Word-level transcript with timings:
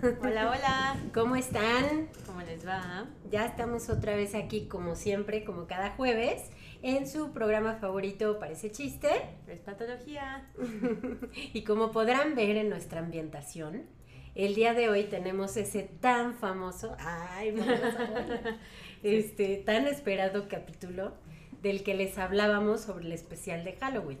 Hola, 0.00 0.50
hola. 0.50 0.96
¿Cómo 1.12 1.34
están? 1.34 2.08
¿Cómo 2.24 2.40
les 2.42 2.64
va? 2.64 3.06
Ya 3.30 3.46
estamos 3.46 3.88
otra 3.90 4.14
vez 4.14 4.36
aquí 4.36 4.66
como 4.66 4.94
siempre, 4.94 5.44
como 5.44 5.66
cada 5.66 5.90
jueves, 5.90 6.50
en 6.82 7.08
su 7.08 7.32
programa 7.32 7.74
favorito 7.74 8.38
Parece 8.38 8.70
Chiste. 8.70 9.08
Es 9.48 9.58
patología. 9.58 10.48
y 11.52 11.64
como 11.64 11.90
podrán 11.90 12.36
ver 12.36 12.56
en 12.56 12.68
nuestra 12.68 13.00
ambientación, 13.00 13.86
el 14.36 14.54
día 14.54 14.72
de 14.72 14.88
hoy 14.88 15.04
tenemos 15.04 15.56
ese 15.56 15.82
tan 15.82 16.34
famoso, 16.34 16.94
ay, 17.00 17.56
este, 19.02 19.56
tan 19.56 19.88
esperado 19.88 20.48
capítulo 20.48 21.14
del 21.60 21.82
que 21.82 21.94
les 21.94 22.18
hablábamos 22.18 22.82
sobre 22.82 23.06
el 23.06 23.12
especial 23.12 23.64
de 23.64 23.72
Halloween. 23.72 24.20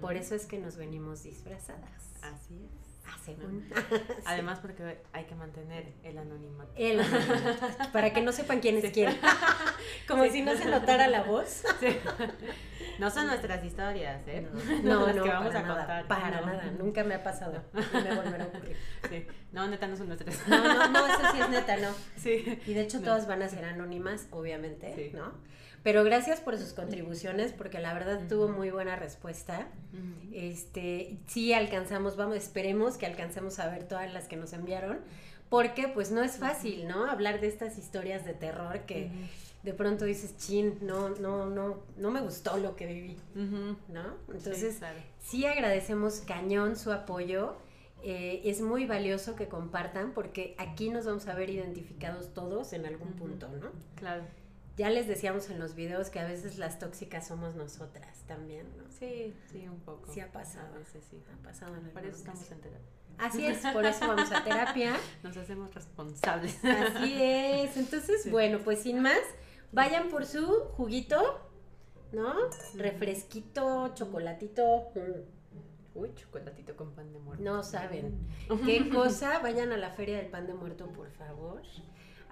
Por 0.00 0.16
eso 0.16 0.34
es 0.34 0.46
que 0.46 0.58
nos 0.58 0.76
venimos 0.76 1.22
disfrazadas. 1.22 2.12
Así 2.20 2.54
es. 2.64 2.83
Además 4.24 4.58
porque 4.60 4.98
hay 5.12 5.24
que 5.24 5.34
mantener 5.34 5.92
el 6.02 6.18
anonimato. 6.18 6.72
El 6.76 7.00
anonimato. 7.00 7.92
Para 7.92 8.12
que 8.12 8.20
no 8.22 8.32
sepan 8.32 8.60
quién 8.60 8.76
es 8.76 8.92
quién. 8.92 9.16
Como 10.08 10.24
si 10.26 10.42
no 10.42 10.54
se 10.56 10.66
notara 10.66 11.08
la 11.08 11.22
voz. 11.22 11.64
No 12.98 13.10
son 13.10 13.26
nuestras 13.26 13.64
historias, 13.64 14.22
¿eh? 14.26 14.46
No, 14.82 15.12
no, 15.12 15.26
vamos 15.26 15.48
para 15.48 15.58
a 15.58 15.62
nada, 15.62 15.78
contar. 15.78 16.06
Para 16.06 16.40
nada, 16.40 16.70
nunca 16.78 17.02
me 17.04 17.14
ha 17.14 17.22
pasado. 17.22 17.62
No 17.72 18.00
me 18.00 18.14
volverá 18.14 18.44
a 18.44 18.46
ocurrir. 18.48 18.76
Sí. 19.08 19.26
No, 19.52 19.66
neta, 19.68 19.86
no 19.88 19.96
son 19.96 20.08
nuestras. 20.08 20.46
No, 20.46 20.62
no, 20.62 20.88
no, 20.88 21.06
eso 21.06 21.32
sí 21.32 21.40
es 21.40 21.48
neta, 21.48 21.76
no. 21.78 21.88
Sí. 22.16 22.60
Y 22.66 22.74
de 22.74 22.82
hecho 22.82 23.00
todas 23.00 23.26
van 23.26 23.42
a 23.42 23.48
ser 23.48 23.64
anónimas, 23.64 24.28
obviamente, 24.30 25.10
¿no? 25.14 25.32
Pero 25.84 26.02
gracias 26.02 26.40
por 26.40 26.56
sus 26.56 26.72
contribuciones, 26.72 27.52
porque 27.52 27.78
la 27.78 27.92
verdad 27.92 28.22
tuvo 28.26 28.48
muy 28.48 28.70
buena 28.70 28.96
respuesta. 28.96 29.68
Este, 30.32 31.18
sí 31.26 31.52
alcanzamos, 31.52 32.16
vamos, 32.16 32.36
esperemos 32.36 32.93
que 32.96 33.06
alcancemos 33.06 33.58
a 33.58 33.68
ver 33.68 33.84
todas 33.84 34.12
las 34.12 34.28
que 34.28 34.36
nos 34.36 34.52
enviaron, 34.52 34.98
porque 35.48 35.88
pues 35.88 36.10
no 36.10 36.22
es 36.22 36.38
fácil, 36.38 36.88
¿no? 36.88 37.10
Hablar 37.10 37.40
de 37.40 37.48
estas 37.48 37.78
historias 37.78 38.24
de 38.24 38.34
terror 38.34 38.80
que 38.80 39.10
de 39.62 39.72
pronto 39.72 40.04
dices, 40.04 40.36
chin, 40.36 40.78
no, 40.82 41.08
no, 41.08 41.48
no, 41.48 41.82
no 41.96 42.10
me 42.10 42.20
gustó 42.20 42.58
lo 42.58 42.76
que 42.76 42.86
viví, 42.86 43.16
¿no? 43.88 44.16
Entonces, 44.28 44.78
sí, 45.20 45.46
agradecemos 45.46 46.20
cañón 46.20 46.76
su 46.76 46.92
apoyo. 46.92 47.56
Eh, 48.06 48.42
es 48.44 48.60
muy 48.60 48.84
valioso 48.84 49.34
que 49.34 49.48
compartan 49.48 50.12
porque 50.12 50.54
aquí 50.58 50.90
nos 50.90 51.06
vamos 51.06 51.26
a 51.26 51.34
ver 51.34 51.48
identificados 51.48 52.34
todos 52.34 52.74
en 52.74 52.84
algún 52.84 53.12
punto, 53.14 53.48
¿no? 53.48 53.70
Claro. 53.94 54.24
Ya 54.76 54.90
les 54.90 55.06
decíamos 55.06 55.50
en 55.50 55.60
los 55.60 55.76
videos 55.76 56.10
que 56.10 56.18
a 56.18 56.26
veces 56.26 56.58
las 56.58 56.80
tóxicas 56.80 57.28
somos 57.28 57.54
nosotras 57.54 58.24
también, 58.26 58.66
¿no? 58.76 58.90
Sí, 58.90 59.32
sí, 59.52 59.68
un 59.68 59.78
poco. 59.80 60.12
Sí 60.12 60.18
ha 60.18 60.32
pasado. 60.32 60.74
A 60.74 60.78
veces 60.78 61.04
sí. 61.08 61.22
Ha 61.32 61.42
pasado 61.44 61.76
en 61.76 61.90
Por 61.90 62.04
eso 62.04 62.16
estamos 62.16 62.50
en 62.50 62.60
terapia. 62.60 62.88
Así 63.18 63.46
es, 63.46 63.58
por 63.72 63.84
eso 63.84 64.08
vamos 64.08 64.32
a 64.32 64.42
terapia. 64.42 64.96
Nos 65.22 65.36
hacemos 65.36 65.72
responsables. 65.72 66.64
Así 66.64 67.22
es. 67.22 67.76
Entonces, 67.76 68.28
bueno, 68.32 68.58
pues 68.64 68.80
sin 68.80 69.00
más, 69.00 69.20
vayan 69.70 70.08
por 70.08 70.26
su 70.26 70.44
juguito, 70.76 71.40
¿no? 72.10 72.34
Refresquito, 72.74 73.94
chocolatito. 73.94 74.88
Uy, 75.94 76.12
chocolatito 76.16 76.74
con 76.74 76.92
pan 76.96 77.12
de 77.12 77.20
muerto. 77.20 77.44
No 77.44 77.62
saben. 77.62 78.18
¿Qué 78.66 78.88
cosa? 78.88 79.38
Vayan 79.38 79.70
a 79.70 79.76
la 79.76 79.90
feria 79.90 80.16
del 80.16 80.26
pan 80.26 80.48
de 80.48 80.54
muerto, 80.54 80.88
por 80.88 81.12
favor 81.12 81.62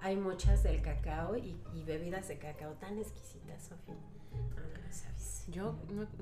hay 0.03 0.17
muchas 0.17 0.63
del 0.63 0.81
cacao 0.81 1.37
y, 1.37 1.55
bebidas 1.85 2.27
de 2.27 2.37
cacao 2.37 2.73
tan 2.73 2.97
exquisitas, 2.97 3.63
Sofía. 3.63 3.95
Sabes. 4.91 5.45
Yo 5.47 5.75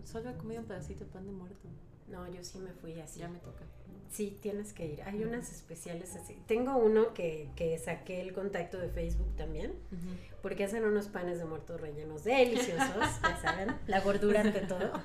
solo 0.05 0.29
he 0.29 0.37
comido 0.37 0.61
un 0.61 0.67
pedacito 0.67 1.03
de 1.03 1.09
pan 1.09 1.25
de 1.25 1.31
muerto. 1.31 1.67
No, 2.07 2.31
yo 2.31 2.43
sí 2.43 2.59
me 2.59 2.71
fui 2.73 2.99
así. 2.99 3.19
Ya 3.19 3.27
me 3.27 3.39
toca. 3.39 3.63
Sí, 4.11 4.37
tienes 4.39 4.73
que 4.73 4.85
ir. 4.85 5.01
Hay 5.01 5.23
unas 5.23 5.51
especiales 5.51 6.15
así. 6.15 6.37
Tengo 6.45 6.77
uno 6.77 7.15
que, 7.15 7.49
que 7.55 7.79
saqué 7.79 8.21
el 8.21 8.33
contacto 8.33 8.77
de 8.77 8.89
Facebook 8.89 9.35
también, 9.35 9.73
porque 10.43 10.65
hacen 10.65 10.83
unos 10.83 11.07
panes 11.07 11.39
de 11.39 11.45
muerto 11.45 11.77
rellenos 11.77 12.23
deliciosos, 12.23 13.21
ya 13.23 13.37
saben, 13.41 13.75
la 13.87 14.01
gordura 14.01 14.41
ante 14.41 14.61
todo. 14.61 14.91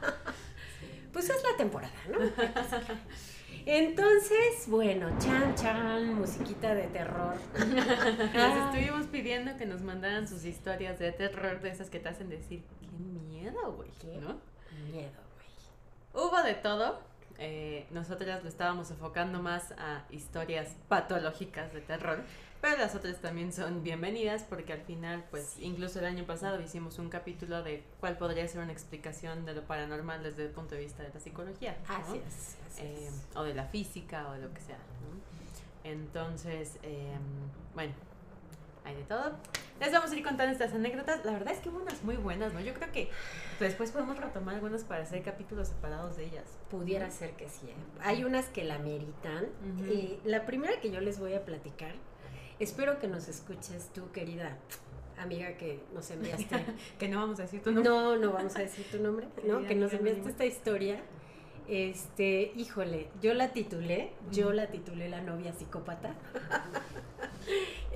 Pues 1.12 1.31
es 1.31 1.43
la 1.50 1.56
temporada, 1.56 1.94
¿no? 2.10 2.19
Entonces, 3.66 4.69
bueno, 4.69 5.09
chan 5.19 5.56
chan, 5.56 6.15
musiquita 6.15 6.72
de 6.72 6.87
terror. 6.87 7.34
Nos 7.59 8.66
estuvimos 8.66 9.06
pidiendo 9.09 9.56
que 9.56 9.66
nos 9.66 9.82
mandaran 9.82 10.28
sus 10.28 10.44
historias 10.44 11.00
de 11.00 11.10
terror, 11.10 11.60
de 11.60 11.71
esas 11.71 11.91
que 11.91 11.99
te 11.99 12.09
hacen 12.09 12.28
decir, 12.28 12.62
qué 12.81 12.87
miedo, 12.97 13.72
güey. 13.72 13.91
Qué 14.00 14.19
¿no? 14.21 14.41
miedo, 14.93 15.19
güey. 15.34 16.26
Hubo 16.28 16.43
de 16.44 16.55
todo. 16.55 17.00
Eh, 17.38 17.88
nosotras 17.91 18.44
lo 18.44 18.49
estábamos 18.49 18.93
enfocando 18.93 19.43
más 19.43 19.72
a 19.72 20.05
historias 20.10 20.76
patológicas 20.87 21.72
de 21.72 21.81
terror. 21.81 22.22
Pero 22.61 22.78
las 22.78 22.94
otras 22.94 23.21
también 23.21 23.53
son 23.53 23.83
bienvenidas 23.83 24.44
porque 24.44 24.72
al 24.72 24.83
final, 24.83 25.25
pues 25.31 25.56
incluso 25.61 25.99
el 25.99 26.06
año 26.06 26.25
pasado 26.25 26.61
hicimos 26.61 26.99
un 26.99 27.09
capítulo 27.09 27.62
de 27.62 27.84
cuál 28.00 28.17
podría 28.17 28.47
ser 28.49 28.62
una 28.62 28.72
explicación 28.72 29.44
de 29.44 29.55
lo 29.55 29.62
paranormal 29.62 30.22
desde 30.22 30.44
el 30.44 30.50
punto 30.50 30.75
de 30.75 30.83
vista 30.83 31.03
de 31.03 31.11
la 31.12 31.21
psicología. 31.21 31.77
Así 31.89 32.21
es. 32.27 32.56
Eh, 32.78 33.11
o 33.34 33.43
de 33.43 33.55
la 33.55 33.65
física 33.67 34.28
o 34.28 34.33
de 34.33 34.41
lo 34.41 34.53
que 34.53 34.61
sea. 34.61 34.78
Entonces, 35.84 36.78
em, 36.83 37.21
bueno, 37.75 37.93
hay 38.84 38.97
de 38.97 39.03
todo. 39.05 39.37
Les 39.81 39.93
vamos 39.93 40.11
a 40.11 40.17
ir 40.17 40.25
contando 40.25 40.53
estas 40.53 40.73
anécdotas. 40.73 41.25
La 41.25 41.33
verdad 41.33 41.53
es 41.53 41.61
que 41.61 41.69
hubo 41.69 41.78
unas 41.78 42.03
muy 42.03 42.17
buenas, 42.17 42.55
¿no? 42.55 42.61
Yo 42.61 42.73
creo 42.73 42.91
que 42.91 43.11
después 43.61 43.91
podemos 43.91 44.17
retomar 44.19 44.55
algunas 44.55 44.84
para 44.84 45.03
hacer 45.03 45.23
capítulos 45.23 45.69
separados 45.69 46.17
de 46.17 46.25
ellas. 46.25 46.44
Pudiera 46.71 47.11
ser 47.11 47.33
que 47.33 47.49
sí. 47.49 47.69
¿eh? 47.69 47.75
Hay 48.00 48.25
unas 48.25 48.47
que 48.47 48.65
la 48.65 48.78
meritan. 48.78 49.47
y 49.88 50.19
la 50.25 50.47
primera 50.47 50.81
que 50.81 50.91
yo 50.91 51.00
les 51.00 51.19
voy 51.19 51.34
a 51.34 51.44
platicar 51.44 51.94
Espero 52.59 52.99
que 52.99 53.09
nos 53.09 53.28
escuches 53.28 53.91
tú, 53.93 54.11
querida 54.12 54.56
amiga 55.19 55.56
que 55.56 55.81
nos 55.94 56.11
enviaste. 56.11 56.47
que 56.99 57.09
no 57.09 57.21
vamos 57.21 57.39
a 57.39 57.43
decir 57.43 57.62
tu 57.62 57.72
nombre. 57.72 57.91
No, 57.91 58.17
no 58.17 58.33
vamos 58.33 58.56
a 58.56 58.61
decir 58.61 58.87
tu 58.91 58.99
nombre, 58.99 59.28
¿no? 59.44 59.67
que 59.67 59.75
nos 59.75 59.93
enviaste 59.93 60.28
esta 60.28 60.44
historia. 60.44 61.00
Este, 61.69 62.53
híjole, 62.55 63.09
yo 63.21 63.34
la 63.34 63.53
titulé, 63.53 64.12
yo 64.31 64.53
la 64.53 64.69
titulé 64.69 65.09
La 65.09 65.21
novia 65.21 65.53
psicópata. 65.53 66.15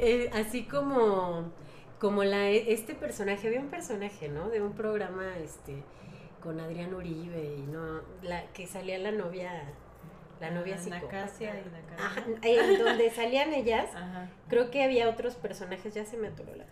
Eh, 0.03 0.31
así 0.33 0.63
como, 0.63 1.53
como 1.99 2.25
la, 2.25 2.49
este 2.49 2.95
personaje, 2.95 3.49
había 3.49 3.61
un 3.61 3.69
personaje, 3.69 4.29
¿no? 4.29 4.49
De 4.49 4.63
un 4.63 4.73
programa, 4.73 5.37
este, 5.39 5.83
con 6.41 6.59
Adrián 6.61 6.95
Uribe 6.95 7.57
y 7.59 7.63
no, 7.63 8.01
la, 8.23 8.47
que 8.53 8.67
salía 8.67 8.97
la 8.99 9.11
novia 9.13 9.51
la 10.41 10.51
novia 10.51 10.79
psicópata. 10.79 11.29
y 12.43 12.49
en 12.49 12.79
donde 12.79 13.11
salían 13.11 13.53
ellas, 13.53 13.91
creo 14.49 14.71
que 14.71 14.83
había 14.83 15.09
otros 15.09 15.35
personajes, 15.35 15.95
ya 15.95 16.05
se 16.05 16.17
me 16.17 16.29
atoró 16.29 16.55
la... 16.55 16.65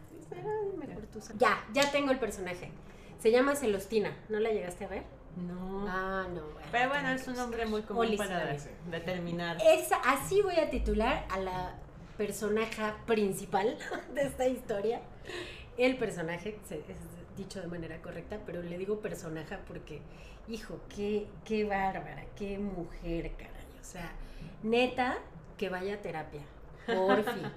Mejor 0.78 1.06
tú 1.06 1.20
ya, 1.38 1.64
ya 1.72 1.90
tengo 1.90 2.10
el 2.10 2.18
personaje. 2.18 2.70
Se 3.18 3.30
llama 3.30 3.56
Celostina, 3.56 4.16
¿no 4.28 4.38
la 4.38 4.50
llegaste 4.50 4.84
a 4.84 4.88
ver? 4.88 5.02
No. 5.36 5.86
Ah, 5.88 6.26
no. 6.32 6.42
Pero 6.70 6.88
bueno, 6.88 7.08
es 7.10 7.26
un 7.26 7.34
nombre 7.34 7.66
muy 7.66 7.82
común 7.82 8.16
para 8.16 8.56
determinar. 8.90 9.56
Esa, 9.64 9.96
así 9.96 10.42
voy 10.42 10.56
a 10.56 10.70
titular 10.70 11.26
a 11.30 11.38
la 11.38 11.74
personaje 12.16 12.82
principal 13.06 13.76
de 14.14 14.22
esta 14.22 14.46
historia. 14.46 15.00
El 15.76 15.96
personaje, 15.96 16.58
es 16.70 17.36
dicho 17.36 17.60
de 17.60 17.68
manera 17.68 18.02
correcta, 18.02 18.40
pero 18.44 18.62
le 18.62 18.76
digo 18.76 19.00
personaje 19.00 19.56
porque, 19.66 20.00
hijo, 20.48 20.80
qué, 20.94 21.28
qué 21.44 21.64
bárbara, 21.64 22.24
qué 22.36 22.58
mujer, 22.58 23.32
cara. 23.36 23.57
O 23.88 23.90
sea, 23.90 24.12
neta, 24.62 25.16
que 25.56 25.70
vaya 25.70 25.94
a 25.94 25.96
terapia. 26.02 26.42
Por 26.86 27.22
fin. 27.24 27.42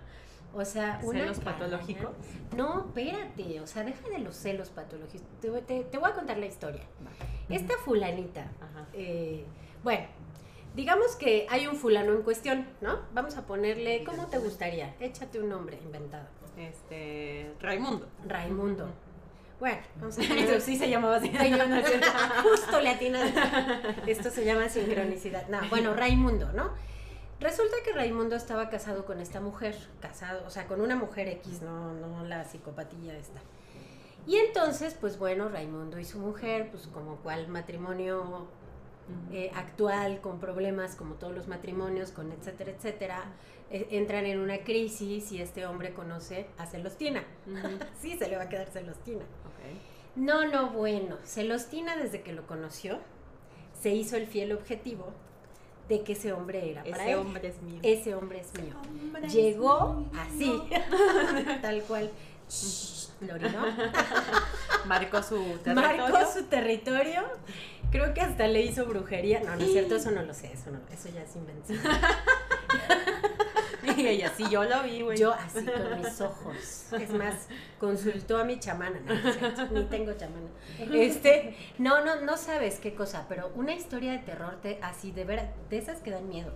O 0.54 0.66
sea, 0.66 1.00
¿Celos 1.00 1.40
patológicos? 1.40 2.12
No, 2.58 2.88
espérate. 2.88 3.62
O 3.62 3.68
sea, 3.68 3.86
deja 3.86 4.10
de 4.10 4.20
los 4.20 4.36
celos 4.36 4.68
patológicos. 4.68 5.26
Te, 5.40 5.50
voy 5.98 6.10
a 6.10 6.14
contar 6.14 6.38
la 6.40 6.46
historia. 6.46 6.82
Esta 7.48 7.78
fulanita. 7.78 8.52
Eh, 8.92 9.46
bueno, 9.82 10.08
digamos 10.76 11.16
que 11.16 11.48
hay 11.50 11.68
un 11.68 11.78
fulano 11.78 12.12
en 12.12 12.24
cuestión, 12.24 12.68
¿no? 12.82 13.00
Vamos 13.14 13.38
a 13.38 13.46
ponerle. 13.46 14.04
¿Cómo 14.04 14.28
te 14.28 14.40
gustaría? 14.40 14.94
Échate 15.00 15.40
un 15.40 15.48
nombre 15.48 15.80
inventado. 15.82 16.28
Este. 16.58 17.54
Raimundo. 17.62 18.10
Raimundo. 18.28 18.90
Bueno, 19.62 19.78
vamos 20.00 20.18
a 20.18 20.22
Eso 20.24 20.60
sí 20.60 20.76
se 20.76 20.90
llamaba 20.90 21.18
así. 21.18 21.32
Justo 22.44 22.82
le 22.82 22.90
atinas. 22.90 23.32
Esto 24.08 24.32
se 24.32 24.44
llama 24.44 24.68
sincronicidad. 24.70 25.48
No, 25.50 25.60
bueno, 25.70 25.94
Raimundo, 25.96 26.52
¿no? 26.52 26.72
Resulta 27.40 27.76
que 27.86 27.94
Raimundo 27.94 28.36
estaba 28.36 28.70
casado 28.70 29.06
con 29.06 29.22
esta 29.22 29.40
mujer, 29.40 29.76
casado, 30.00 30.48
o 30.48 30.50
sea, 30.50 30.66
con 30.66 30.82
una 30.82 30.96
mujer 30.96 31.28
X, 31.28 31.62
no, 31.62 31.94
no 31.94 32.26
la 32.26 32.44
psicopatía 32.44 33.16
esta. 33.16 33.40
Y 34.26 34.38
entonces, 34.38 34.96
pues 35.00 35.20
bueno, 35.20 35.48
Raimundo 35.48 36.00
y 36.00 36.06
su 36.06 36.18
mujer, 36.18 36.72
pues 36.72 36.88
como 36.88 37.18
cual 37.18 37.48
matrimonio 37.48 38.48
eh, 39.32 39.52
actual, 39.54 40.22
con 40.22 40.40
problemas 40.40 40.96
como 40.96 41.16
todos 41.16 41.36
los 41.36 41.48
matrimonios, 41.48 42.10
con 42.10 42.32
etcétera, 42.32 42.72
etcétera, 42.72 43.24
entran 43.72 44.26
en 44.26 44.40
una 44.40 44.60
crisis 44.60 45.32
y 45.32 45.42
este 45.42 45.66
hombre 45.66 45.94
conoce 45.94 46.48
a 46.58 46.66
Celostina. 46.66 47.24
sí, 48.02 48.18
se 48.18 48.28
le 48.28 48.38
va 48.38 48.44
a 48.44 48.50
quedar 48.50 48.70
Celostina. 48.70 49.24
No, 50.16 50.46
no, 50.46 50.72
bueno, 50.72 51.18
Celostina 51.24 51.96
desde 51.96 52.22
que 52.22 52.34
lo 52.34 52.46
conoció, 52.46 53.00
se 53.80 53.92
hizo 53.92 54.18
el 54.18 54.28
fiel 54.28 54.52
objetivo 54.52 55.14
de 55.88 56.04
que 56.04 56.14
ese 56.14 56.34
hombre 56.34 56.72
era 56.72 56.84
para 56.84 57.04
ese 57.04 57.16
hombre 57.16 57.48
es 57.48 57.62
mío. 57.62 57.80
Ese 57.84 58.16
hombre 58.16 58.42
es 58.42 58.54
mío. 58.62 58.76
Llegó 59.30 60.06
así, 60.14 60.62
tal 61.62 61.82
cual. 61.84 62.12
Lorino. 63.22 63.66
Marcó 64.86 65.22
su 65.22 65.38
territorio. 65.64 66.08
Marcó 66.08 66.32
su 66.32 66.44
territorio. 66.46 67.24
Creo 67.92 68.14
que 68.14 68.22
hasta 68.22 68.48
le 68.48 68.62
hizo 68.62 68.86
brujería. 68.86 69.42
No, 69.42 69.56
no 69.56 69.62
es 69.62 69.72
cierto, 69.72 69.96
eso 69.96 70.12
no 70.12 70.24
lo 70.24 70.34
sé, 70.34 70.52
eso 70.54 70.72
no, 70.72 70.80
eso 70.92 71.10
ya 71.14 71.24
es 71.24 71.36
invención. 71.36 71.80
Y 74.02 74.08
ella, 74.08 74.34
sí, 74.36 74.46
yo 74.50 74.64
lo 74.64 74.84
vi, 74.84 75.02
güey. 75.02 75.18
Yo 75.18 75.34
así 75.34 75.66
con 75.66 76.00
mis 76.00 76.22
ojos. 76.22 76.94
Es 76.94 77.10
más, 77.14 77.48
consultó 77.80 78.38
a 78.38 78.44
mi 78.44 78.60
chamana, 78.60 79.00
no, 79.00 79.68
ni 79.72 79.86
tengo 79.86 80.14
chamana. 80.14 80.48
Este, 80.94 81.56
no, 81.78 82.04
no, 82.04 82.22
no 82.22 82.38
sabes 82.38 82.80
qué 82.80 82.94
cosa, 82.94 83.26
pero 83.30 83.52
una 83.56 83.74
historia 83.74 84.12
de 84.12 84.20
terror 84.20 84.60
te, 84.62 84.80
así 84.82 85.12
de 85.12 85.26
ver, 85.26 85.50
de 85.70 85.78
esas 85.78 86.00
que 86.00 86.12
dan 86.12 86.28
miedo. 86.28 86.54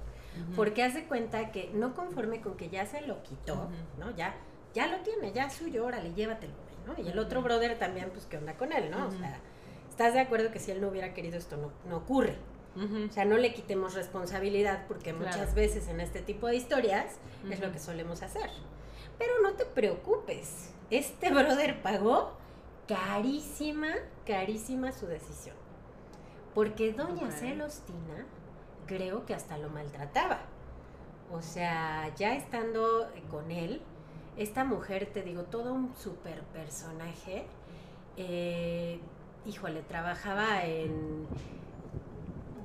Porque 0.55 0.83
hace 0.83 1.05
cuenta 1.05 1.51
que 1.51 1.71
no 1.73 1.93
conforme 1.93 2.41
con 2.41 2.57
que 2.57 2.69
ya 2.69 2.85
se 2.85 3.01
lo 3.01 3.23
quitó, 3.23 3.69
¿no? 3.97 4.13
Ya, 4.17 4.35
ya 4.73 4.87
lo 4.87 4.99
tiene, 4.99 5.31
ya 5.31 5.45
es 5.45 5.53
suyo, 5.53 5.85
órale, 5.85 6.13
llévatelo, 6.13 6.53
¿no? 6.85 7.01
Y 7.01 7.07
el 7.07 7.17
otro 7.19 7.41
brother 7.41 7.79
también, 7.79 8.09
pues, 8.09 8.25
¿qué 8.25 8.37
onda 8.37 8.55
con 8.57 8.73
él, 8.73 8.91
no? 8.91 9.07
O 9.07 9.11
sea, 9.11 9.39
¿estás 9.89 10.13
de 10.13 10.19
acuerdo 10.19 10.51
que 10.51 10.59
si 10.59 10.71
él 10.71 10.81
no 10.81 10.89
hubiera 10.89 11.13
querido 11.13 11.37
esto 11.37 11.55
no, 11.55 11.71
no 11.89 11.97
ocurre? 11.97 12.35
O 12.75 13.13
sea, 13.13 13.23
no 13.23 13.37
le 13.37 13.53
quitemos 13.53 13.93
responsabilidad 13.93 14.85
porque 14.87 15.13
muchas 15.13 15.55
veces 15.55 15.87
en 15.87 16.01
este 16.01 16.21
tipo 16.21 16.47
de 16.47 16.57
historias 16.57 17.15
es 17.49 17.59
lo 17.61 17.71
que 17.71 17.79
solemos 17.79 18.21
hacer. 18.21 18.49
Pero 19.17 19.33
no 19.41 19.53
te 19.53 19.65
preocupes, 19.65 20.73
este 20.89 21.29
brother 21.33 21.81
pagó 21.81 22.33
carísima, 22.87 23.93
carísima 24.25 24.91
su 24.91 25.07
decisión. 25.07 25.55
Porque 26.53 26.91
doña 26.91 27.31
Celostina 27.31 28.25
creo 28.85 29.25
que 29.25 29.33
hasta 29.33 29.57
lo 29.57 29.69
maltrataba. 29.69 30.41
O 31.31 31.41
sea, 31.41 32.13
ya 32.15 32.35
estando 32.35 33.09
con 33.29 33.51
él, 33.51 33.81
esta 34.37 34.63
mujer, 34.63 35.09
te 35.11 35.23
digo, 35.23 35.43
todo 35.43 35.73
un 35.73 35.95
super 35.95 36.41
personaje. 36.53 37.45
Eh, 38.17 38.99
híjole, 39.45 39.81
trabajaba 39.81 40.65
en 40.65 41.27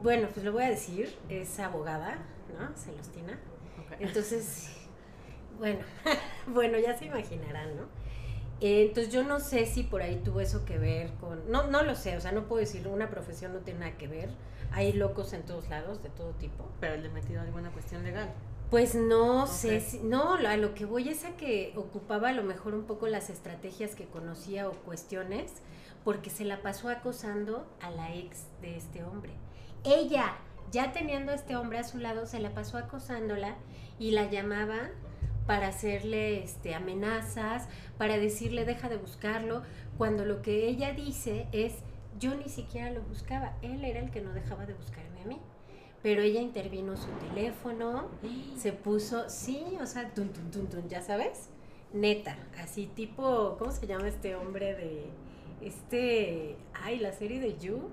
bueno, 0.03 0.29
pues 0.33 0.45
lo 0.45 0.53
voy 0.53 0.65
a 0.65 0.71
decir, 0.71 1.15
es 1.29 1.59
abogada, 1.59 2.19
¿no? 2.59 2.77
Celostina. 2.77 3.39
Entonces, 3.99 4.71
bueno, 5.59 5.81
bueno, 6.47 6.79
ya 6.79 6.97
se 6.97 7.07
imaginarán, 7.07 7.77
¿no? 7.77 7.83
Eh, 8.61 8.87
entonces 8.89 9.13
yo 9.13 9.25
no 9.25 9.41
sé 9.41 9.65
si 9.65 9.83
por 9.83 10.03
ahí 10.03 10.17
tuvo 10.17 10.41
eso 10.41 10.65
que 10.67 10.79
ver 10.79 11.13
con, 11.15 11.51
no, 11.51 11.67
no 11.69 11.83
lo 11.83 11.95
sé, 11.95 12.17
o 12.17 12.21
sea, 12.21 12.33
no 12.33 12.47
puedo 12.47 12.61
decir, 12.61 12.87
una 12.89 13.09
profesión 13.09 13.55
no 13.55 13.61
tiene 13.61 13.81
nada 13.81 13.97
que 13.97 14.07
ver, 14.07 14.29
hay 14.73 14.93
locos 14.93 15.33
en 15.33 15.43
todos 15.43 15.69
lados, 15.69 16.03
de 16.03 16.11
todo 16.11 16.33
tipo. 16.33 16.69
Pero 16.79 16.97
le 16.97 17.09
metido 17.09 17.41
alguna 17.41 17.71
cuestión 17.71 18.05
legal. 18.05 18.33
Pues 18.71 18.95
no 18.95 19.47
sé, 19.49 19.81
si, 19.81 19.99
no, 19.99 20.35
a 20.35 20.57
lo 20.57 20.75
que 20.75 20.85
voy 20.85 21.09
es 21.09 21.25
a 21.25 21.37
que 21.37 21.73
ocupaba 21.75 22.29
a 22.29 22.33
lo 22.33 22.45
mejor 22.45 22.75
un 22.75 22.85
poco 22.85 23.09
las 23.09 23.29
estrategias 23.29 23.97
que 23.97 24.07
conocía 24.07 24.69
o 24.69 24.73
cuestiones, 24.73 25.51
porque 26.05 26.31
se 26.31 26.45
la 26.45 26.63
pasó 26.63 26.89
acosando 26.89 27.67
a 27.81 27.91
la 27.91 28.15
ex 28.15 28.45
de 28.63 28.77
este 28.77 29.03
hombre. 29.03 29.33
Ella, 29.85 30.37
ya 30.71 30.93
teniendo 30.93 31.33
a 31.33 31.35
este 31.35 31.57
hombre 31.57 31.79
a 31.79 31.85
su 31.85 31.99
lado, 31.99 32.27
se 32.27 32.39
la 32.41 32.51
pasó 32.51 32.79
acosándola 32.79 33.57
y 33.99 34.13
la 34.13 34.31
llamaba 34.31 34.91
para 35.47 35.69
hacerle 35.69 36.45
este, 36.45 36.75
amenazas, 36.75 37.69
para 37.99 38.19
decirle 38.19 38.65
deja 38.65 38.89
de 38.89 38.99
buscarlo, 38.99 39.63
cuando 39.99 40.25
lo 40.25 40.43
que 40.43 40.69
ella 40.69 40.93
dice 40.93 41.49
es 41.53 41.75
yo 42.19 42.35
ni 42.35 42.49
siquiera 42.49 42.91
lo 42.91 43.03
buscaba, 43.03 43.57
él 43.63 43.85
era 43.85 44.01
el 44.01 44.11
que 44.11 44.21
no 44.21 44.33
dejaba 44.33 44.67
de 44.67 44.75
buscarme 44.75 45.23
a 45.23 45.27
mí. 45.27 45.41
Pero 46.03 46.23
ella 46.23 46.41
intervino 46.41 46.97
su 46.97 47.09
teléfono, 47.29 48.09
se 48.57 48.73
puso, 48.73 49.29
sí, 49.29 49.79
o 49.81 49.87
sea, 49.87 50.13
tun, 50.15 50.29
tun, 50.29 50.51
tun, 50.51 50.69
tun, 50.69 50.89
ya 50.89 51.03
sabes, 51.03 51.49
neta, 51.93 52.37
así 52.63 52.87
tipo, 52.87 53.57
¿cómo 53.59 53.73
se 53.73 53.87
llama 53.87 54.09
este 54.09 54.37
hombre 54.37 54.75
de, 54.75 55.07
este, 55.63 56.57
ay, 56.75 56.99
la 56.99 57.13
serie 57.13 57.41
de 57.41 57.59
You? 57.59 57.89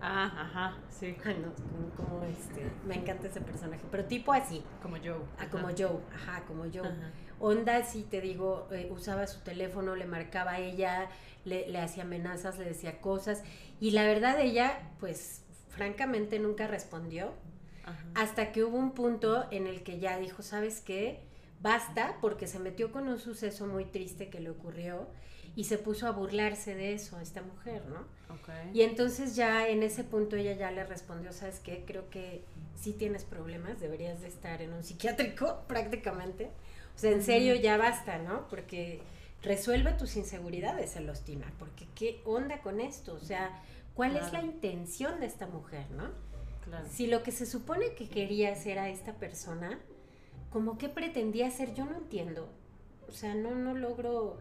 Ah, 0.00 0.24
ajá, 0.38 0.76
sí. 0.90 1.16
Ay, 1.24 1.42
no, 1.42 1.52
como, 1.96 2.24
este, 2.24 2.70
me 2.86 2.96
encanta 2.96 3.28
ese 3.28 3.40
personaje, 3.40 3.82
pero 3.90 4.04
tipo 4.04 4.32
así. 4.32 4.62
Como 4.82 4.96
Joe. 4.96 5.20
Ah, 5.38 5.46
como 5.50 5.68
Joe, 5.68 5.98
ajá, 6.14 6.44
como 6.46 6.64
Joe. 6.64 6.90
Onda, 7.38 7.82
sí, 7.84 8.06
te 8.08 8.20
digo, 8.20 8.68
eh, 8.70 8.88
usaba 8.90 9.26
su 9.26 9.40
teléfono, 9.40 9.94
le 9.94 10.06
marcaba 10.06 10.52
a 10.52 10.58
ella, 10.60 11.08
le, 11.44 11.68
le 11.68 11.78
hacía 11.80 12.04
amenazas, 12.04 12.58
le 12.58 12.64
decía 12.64 13.00
cosas, 13.00 13.42
y 13.80 13.90
la 13.90 14.04
verdad 14.04 14.40
ella, 14.40 14.90
pues, 15.00 15.42
francamente 15.68 16.38
nunca 16.38 16.66
respondió, 16.66 17.32
hasta 18.14 18.50
que 18.52 18.64
hubo 18.64 18.78
un 18.78 18.92
punto 18.92 19.46
en 19.50 19.66
el 19.66 19.82
que 19.82 19.98
ya 20.00 20.18
dijo, 20.18 20.42
¿sabes 20.42 20.80
qué? 20.80 21.20
Basta, 21.60 22.18
porque 22.20 22.46
se 22.46 22.58
metió 22.58 22.92
con 22.92 23.08
un 23.08 23.18
suceso 23.18 23.66
muy 23.66 23.84
triste 23.84 24.28
que 24.28 24.40
le 24.40 24.50
ocurrió, 24.50 25.08
y 25.56 25.64
se 25.64 25.78
puso 25.78 26.06
a 26.06 26.10
burlarse 26.10 26.74
de 26.74 26.92
eso, 26.92 27.18
esta 27.18 27.40
mujer, 27.40 27.82
¿no? 27.86 28.04
Y 28.74 28.82
entonces 28.82 29.34
ya 29.34 29.66
en 29.68 29.82
ese 29.82 30.04
punto 30.04 30.36
ella 30.36 30.52
ya 30.52 30.70
le 30.70 30.84
respondió, 30.84 31.32
¿sabes 31.32 31.60
qué? 31.60 31.84
Creo 31.86 32.10
que 32.10 32.44
sí 32.76 32.92
tienes 32.92 33.24
problemas, 33.24 33.80
deberías 33.80 34.20
de 34.20 34.28
estar 34.28 34.60
en 34.60 34.74
un 34.74 34.84
psiquiátrico 34.84 35.64
prácticamente. 35.68 36.50
O 36.94 36.98
sea, 36.98 37.10
en 37.10 37.22
serio 37.22 37.54
ya 37.54 37.78
basta, 37.78 38.18
¿no? 38.18 38.46
Porque 38.48 39.00
resuelve 39.42 39.92
tus 39.92 40.16
inseguridades, 40.16 40.92
Celostina, 40.92 41.50
porque 41.58 41.86
¿qué 41.94 42.20
onda 42.26 42.60
con 42.60 42.80
esto? 42.80 43.14
O 43.14 43.20
sea, 43.20 43.62
¿cuál 43.94 44.16
es 44.16 44.32
la 44.32 44.42
intención 44.42 45.20
de 45.20 45.26
esta 45.26 45.46
mujer, 45.46 45.90
¿no? 45.90 46.10
Claro. 46.64 46.86
Si 46.90 47.06
lo 47.06 47.22
que 47.22 47.32
se 47.32 47.46
supone 47.46 47.94
que 47.94 48.08
quería 48.08 48.52
hacer 48.52 48.78
a 48.78 48.90
esta 48.90 49.14
persona, 49.14 49.78
como 50.50 50.78
que 50.78 50.88
pretendía 50.88 51.48
hacer, 51.48 51.74
yo 51.74 51.84
no 51.84 51.96
entiendo. 51.96 52.48
O 53.08 53.12
sea, 53.12 53.34
no, 53.34 53.54
no 53.54 53.74
logro 53.74 54.38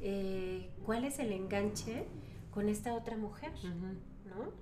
eh, 0.00 0.70
cuál 0.84 1.04
es 1.04 1.18
el 1.18 1.32
enganche 1.32 2.04
con 2.50 2.68
esta 2.68 2.94
otra 2.94 3.16
mujer, 3.16 3.52
¿no? 4.24 4.52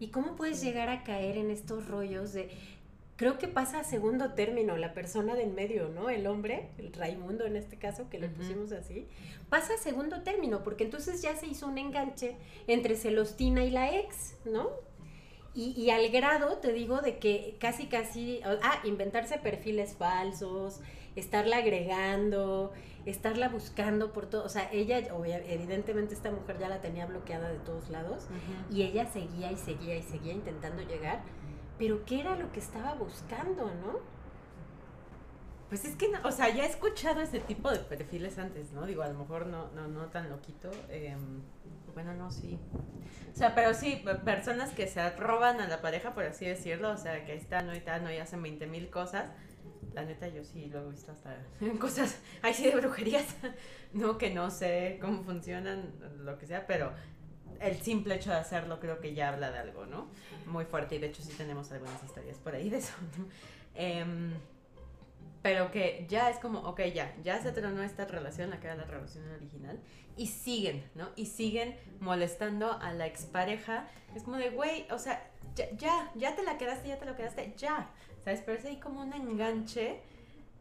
Y 0.00 0.08
cómo 0.08 0.34
puedes 0.34 0.60
llegar 0.62 0.88
a 0.88 1.04
caer 1.04 1.36
en 1.36 1.50
estos 1.50 1.86
rollos 1.86 2.32
de, 2.32 2.50
creo 3.16 3.38
que 3.38 3.46
pasa 3.46 3.80
a 3.80 3.84
segundo 3.84 4.32
término, 4.32 4.76
la 4.76 4.94
persona 4.94 5.34
del 5.34 5.52
medio, 5.52 5.88
¿no? 5.88 6.10
El 6.10 6.26
hombre, 6.26 6.70
el 6.78 6.92
Raimundo 6.92 7.44
en 7.44 7.56
este 7.56 7.76
caso, 7.76 8.08
que 8.10 8.18
le 8.18 8.28
pusimos 8.28 8.72
así, 8.72 9.06
pasa 9.48 9.74
a 9.74 9.78
segundo 9.78 10.22
término, 10.22 10.64
porque 10.64 10.84
entonces 10.84 11.22
ya 11.22 11.36
se 11.36 11.46
hizo 11.46 11.68
un 11.68 11.78
enganche 11.78 12.36
entre 12.66 12.96
Celostina 12.96 13.64
y 13.64 13.70
la 13.70 13.96
ex, 13.96 14.34
¿no? 14.44 14.70
Y, 15.54 15.78
y, 15.78 15.90
al 15.90 16.08
grado, 16.10 16.56
te 16.58 16.72
digo, 16.72 17.02
de 17.02 17.18
que 17.18 17.56
casi, 17.60 17.86
casi, 17.86 18.40
ah, 18.44 18.80
inventarse 18.84 19.36
perfiles 19.38 19.94
falsos, 19.98 20.80
estarla 21.14 21.58
agregando, 21.58 22.72
estarla 23.04 23.48
buscando 23.48 24.12
por 24.12 24.26
todo, 24.26 24.44
o 24.44 24.48
sea, 24.48 24.68
ella, 24.72 24.98
evidentemente 24.98 26.14
esta 26.14 26.30
mujer 26.30 26.58
ya 26.58 26.68
la 26.68 26.80
tenía 26.80 27.06
bloqueada 27.06 27.50
de 27.50 27.58
todos 27.58 27.90
lados 27.90 28.28
y 28.70 28.82
ella 28.82 29.06
seguía 29.06 29.50
y 29.50 29.56
seguía 29.56 29.96
y 29.96 30.02
seguía 30.02 30.32
intentando 30.32 30.82
llegar, 30.82 31.20
pero 31.78 32.04
¿qué 32.04 32.20
era 32.20 32.36
lo 32.36 32.50
que 32.52 32.60
estaba 32.60 32.94
buscando, 32.94 33.66
no? 33.66 34.11
Pues 35.72 35.86
es 35.86 35.96
que, 35.96 36.10
no, 36.10 36.18
o 36.22 36.30
sea, 36.30 36.50
ya 36.50 36.64
he 36.64 36.68
escuchado 36.68 37.22
ese 37.22 37.40
tipo 37.40 37.70
de 37.70 37.78
perfiles 37.78 38.36
antes, 38.36 38.72
¿no? 38.72 38.84
Digo, 38.84 39.02
a 39.04 39.08
lo 39.08 39.18
mejor 39.18 39.46
no, 39.46 39.70
no, 39.70 39.88
no 39.88 40.04
tan 40.10 40.28
loquito. 40.28 40.70
Em, 40.90 41.40
bueno, 41.94 42.12
no, 42.12 42.30
sí. 42.30 42.58
O 43.32 43.34
sea, 43.34 43.54
pero 43.54 43.72
sí, 43.72 44.04
personas 44.22 44.72
que 44.72 44.86
se 44.86 45.08
roban 45.16 45.62
a 45.62 45.68
la 45.68 45.80
pareja, 45.80 46.12
por 46.12 46.24
así 46.24 46.44
decirlo. 46.44 46.90
O 46.90 46.98
sea, 46.98 47.24
que 47.24 47.34
están 47.34 47.68
no 47.68 47.74
y 47.74 47.80
tal, 47.80 48.04
no 48.04 48.12
y 48.12 48.18
hacen 48.18 48.42
20 48.42 48.66
mil 48.66 48.90
cosas 48.90 49.30
la 49.94 50.04
neta 50.04 50.28
yo 50.28 50.44
sí 50.44 50.66
lo 50.66 50.86
he 50.86 50.90
visto 50.90 51.12
hasta 51.12 51.36
en 51.60 51.78
cosas, 51.78 52.18
ahí 52.42 52.52
sí 52.52 52.64
de 52.64 52.76
brujerías, 52.76 53.24
no 53.94 54.18
que 54.18 54.28
no 54.28 54.50
sé 54.50 54.98
cómo 55.00 55.22
funcionan, 55.22 55.94
lo 56.18 56.38
que 56.38 56.46
sea, 56.46 56.66
pero 56.66 56.92
el 57.60 57.80
simple 57.80 58.16
hecho 58.16 58.30
de 58.30 58.36
hacerlo 58.36 58.78
creo 58.78 59.00
que 59.00 59.14
ya 59.14 59.30
habla 59.30 59.50
de 59.50 59.58
algo, 59.58 59.86
¿no? 59.86 60.08
Muy 60.46 60.66
fuerte 60.66 60.96
y 60.96 60.98
de 60.98 61.06
hecho 61.06 61.22
sí 61.22 61.32
tenemos 61.36 61.72
algunas 61.72 62.02
historias 62.02 62.36
por 62.36 62.54
ahí 62.54 62.68
de 62.68 62.76
eso, 62.76 62.92
em, 63.74 64.34
pero 65.42 65.72
que 65.72 66.06
ya 66.08 66.30
es 66.30 66.38
como, 66.38 66.60
ok, 66.60 66.80
ya, 66.94 67.14
ya 67.22 67.42
se 67.42 67.50
tronó 67.52 67.82
esta 67.82 68.04
relación, 68.04 68.50
la 68.50 68.60
que 68.60 68.68
era 68.68 68.76
la 68.76 68.84
relación 68.84 69.28
original, 69.32 69.80
y 70.16 70.28
siguen, 70.28 70.88
¿no? 70.94 71.08
Y 71.16 71.26
siguen 71.26 71.76
molestando 72.00 72.72
a 72.72 72.92
la 72.92 73.06
expareja. 73.06 73.88
Es 74.14 74.22
como 74.22 74.36
de, 74.36 74.50
güey, 74.50 74.86
o 74.90 74.98
sea, 74.98 75.28
ya, 75.56 75.70
ya, 75.76 76.12
ya 76.14 76.36
te 76.36 76.42
la 76.44 76.58
quedaste, 76.58 76.88
ya 76.88 76.98
te 76.98 77.06
lo 77.06 77.16
quedaste, 77.16 77.54
ya, 77.56 77.90
¿sabes? 78.24 78.42
Pero 78.44 78.58
es 78.58 78.64
ahí 78.64 78.76
como 78.76 79.00
un 79.00 79.12
enganche 79.12 80.00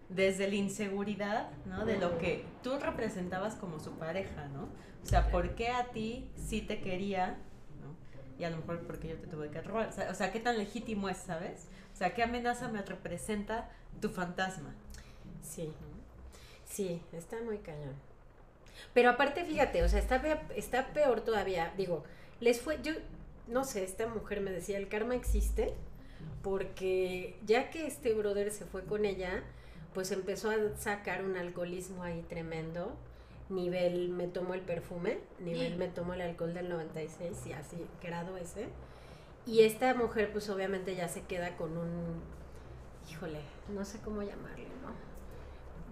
desde 0.09 0.47
la 0.47 0.55
inseguridad, 0.55 1.49
¿no? 1.65 1.85
De 1.85 1.97
lo 1.97 2.17
que 2.17 2.43
tú 2.63 2.77
representabas 2.79 3.55
como 3.55 3.79
su 3.79 3.91
pareja, 3.97 4.47
¿no? 4.47 4.63
O 5.03 5.05
sea, 5.05 5.29
¿por 5.29 5.55
qué 5.55 5.69
a 5.69 5.85
ti 5.85 6.29
sí 6.35 6.61
te 6.61 6.81
quería, 6.81 7.37
¿no? 7.81 7.95
Y 8.39 8.43
a 8.43 8.49
lo 8.49 8.57
mejor 8.57 8.81
porque 8.87 9.09
yo 9.09 9.17
te 9.17 9.27
tuve 9.27 9.49
que 9.49 9.61
robar. 9.61 9.89
O 10.09 10.13
sea, 10.13 10.31
¿qué 10.31 10.39
tan 10.39 10.57
legítimo 10.57 11.07
es, 11.07 11.17
¿sabes? 11.17 11.67
O 12.01 12.03
sea, 12.03 12.15
¿qué 12.15 12.23
amenaza 12.23 12.67
me 12.67 12.81
representa 12.81 13.69
tu 14.01 14.09
fantasma? 14.09 14.73
Sí. 15.43 15.71
Sí, 16.65 16.99
está 17.13 17.39
muy 17.43 17.59
cañón. 17.59 17.93
Pero 18.95 19.11
aparte, 19.11 19.45
fíjate, 19.45 19.83
o 19.83 19.87
sea, 19.87 19.99
está, 19.99 20.19
está 20.55 20.93
peor 20.93 21.21
todavía. 21.21 21.71
Digo, 21.77 22.03
les 22.39 22.59
fue, 22.59 22.79
yo, 22.81 22.93
no 23.45 23.65
sé, 23.65 23.83
esta 23.83 24.07
mujer 24.07 24.41
me 24.41 24.49
decía, 24.49 24.79
el 24.79 24.87
karma 24.87 25.13
existe 25.13 25.75
porque 26.41 27.37
ya 27.45 27.69
que 27.69 27.85
este 27.85 28.15
brother 28.15 28.49
se 28.49 28.65
fue 28.65 28.83
con 28.83 29.05
ella, 29.05 29.43
pues 29.93 30.11
empezó 30.11 30.49
a 30.49 30.55
sacar 30.79 31.23
un 31.23 31.37
alcoholismo 31.37 32.01
ahí 32.01 32.25
tremendo. 32.27 32.95
Nivel 33.49 34.09
me 34.09 34.27
tomo 34.27 34.55
el 34.55 34.61
perfume, 34.61 35.19
nivel 35.39 35.75
me 35.77 35.87
tomo 35.87 36.15
el 36.15 36.21
alcohol 36.21 36.55
del 36.55 36.67
96 36.67 37.45
y 37.45 37.53
así, 37.53 37.85
grado 38.01 38.37
ese. 38.37 38.69
Y 39.45 39.61
esta 39.63 39.93
mujer 39.93 40.31
pues 40.31 40.49
obviamente 40.49 40.95
ya 40.95 41.07
se 41.07 41.23
queda 41.23 41.57
con 41.57 41.77
un, 41.77 42.21
híjole, 43.09 43.39
no 43.69 43.85
sé 43.85 43.99
cómo 43.99 44.21
llamarle, 44.21 44.67
¿no? 44.81 44.91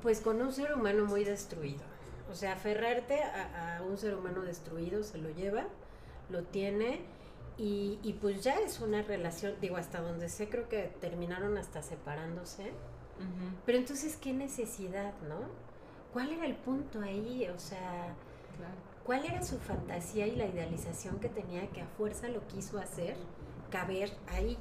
Pues 0.01 0.22
con 0.22 0.41
un 0.41 0.53
ser 0.53 0.74
humano 0.74 1.06
muy 1.06 1.24
destruido. 1.24 1.82
O 2.32 2.36
sea, 2.36 2.53
aferrarte 2.53 3.24
a, 3.24 3.82
un 3.88 3.98
ser 3.98 4.15
humano 4.15 4.41
destruido 4.41 5.03
se 5.03 5.18
lo 5.18 5.29
lleva, 5.32 5.65
lo 6.29 6.44
tiene 6.44 7.01
y, 7.58 8.00
y, 8.03 8.13
pues 8.13 8.44
ya 8.44 8.60
es 8.60 8.79
una 8.79 9.01
relación, 9.01 9.56
digo, 9.60 9.77
hasta 9.77 10.00
donde 10.00 10.29
sé 10.29 10.48
creo 10.48 10.70
que 10.70 10.94
terminaron 11.01 11.58
hasta 11.58 11.82
separándose 11.82 12.72
pero 13.65 13.77
entonces, 13.77 14.18
¿qué 14.18 14.34
necesidad, 14.34 15.13
no? 15.27 15.41
¿Cuál 16.13 16.32
era 16.32 16.46
el 16.46 16.56
punto 16.56 17.01
ahí? 17.01 17.48
O 17.53 17.60
sea, 17.60 18.13
¿cuál 19.09 19.25
era 19.25 19.41
su 19.41 19.57
fantasía 19.57 20.27
y 20.27 20.35
la 20.35 20.45
idealización 20.45 21.19
que 21.19 21.29
tenía 21.29 21.67
que 21.71 21.81
a 21.81 21.87
fuerza 21.97 22.27
lo 22.27 22.45
quiso 22.45 22.77
hacer 22.77 23.17
caber 23.71 24.11
ahí, 24.27 24.55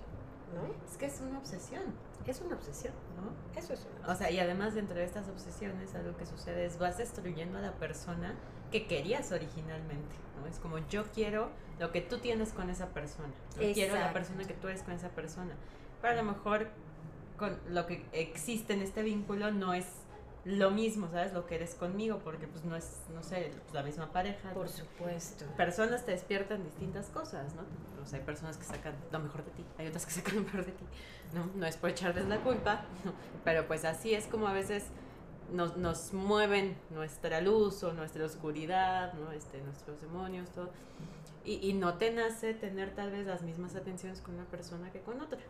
¿no? 0.54 0.74
Es 0.90 0.96
que 0.96 1.04
es 1.04 1.20
una 1.20 1.36
obsesión. 1.36 1.82
Es 2.26 2.40
una 2.40 2.56
obsesión, 2.56 2.94
¿no? 3.14 3.60
Eso 3.60 3.74
es 3.74 3.80
una 3.80 3.90
obsesión. 3.90 4.10
O 4.10 4.14
sea, 4.14 4.30
y 4.30 4.40
además 4.40 4.74
dentro 4.74 4.96
de 4.96 5.04
estas 5.04 5.28
obsesiones, 5.28 5.94
algo 5.94 6.16
que 6.16 6.24
sucede 6.24 6.64
es 6.64 6.78
vas 6.78 6.96
destruyendo 6.96 7.58
a 7.58 7.60
la 7.60 7.72
persona 7.72 8.36
que 8.72 8.86
querías 8.86 9.32
originalmente, 9.32 10.16
¿no? 10.40 10.46
Es 10.46 10.58
como 10.60 10.78
yo 10.88 11.04
quiero 11.12 11.50
lo 11.78 11.92
que 11.92 12.00
tú 12.00 12.16
tienes 12.16 12.54
con 12.54 12.70
esa 12.70 12.86
persona. 12.86 13.34
Yo 13.60 13.70
quiero 13.74 13.96
la 13.96 14.14
persona 14.14 14.44
que 14.44 14.54
tú 14.54 14.68
eres 14.68 14.82
con 14.82 14.94
esa 14.94 15.10
persona. 15.10 15.52
Pero 16.00 16.14
a 16.14 16.16
lo 16.16 16.22
mejor 16.22 16.70
con 17.36 17.60
lo 17.68 17.84
que 17.84 18.06
existe 18.12 18.72
en 18.72 18.80
este 18.80 19.02
vínculo 19.02 19.50
no 19.50 19.74
es 19.74 19.84
lo 20.48 20.70
mismo, 20.70 21.10
¿sabes? 21.10 21.34
Lo 21.34 21.46
que 21.46 21.56
eres 21.56 21.74
conmigo, 21.74 22.20
porque 22.24 22.46
pues 22.46 22.64
no 22.64 22.74
es, 22.74 23.02
no 23.14 23.22
sé, 23.22 23.52
pues, 23.64 23.74
la 23.74 23.82
misma 23.82 24.10
pareja. 24.10 24.50
Por 24.54 24.68
supuesto. 24.68 25.44
Personas 25.58 26.06
te 26.06 26.12
despiertan 26.12 26.64
distintas 26.64 27.08
cosas, 27.08 27.54
¿no? 27.54 27.62
O 27.62 28.14
hay 28.14 28.22
personas 28.22 28.56
que 28.56 28.64
sacan 28.64 28.94
lo 29.12 29.18
mejor 29.18 29.44
de 29.44 29.50
ti, 29.50 29.64
hay 29.76 29.88
otras 29.88 30.06
que 30.06 30.12
sacan 30.18 30.36
lo 30.36 30.42
mejor 30.42 30.64
de 30.64 30.72
ti, 30.72 30.84
¿no? 31.34 31.50
No 31.54 31.66
es 31.66 31.76
por 31.76 31.90
echarles 31.90 32.26
la 32.28 32.38
culpa, 32.38 32.86
pero 33.44 33.66
pues 33.66 33.84
así 33.84 34.14
es 34.14 34.26
como 34.26 34.48
a 34.48 34.54
veces 34.54 34.86
nos, 35.52 35.76
nos 35.76 36.14
mueven 36.14 36.78
nuestra 36.90 37.42
luz 37.42 37.82
o 37.82 37.92
nuestra 37.92 38.24
oscuridad, 38.24 39.12
¿no? 39.12 39.32
Este, 39.32 39.60
nuestros 39.60 40.00
demonios, 40.00 40.48
todo. 40.50 40.70
Y, 41.44 41.68
y 41.68 41.72
no 41.72 41.94
te 41.94 42.10
nace 42.10 42.54
tener 42.54 42.94
tal 42.94 43.10
vez 43.10 43.26
las 43.26 43.42
mismas 43.42 43.74
atenciones 43.74 44.20
con 44.20 44.34
una 44.34 44.44
persona 44.44 44.92
que 44.92 45.00
con 45.00 45.20
otra 45.20 45.40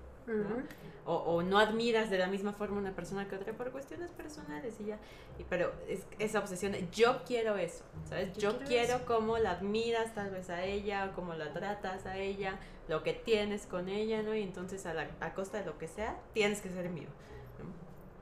o, 1.05 1.43
no 1.43 1.59
admiras 1.59 2.11
de 2.11 2.19
la 2.19 2.27
misma 2.27 2.53
forma 2.53 2.79
una 2.79 2.95
persona 2.95 3.27
que 3.27 3.37
otra 3.37 3.55
por 3.55 3.71
cuestiones 3.73 4.11
personales 4.11 4.75
y 4.79 4.87
ya. 4.87 4.99
Y, 5.39 5.45
pero 5.45 5.73
es 5.89 6.05
esa 6.19 6.39
obsesión 6.39 6.75
yo 6.93 7.23
quiero 7.25 7.57
eso, 7.57 7.83
¿sabes? 8.05 8.37
Yo, 8.37 8.59
quiero, 8.59 9.07
cómo 9.07 9.39
la 9.39 9.53
admiras 9.53 10.15
tal 10.15 10.31
vez 10.31 10.51
a 10.51 10.65
ella, 10.65 11.13
cómo 11.15 11.35
la 11.35 11.53
tratas 11.55 12.05
a 12.05 12.19
ella, 12.19 12.59
lo 12.89 13.03
que 13.03 13.15
tienes 13.15 13.67
con 13.67 13.89
ella, 13.89 14.23
¿no? 14.23 14.35
Y 14.35 14.43
entonces 14.43 14.85
a, 14.85 14.93
la, 14.93 15.09
a 15.21 15.33
costa 15.33 15.61
de 15.61 15.65
lo 15.65 15.79
que 15.79 15.89
sea, 15.89 16.19
tienes 16.35 16.61
que 16.61 16.69
ser 16.69 16.91
mío. 16.91 17.09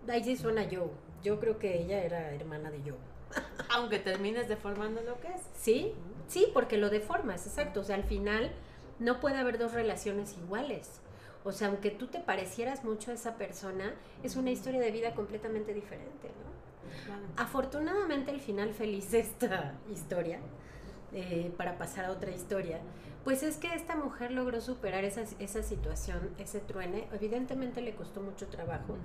Ahí 0.09 0.23
sí 0.23 0.37
suena 0.37 0.63
yo. 0.65 0.91
Yo 1.25 1.41
creo 1.41 1.59
que 1.59 1.81
ella 1.81 2.05
era 2.05 2.33
hermana 2.33 2.71
de 2.71 2.85
yo. 2.85 2.95
Aunque 3.75 3.99
termines 3.99 4.49
deformando 4.49 5.03
lo 5.03 5.21
que 5.21 5.29
es. 5.29 5.43
Sí, 5.59 5.93
sí, 6.29 6.49
porque 6.53 6.77
lo 6.77 6.91
deformas, 6.91 7.47
exacto. 7.47 7.81
O 7.81 7.85
sea, 7.85 7.97
al 7.97 8.05
final 8.05 8.53
no 8.99 9.21
puede 9.21 9.37
haber 9.37 9.59
dos 9.59 9.73
relaciones 9.73 10.37
iguales. 10.39 11.01
O 11.45 11.53
sea, 11.53 11.69
aunque 11.69 11.91
tú 11.91 12.09
te 12.09 12.19
parecieras 12.19 12.85
mucho 12.85 13.11
a 13.11 13.15
esa 13.15 13.37
persona, 13.37 13.95
es 14.23 14.37
una 14.37 14.51
historia 14.51 14.81
de 14.81 14.91
vida 14.91 15.15
completamente 15.15 15.75
diferente, 15.75 16.29
¿no? 16.29 16.57
Afortunadamente 17.37 18.31
el 18.31 18.41
final 18.41 18.73
feliz 18.73 19.11
de 19.11 19.21
esta 19.21 19.75
historia, 19.93 20.41
eh, 21.13 21.53
para 21.57 21.79
pasar 21.79 22.07
a 22.07 22.11
otra 22.11 22.31
historia, 22.31 22.81
pues 23.25 23.43
es 23.43 23.57
que 23.57 23.75
esta 23.75 23.97
mujer 23.97 24.33
logró 24.33 24.61
superar 24.61 25.05
esa, 25.05 25.23
esa 25.39 25.63
situación, 25.63 26.31
ese 26.39 26.61
truene. 26.61 27.09
Evidentemente 27.13 27.81
le 27.81 27.95
costó 27.95 28.21
mucho 28.21 28.49
trabajo, 28.49 28.97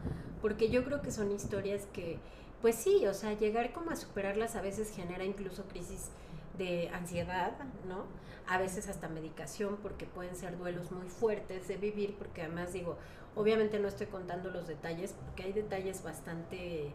porque 0.42 0.70
yo 0.70 0.84
creo 0.84 1.02
que 1.02 1.12
son 1.12 1.32
historias 1.32 1.88
que, 1.94 2.18
pues 2.62 2.76
sí, 2.76 3.06
o 3.08 3.14
sea, 3.14 3.34
llegar 3.34 3.74
como 3.74 3.92
a 3.92 3.96
superarlas 3.96 4.56
a 4.56 4.62
veces 4.62 4.92
genera 4.96 5.24
incluso 5.24 5.64
crisis 5.66 6.10
de 6.58 6.90
ansiedad, 6.90 7.54
¿no? 7.88 8.06
a 8.48 8.58
veces 8.58 8.88
hasta 8.90 9.08
medicación, 9.08 9.78
porque 9.82 10.06
pueden 10.06 10.36
ser 10.36 10.58
duelos 10.58 10.92
muy 10.92 11.08
fuertes 11.08 11.68
de 11.68 11.78
vivir, 11.78 12.16
porque 12.18 12.42
además 12.42 12.74
digo, 12.74 12.98
obviamente 13.36 13.80
no 13.80 13.88
estoy 13.88 14.08
contando 14.08 14.50
los 14.50 14.68
detalles, 14.68 15.14
porque 15.14 15.44
hay 15.44 15.54
detalles 15.54 16.04
bastante 16.04 16.92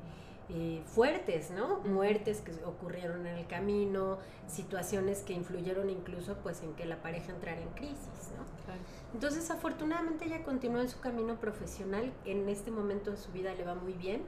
eh, 0.50 0.82
fuertes, 0.86 1.50
¿no? 1.50 1.78
Muertes 1.80 2.40
que 2.42 2.52
ocurrieron 2.64 3.26
en 3.26 3.36
el 3.36 3.46
camino, 3.46 4.18
situaciones 4.46 5.20
que 5.20 5.32
influyeron 5.32 5.88
incluso 5.88 6.36
pues 6.42 6.62
en 6.62 6.74
que 6.74 6.84
la 6.84 7.02
pareja 7.02 7.32
entrara 7.32 7.60
en 7.60 7.70
crisis, 7.70 8.30
¿no? 8.36 8.44
Entonces 9.14 9.50
afortunadamente 9.50 10.26
ella 10.26 10.42
continúa 10.42 10.82
en 10.82 10.90
su 10.90 11.00
camino 11.00 11.36
profesional, 11.36 12.12
en 12.26 12.48
este 12.50 12.70
momento 12.70 13.12
de 13.12 13.16
su 13.16 13.32
vida 13.32 13.54
le 13.54 13.64
va 13.64 13.74
muy 13.74 13.94
bien. 13.94 14.22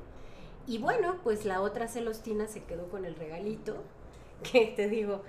Y 0.69 0.77
bueno, 0.77 1.17
pues 1.25 1.47
la 1.47 1.63
otra 1.63 1.89
Celostina 1.89 2.47
se 2.47 2.63
quedó 2.65 2.91
con 2.91 3.07
el 3.07 3.17
regalito, 3.17 3.77
que 4.53 4.67
te 4.77 4.87
digo, 4.89 5.23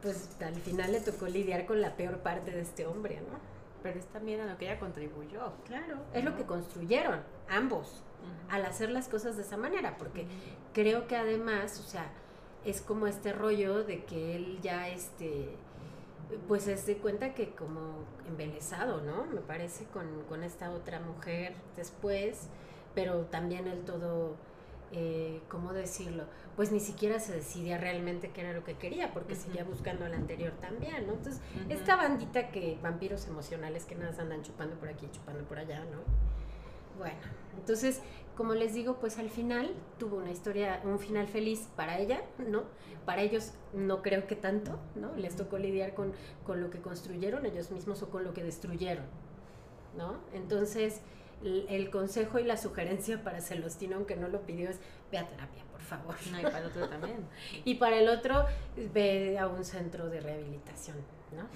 pues 0.00 0.30
al 0.40 0.56
final 0.56 0.92
le 0.92 1.00
tocó 1.00 1.26
lidiar 1.26 1.66
con 1.66 1.82
la 1.82 1.94
peor 1.94 2.20
parte 2.20 2.50
de 2.50 2.62
este 2.62 2.86
hombre, 2.86 3.20
¿no? 3.20 3.38
Pero 3.82 3.98
es 3.98 4.06
también 4.06 4.40
a 4.40 4.46
lo 4.46 4.56
que 4.56 4.64
ella 4.64 4.80
contribuyó. 4.80 5.52
Claro. 5.66 5.98
Es 6.14 6.24
lo 6.24 6.34
que 6.36 6.44
construyeron, 6.44 7.20
ambos, 7.50 8.02
al 8.48 8.64
hacer 8.64 8.88
las 8.88 9.08
cosas 9.08 9.36
de 9.36 9.42
esa 9.42 9.58
manera, 9.58 9.98
porque 9.98 10.26
creo 10.72 11.06
que 11.06 11.16
además, 11.16 11.78
o 11.78 11.82
sea, 11.82 12.10
es 12.64 12.80
como 12.80 13.06
este 13.06 13.34
rollo 13.34 13.84
de 13.84 14.04
que 14.04 14.36
él 14.36 14.58
ya, 14.62 14.88
este, 14.88 15.50
pues 16.48 16.62
se 16.62 16.76
de 16.76 16.96
cuenta 16.96 17.34
que 17.34 17.50
como 17.50 18.06
embelesado, 18.26 19.02
¿no? 19.02 19.26
Me 19.26 19.42
parece 19.42 19.84
con, 19.86 20.06
con 20.30 20.42
esta 20.42 20.70
otra 20.70 20.98
mujer 21.00 21.52
después, 21.76 22.48
pero 22.94 23.26
también 23.26 23.66
el 23.66 23.84
todo 23.84 24.36
eh, 24.92 25.40
¿cómo 25.48 25.72
decirlo? 25.72 26.24
Pues 26.54 26.70
ni 26.70 26.78
siquiera 26.78 27.18
se 27.18 27.32
decidía 27.32 27.78
realmente 27.78 28.30
qué 28.30 28.42
era 28.42 28.52
lo 28.52 28.62
que 28.62 28.74
quería, 28.74 29.12
porque 29.14 29.34
seguía 29.34 29.64
buscando 29.64 30.04
al 30.04 30.12
anterior 30.12 30.52
también, 30.60 31.06
¿no? 31.06 31.14
Entonces, 31.14 31.40
esta 31.70 31.96
bandita 31.96 32.50
que, 32.50 32.78
vampiros 32.82 33.26
emocionales 33.26 33.86
que 33.86 33.94
nada 33.94 34.20
andan 34.20 34.42
chupando 34.42 34.76
por 34.76 34.88
aquí, 34.88 35.08
chupando 35.10 35.44
por 35.44 35.58
allá, 35.58 35.80
¿no? 35.86 36.02
Bueno, 36.98 37.20
entonces, 37.56 38.02
como 38.36 38.54
les 38.54 38.74
digo, 38.74 38.98
pues 39.00 39.18
al 39.18 39.30
final 39.30 39.74
tuvo 39.98 40.16
una 40.16 40.30
historia, 40.30 40.82
un 40.84 40.98
final 40.98 41.26
feliz 41.26 41.68
para 41.74 41.98
ella, 41.98 42.22
¿no? 42.38 42.64
Para 43.06 43.22
ellos 43.22 43.52
no 43.72 44.02
creo 44.02 44.26
que 44.26 44.36
tanto, 44.36 44.78
¿no? 44.94 45.16
Les 45.16 45.36
tocó 45.36 45.56
lidiar 45.56 45.94
con, 45.94 46.12
con 46.44 46.60
lo 46.60 46.68
que 46.68 46.82
construyeron 46.82 47.46
ellos 47.46 47.70
mismos 47.70 48.02
o 48.02 48.10
con 48.10 48.24
lo 48.24 48.34
que 48.34 48.44
destruyeron, 48.44 49.06
¿no? 49.96 50.16
Entonces, 50.34 51.00
el 51.44 51.90
consejo 51.90 52.38
y 52.38 52.44
la 52.44 52.56
sugerencia 52.56 53.22
para 53.22 53.40
Celostino, 53.40 53.96
aunque 53.96 54.16
no 54.16 54.28
lo 54.28 54.42
pidió, 54.42 54.70
es 54.70 54.78
ve 55.10 55.18
a 55.18 55.26
terapia, 55.26 55.64
por 55.70 55.80
favor. 55.80 56.14
No, 56.30 56.40
y 56.40 56.42
para 56.42 56.58
el 56.58 56.66
otro 56.66 56.88
también. 56.88 57.26
y 57.64 57.74
para 57.74 57.96
el 57.98 58.08
otro, 58.08 58.46
ve 58.92 59.38
a 59.38 59.46
un 59.48 59.64
centro 59.64 60.08
de 60.08 60.20
rehabilitación, 60.20 60.96
¿no? 61.36 61.46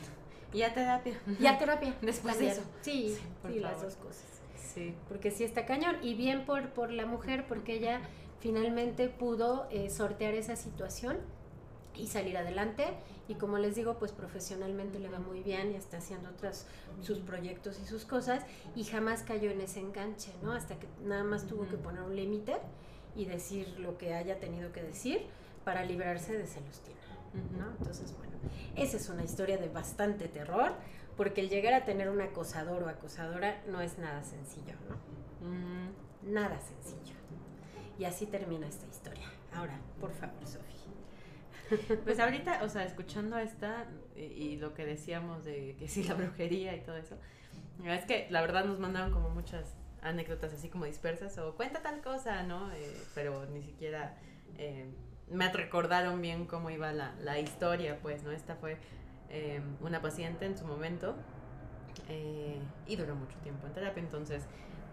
Y 0.52 0.62
a 0.62 0.72
terapia. 0.72 1.20
Y 1.38 1.46
a 1.46 1.58
terapia. 1.58 1.94
Después 2.02 2.38
de 2.38 2.48
eso. 2.48 2.62
Sí, 2.80 3.18
sí, 3.46 3.60
las 3.60 3.82
dos 3.82 3.96
cosas. 3.96 4.24
Sí. 4.56 4.94
Porque 5.08 5.30
sí 5.30 5.44
está 5.44 5.66
cañón. 5.66 5.96
Y 6.02 6.14
bien 6.14 6.44
por, 6.44 6.70
por 6.70 6.90
la 6.90 7.06
mujer, 7.06 7.46
porque 7.46 7.74
ella 7.74 8.00
finalmente 8.40 9.08
pudo 9.08 9.68
eh, 9.70 9.90
sortear 9.90 10.34
esa 10.34 10.56
situación 10.56 11.18
y 11.96 12.06
salir 12.06 12.36
adelante 12.36 12.86
y 13.28 13.34
como 13.34 13.58
les 13.58 13.74
digo 13.74 13.98
pues 13.98 14.12
profesionalmente 14.12 14.98
le 14.98 15.08
va 15.08 15.18
muy 15.18 15.42
bien 15.42 15.72
y 15.72 15.74
está 15.74 15.98
haciendo 15.98 16.28
otras 16.30 16.66
sus 17.02 17.18
proyectos 17.18 17.78
y 17.80 17.86
sus 17.86 18.04
cosas 18.04 18.44
y 18.74 18.84
jamás 18.84 19.22
cayó 19.22 19.50
en 19.50 19.60
ese 19.60 19.80
enganche 19.80 20.32
no 20.42 20.52
hasta 20.52 20.78
que 20.78 20.86
nada 21.04 21.24
más 21.24 21.46
tuvo 21.46 21.66
que 21.68 21.76
poner 21.76 22.02
un 22.02 22.16
límite 22.16 22.56
y 23.14 23.24
decir 23.24 23.78
lo 23.78 23.98
que 23.98 24.14
haya 24.14 24.38
tenido 24.38 24.72
que 24.72 24.82
decir 24.82 25.26
para 25.64 25.84
librarse 25.84 26.36
de 26.36 26.46
Celostina 26.46 26.96
¿no? 27.58 27.70
entonces 27.78 28.14
bueno 28.16 28.36
esa 28.76 28.96
es 28.96 29.08
una 29.08 29.24
historia 29.24 29.58
de 29.58 29.68
bastante 29.68 30.28
terror 30.28 30.72
porque 31.16 31.40
el 31.40 31.48
llegar 31.48 31.72
a 31.72 31.84
tener 31.84 32.10
un 32.10 32.20
acosador 32.20 32.82
o 32.82 32.88
acosadora 32.88 33.62
no 33.68 33.80
es 33.80 33.98
nada 33.98 34.22
sencillo 34.22 34.74
no. 34.88 35.16
Nada 36.26 36.58
sencillo. 36.58 37.14
Y 37.98 38.04
así 38.04 38.26
termina 38.26 38.66
esta 38.66 38.86
historia. 38.86 39.30
Ahora, 39.54 39.78
por 40.00 40.12
favor, 40.12 40.44
Sofía. 40.44 40.75
Pues 42.04 42.20
ahorita, 42.20 42.62
o 42.62 42.68
sea, 42.68 42.84
escuchando 42.84 43.38
esta 43.38 43.86
y, 44.16 44.56
lo 44.56 44.74
que 44.74 44.84
decíamos 44.84 45.44
de 45.44 45.76
que 45.78 45.88
sí, 45.88 46.04
la 46.04 46.14
brujería 46.14 46.74
y 46.74 46.80
todo 46.80 46.96
eso, 46.96 47.16
es 47.84 48.04
que 48.04 48.26
la 48.30 48.40
verdad 48.40 48.64
nos 48.64 48.78
mandaron 48.78 49.12
como 49.12 49.30
muchas 49.30 49.74
anécdotas 50.02 50.52
así 50.52 50.68
como 50.68 50.84
dispersas 50.84 51.36
o 51.38 51.54
cuenta 51.56 51.82
tal 51.82 52.00
cosa, 52.00 52.42
¿no? 52.42 52.72
Eh, 52.72 52.96
pero 53.14 53.46
ni 53.46 53.62
siquiera 53.62 54.16
eh, 54.58 54.86
me 55.28 55.52
recordaron 55.52 56.20
bien 56.22 56.46
cómo 56.46 56.70
iba 56.70 56.92
la, 56.92 57.14
la, 57.20 57.38
historia, 57.38 57.98
pues, 58.00 58.22
¿no? 58.22 58.30
Esta 58.30 58.54
fue 58.56 58.78
eh, 59.28 59.60
una 59.80 60.00
paciente 60.00 60.46
en 60.46 60.56
su 60.56 60.64
momento 60.64 61.16
y 62.86 62.94
duró 62.94 63.16
mucho 63.16 63.36
tiempo 63.38 63.66
en 63.66 63.72
terapia, 63.72 64.00
entonces 64.00 64.44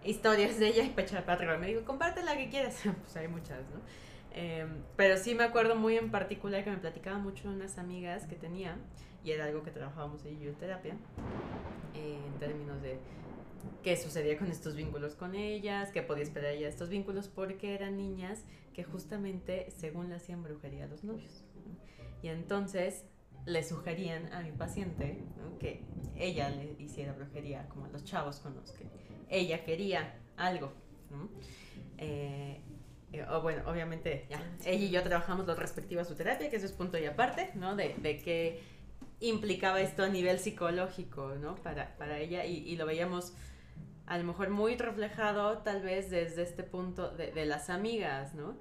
historias 0.02 0.58
de 0.58 0.68
ella 0.68 0.82
y 0.82 0.90
pecha 0.90 1.24
para 1.24 1.58
Me 1.58 1.68
digo, 1.68 1.84
comparte 1.84 2.24
la 2.24 2.36
que 2.36 2.48
quieras, 2.48 2.80
pues 3.02 3.16
hay 3.16 3.28
muchas, 3.28 3.60
¿no? 3.70 3.80
Pero 4.96 5.16
sí 5.16 5.34
me 5.34 5.44
acuerdo 5.44 5.76
muy 5.76 5.96
en 5.96 6.10
particular 6.10 6.64
que 6.64 6.70
me 6.70 6.78
platicaban 6.78 7.22
mucho 7.22 7.48
unas 7.48 7.78
amigas 7.78 8.26
que 8.26 8.36
tenía 8.36 8.76
y 9.22 9.30
era 9.30 9.44
algo 9.44 9.62
que 9.62 9.70
trabajábamos 9.70 10.24
en 10.24 10.54
terapia 10.54 10.96
en 11.94 12.38
términos 12.38 12.82
de 12.82 12.98
qué 13.82 13.96
sucedía 13.96 14.36
con 14.38 14.50
estos 14.50 14.74
vínculos 14.74 15.14
con 15.14 15.34
ellas, 15.34 15.90
qué 15.90 16.02
podía 16.02 16.24
esperar 16.24 16.52
ella 16.52 16.64
de 16.64 16.70
estos 16.70 16.88
vínculos, 16.88 17.28
porque 17.28 17.74
eran 17.74 17.96
niñas 17.96 18.44
que 18.72 18.84
justamente, 18.84 19.70
según 19.70 20.08
le 20.08 20.16
hacían 20.16 20.42
brujería 20.42 20.84
a 20.84 20.88
los 20.88 21.04
novios. 21.04 21.44
Y 22.22 22.28
entonces 22.28 23.04
le 23.46 23.62
sugerían 23.62 24.32
a 24.32 24.40
mi 24.40 24.52
paciente 24.52 25.22
que 25.60 25.84
ella 26.16 26.48
le 26.50 26.74
hiciera 26.78 27.12
brujería, 27.12 27.68
como 27.68 27.84
a 27.84 27.88
los 27.88 28.04
chavos 28.04 28.40
con 28.40 28.54
los 28.54 28.72
que 28.72 28.86
ella 29.28 29.64
quería 29.64 30.18
algo. 30.36 30.72
Eh, 31.98 32.60
o 33.22 33.42
bueno, 33.42 33.62
obviamente 33.66 34.26
ya, 34.28 34.42
ella 34.64 34.84
y 34.84 34.90
yo 34.90 35.02
trabajamos 35.02 35.46
los 35.46 35.58
respectivos 35.58 36.06
a 36.06 36.08
su 36.08 36.16
terapia, 36.16 36.50
que 36.50 36.56
eso 36.56 36.66
es 36.66 36.72
punto 36.72 36.98
y 36.98 37.06
aparte, 37.06 37.50
¿no? 37.54 37.76
De, 37.76 37.94
de 37.98 38.18
qué 38.18 38.62
implicaba 39.20 39.80
esto 39.80 40.02
a 40.02 40.08
nivel 40.08 40.38
psicológico, 40.38 41.34
¿no? 41.40 41.54
Para, 41.56 41.96
para 41.96 42.18
ella 42.18 42.44
y, 42.44 42.58
y 42.58 42.76
lo 42.76 42.86
veíamos 42.86 43.32
a 44.06 44.18
lo 44.18 44.24
mejor 44.24 44.50
muy 44.50 44.76
reflejado 44.76 45.58
tal 45.58 45.82
vez 45.82 46.10
desde 46.10 46.42
este 46.42 46.62
punto 46.62 47.10
de, 47.10 47.32
de 47.32 47.46
las 47.46 47.70
amigas, 47.70 48.34
¿no? 48.34 48.56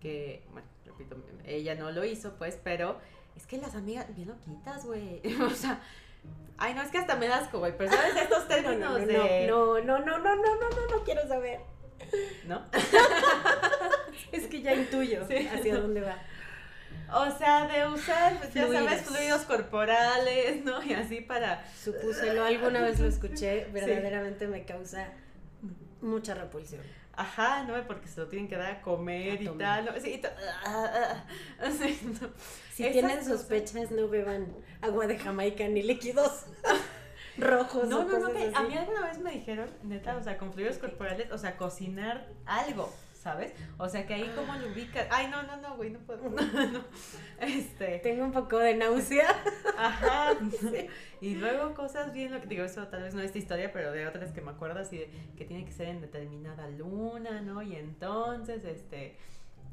Que, 0.00 0.44
bueno, 0.52 0.68
repito, 0.84 1.16
ella 1.44 1.74
no 1.74 1.90
lo 1.90 2.04
hizo, 2.04 2.34
pues, 2.36 2.58
pero 2.62 2.98
es 3.36 3.46
que 3.46 3.58
las 3.58 3.74
amigas, 3.74 4.06
bien 4.14 4.28
loquitas, 4.28 4.86
güey. 4.86 5.20
o 5.42 5.50
sea, 5.50 5.80
ay, 6.56 6.74
no, 6.74 6.82
es 6.82 6.90
que 6.90 6.98
hasta 6.98 7.16
me 7.16 7.28
das 7.28 7.50
güey, 7.52 7.76
pero 7.76 7.90
¿sabes 7.92 8.16
estos 8.22 8.48
términos 8.48 8.92
no, 8.92 8.98
no, 8.98 9.06
de... 9.06 9.46
No, 9.46 9.80
no, 9.80 9.98
no, 9.98 10.18
no, 10.18 10.36
no, 10.36 10.36
no, 10.36 10.70
no, 10.70 10.96
no 10.96 11.04
quiero 11.04 11.26
saber. 11.28 11.60
¿No? 12.46 12.62
es 14.32 14.46
que 14.46 14.62
ya 14.62 14.74
intuyo 14.74 15.24
hacia 15.24 15.76
dónde 15.76 16.00
va. 16.00 16.16
O 17.12 17.30
sea, 17.38 17.68
de 17.68 17.86
usar, 17.86 18.36
pues, 18.38 18.52
ya 18.52 18.66
sabes, 18.66 19.02
fluidos 19.02 19.42
corporales, 19.42 20.64
¿no? 20.64 20.82
Y 20.82 20.92
así 20.92 21.20
para... 21.20 21.64
Supúselo, 21.72 22.44
alguna 22.44 22.80
vez 22.80 22.98
lo 22.98 23.06
escuché, 23.06 23.66
verdaderamente 23.72 24.48
me 24.48 24.64
causa 24.64 25.08
mucha 26.00 26.34
repulsión. 26.34 26.82
Ajá, 27.12 27.62
¿no? 27.62 27.74
Porque 27.86 28.08
se 28.08 28.20
lo 28.20 28.28
tienen 28.28 28.48
que 28.48 28.56
dar 28.56 28.72
a 28.72 28.82
comer 28.82 29.40
y 29.40 29.48
tal. 29.48 29.86
¿no? 29.86 30.00
Sí, 30.00 30.20
ah, 30.64 31.24
ah, 31.60 31.70
Si 32.74 32.90
tienen 32.90 33.24
sospechas, 33.24 33.90
no 33.90 34.08
beban 34.08 34.48
agua 34.82 35.06
de 35.06 35.18
Jamaica 35.18 35.66
ni 35.68 35.82
líquidos 35.82 36.44
rojos. 37.38 37.88
No, 37.88 38.04
no, 38.04 38.18
no, 38.18 38.26
a 38.28 38.62
mí 38.62 38.76
alguna 38.76 39.06
vez 39.06 39.18
me 39.18 39.30
dijeron, 39.30 39.70
neta, 39.82 40.16
o 40.16 40.22
sea, 40.22 40.36
con 40.36 40.52
fluidos 40.52 40.78
corporales, 40.78 41.30
o 41.30 41.38
sea, 41.38 41.56
cocinar 41.56 42.26
algo. 42.44 42.92
¿Sabes? 43.26 43.52
O 43.76 43.88
sea, 43.88 44.06
que 44.06 44.14
ahí 44.14 44.32
como 44.36 44.54
lo 44.54 44.68
ubicas. 44.68 45.08
Ay, 45.10 45.26
no, 45.26 45.42
no, 45.42 45.56
no, 45.56 45.76
güey, 45.76 45.90
no 45.90 45.98
puedo. 45.98 46.22
No, 46.30 46.84
Este. 47.40 47.98
Tengo 47.98 48.24
un 48.24 48.30
poco 48.30 48.58
de 48.58 48.76
náusea. 48.76 49.28
Ajá. 49.76 50.34
Y 51.20 51.34
luego 51.34 51.74
cosas 51.74 52.12
bien, 52.12 52.32
lo 52.32 52.40
que 52.40 52.46
digo, 52.46 52.62
eso 52.62 52.86
tal 52.86 53.02
vez 53.02 53.14
no 53.14 53.20
es 53.20 53.26
esta 53.26 53.38
historia, 53.38 53.72
pero 53.72 53.90
de 53.90 54.06
otras 54.06 54.30
que 54.30 54.40
me 54.42 54.52
acuerdo 54.52 54.78
así 54.78 54.98
de 54.98 55.10
que 55.36 55.44
tiene 55.44 55.64
que 55.64 55.72
ser 55.72 55.88
en 55.88 56.00
determinada 56.00 56.68
luna, 56.68 57.40
¿no? 57.40 57.62
Y 57.62 57.74
entonces, 57.74 58.64
este, 58.64 59.16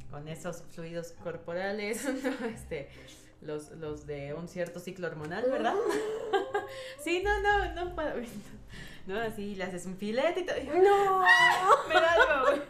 con 0.10 0.28
esos 0.28 0.64
fluidos 0.72 1.12
corporales, 1.24 2.04
¿no? 2.24 2.48
Este, 2.48 2.90
los, 3.42 3.70
los 3.74 4.08
de 4.08 4.34
un 4.34 4.48
cierto 4.48 4.80
ciclo 4.80 5.06
hormonal, 5.06 5.46
¿verdad? 5.52 5.76
sí, 7.04 7.22
no, 7.24 7.40
no, 7.40 7.72
no 7.76 7.94
puedo. 7.94 8.16
¿No? 9.06 9.20
Así 9.20 9.54
le 9.56 9.66
haces 9.66 9.86
un 9.86 9.98
filete 9.98 10.40
y 10.40 10.46
todo. 10.46 10.58
¡No! 10.58 11.22
Me 11.88 11.94
da 11.94 12.14
algo, 12.14 12.48
güey. 12.48 12.62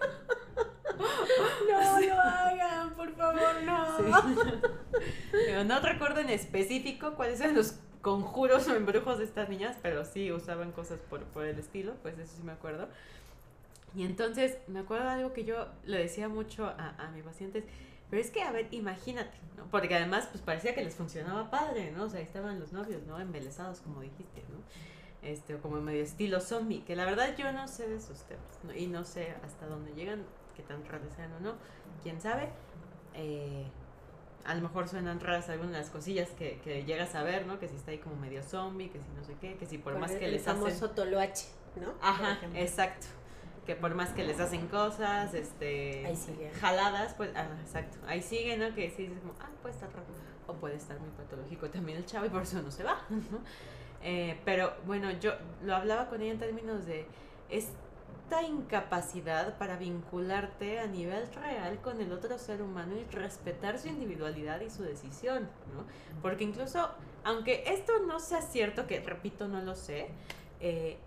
No 1.69 1.99
lo 1.99 2.23
hagan, 3.37 3.97
por 3.97 4.09
favor, 4.09 4.25
no. 4.25 5.63
no 5.65 5.79
recuerdo 5.79 6.21
en 6.21 6.29
específico 6.29 7.13
cuáles 7.15 7.39
eran 7.39 7.55
los 7.55 7.75
conjuros 8.01 8.67
o 8.67 8.75
embrujos 8.75 9.17
de 9.17 9.23
estas 9.23 9.49
niñas, 9.49 9.77
pero 9.81 10.03
sí 10.05 10.31
usaban 10.31 10.71
cosas 10.71 10.99
por, 11.09 11.23
por 11.25 11.45
el 11.45 11.57
estilo, 11.57 11.93
pues 12.01 12.17
eso 12.19 12.33
sí 12.35 12.43
me 12.43 12.51
acuerdo. 12.51 12.87
Y 13.95 14.03
entonces 14.03 14.57
me 14.67 14.79
acuerdo 14.79 15.05
de 15.05 15.11
algo 15.11 15.33
que 15.33 15.45
yo 15.45 15.67
le 15.85 15.99
decía 15.99 16.27
mucho 16.27 16.65
a, 16.65 16.95
a 16.97 17.11
mis 17.11 17.23
pacientes, 17.23 17.63
pero 18.09 18.21
es 18.21 18.29
que, 18.29 18.41
a 18.43 18.51
ver, 18.51 18.67
imagínate, 18.71 19.37
¿no? 19.57 19.65
Porque 19.71 19.95
además, 19.95 20.27
pues 20.31 20.43
parecía 20.43 20.75
que 20.75 20.83
les 20.83 20.95
funcionaba 20.95 21.49
padre, 21.49 21.91
¿no? 21.91 22.03
O 22.03 22.09
sea, 22.09 22.19
ahí 22.19 22.25
estaban 22.25 22.59
los 22.59 22.73
novios, 22.73 23.03
¿no? 23.07 23.19
Embelesados, 23.19 23.79
como 23.79 24.01
dijiste, 24.01 24.43
¿no? 24.49 25.27
Este, 25.27 25.55
o 25.55 25.61
como 25.61 25.79
medio 25.79 26.03
estilo 26.03 26.41
zombie, 26.41 26.83
que 26.83 26.95
la 26.95 27.05
verdad 27.05 27.35
yo 27.37 27.51
no 27.53 27.67
sé 27.67 27.87
de 27.87 27.95
esos 27.95 28.21
temas, 28.23 28.59
¿no? 28.63 28.75
Y 28.75 28.87
no 28.87 29.05
sé 29.05 29.33
hasta 29.43 29.65
dónde 29.67 29.93
llegan, 29.93 30.25
qué 30.55 30.63
tan 30.63 30.83
sean 31.15 31.31
o 31.33 31.39
no, 31.39 31.53
quién 32.03 32.19
sabe. 32.19 32.49
Eh, 33.15 33.65
a 34.45 34.56
lo 34.56 34.62
mejor 34.62 34.88
suenan 34.88 35.19
raras 35.19 35.49
algunas 35.49 35.71
de 35.73 35.80
las 35.80 35.89
cosillas 35.89 36.30
que, 36.32 36.60
que, 36.63 36.84
llegas 36.84 37.15
a 37.15 37.23
ver, 37.23 37.45
¿no? 37.45 37.60
Que 37.60 37.67
si 37.67 37.76
está 37.76 37.91
ahí 37.91 37.99
como 37.99 38.15
medio 38.17 38.43
zombie, 38.43 38.89
que 38.89 38.99
si 38.99 39.08
no 39.15 39.23
sé 39.23 39.36
qué, 39.39 39.56
que 39.56 39.65
si 39.65 39.78
por, 39.78 39.97
más 39.97 40.12
que 40.12 40.28
les 40.28 40.45
hacen... 40.47 40.63
El 40.63 40.71
famoso 40.71 40.89
toloache, 40.91 41.47
¿no? 41.78 41.93
Ajá, 42.02 42.39
exacto. 42.56 43.08
Que 43.65 43.76
por 43.76 43.95
más 43.95 44.10
que 44.10 44.26
les 44.26 44.39
hacen 44.39 44.67
cosas, 44.67 45.34
este... 45.34 46.06
Ahí 46.06 46.15
sigue. 46.15 46.52
Jaladas, 46.60 47.13
pues, 47.13 47.32
ah, 47.36 47.47
exacto. 47.62 47.97
Ahí 48.06 48.21
sigue, 48.21 48.58
¿no? 48.58 48.76
Que 48.76 48.89
sí 48.89 49.04
dices 49.04 49.19
como, 49.19 49.34
ah, 49.39 49.49
puede 49.62 49.73
estar 49.73 49.89
raro. 49.89 50.06
O 50.47 50.54
puede 50.56 50.76
estar 50.76 50.99
muy 50.99 51.10
patológico 51.12 51.69
también 51.69 51.99
el 51.99 52.06
chavo 52.06 52.26
y 52.26 52.30
por 52.30 52.41
eso 52.41 52.62
no 52.62 52.69
se 52.69 52.84
va, 52.84 53.02
¿no? 53.10 53.39
Eh, 54.02 54.38
pero 54.43 54.73
bueno, 54.86 55.10
yo 55.12 55.32
lo 55.63 55.73
hablaba 55.73 56.10
con 56.10 56.21
ella 56.21 56.34
en 56.34 56.39
términos 56.39 56.86
de... 56.86 57.06
Es 57.49 57.69
incapacidad 58.41 59.57
para 59.57 59.77
vincularte 59.77 60.79
a 60.79 60.87
nivel 60.87 61.27
real 61.33 61.79
con 61.81 62.01
el 62.01 62.11
otro 62.11 62.37
ser 62.37 62.61
humano 62.61 62.95
y 62.97 63.03
respetar 63.13 63.77
su 63.77 63.87
individualidad 63.87 64.61
y 64.61 64.69
su 64.69 64.83
decisión, 64.83 65.49
¿no? 65.73 65.85
Porque 66.21 66.43
incluso, 66.43 66.89
aunque 67.23 67.63
esto 67.67 67.93
no 68.07 68.19
sea 68.19 68.41
cierto, 68.41 68.87
que 68.87 68.99
repito, 68.99 69.47
no 69.47 69.61
lo 69.61 69.75
sé, 69.75 70.09
eh, 70.59 70.97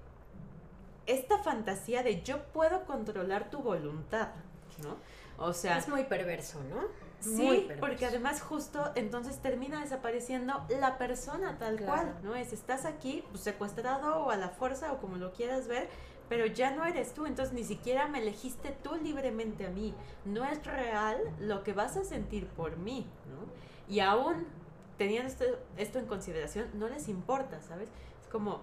esta 1.06 1.38
fantasía 1.42 2.02
de 2.02 2.22
yo 2.22 2.44
puedo 2.52 2.84
controlar 2.84 3.50
tu 3.50 3.58
voluntad, 3.58 4.28
¿no? 4.82 4.96
O 5.38 5.52
sea... 5.52 5.78
Es 5.78 5.88
muy 5.88 6.04
perverso, 6.04 6.62
¿no? 6.64 7.06
Sí, 7.20 7.68
porque 7.80 8.06
además 8.06 8.40
justo 8.40 8.92
entonces 8.94 9.40
termina 9.40 9.80
desapareciendo 9.80 10.64
la 10.68 10.98
persona 10.98 11.58
tal 11.58 11.80
cual, 11.80 12.14
¿no? 12.22 12.36
Es, 12.36 12.52
estás 12.52 12.84
aquí 12.84 13.24
pues, 13.30 13.42
secuestrado 13.42 14.24
o 14.24 14.30
a 14.30 14.36
la 14.36 14.50
fuerza 14.50 14.92
o 14.92 15.00
como 15.00 15.16
lo 15.16 15.32
quieras 15.32 15.66
ver, 15.66 15.88
pero 16.28 16.46
ya 16.46 16.70
no 16.70 16.84
eres 16.84 17.14
tú, 17.14 17.26
entonces 17.26 17.54
ni 17.54 17.64
siquiera 17.64 18.08
me 18.08 18.18
elegiste 18.18 18.76
tú 18.82 18.96
libremente 18.96 19.66
a 19.66 19.70
mí. 19.70 19.94
No 20.24 20.44
es 20.44 20.64
real 20.64 21.18
lo 21.38 21.62
que 21.62 21.72
vas 21.72 21.96
a 21.96 22.04
sentir 22.04 22.46
por 22.48 22.76
mí, 22.76 23.06
¿no? 23.30 23.46
Y 23.92 24.00
aún 24.00 24.46
teniendo 24.98 25.28
esto, 25.28 25.44
esto 25.76 25.98
en 25.98 26.06
consideración, 26.06 26.68
no 26.74 26.88
les 26.88 27.08
importa, 27.08 27.60
¿sabes? 27.62 27.88
Es 28.22 28.28
como 28.28 28.60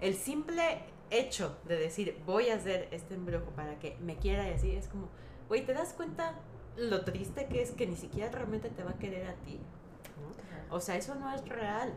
el 0.00 0.14
simple 0.14 0.82
hecho 1.10 1.56
de 1.64 1.76
decir 1.76 2.20
voy 2.26 2.50
a 2.50 2.56
hacer 2.56 2.88
este 2.90 3.14
embrujo 3.14 3.50
para 3.52 3.78
que 3.78 3.96
me 4.00 4.16
quiera 4.16 4.48
y 4.48 4.52
así, 4.52 4.74
es 4.74 4.88
como, 4.88 5.08
güey, 5.48 5.64
¿te 5.64 5.74
das 5.74 5.92
cuenta 5.92 6.34
lo 6.76 7.04
triste 7.04 7.46
que 7.46 7.62
es 7.62 7.72
que 7.72 7.86
ni 7.86 7.96
siquiera 7.96 8.30
realmente 8.30 8.70
te 8.70 8.84
va 8.84 8.92
a 8.92 8.98
querer 8.98 9.26
a 9.26 9.34
ti? 9.34 9.58
¿no? 10.20 10.76
O 10.76 10.80
sea, 10.80 10.96
eso 10.96 11.14
no 11.14 11.32
es 11.32 11.46
real 11.48 11.92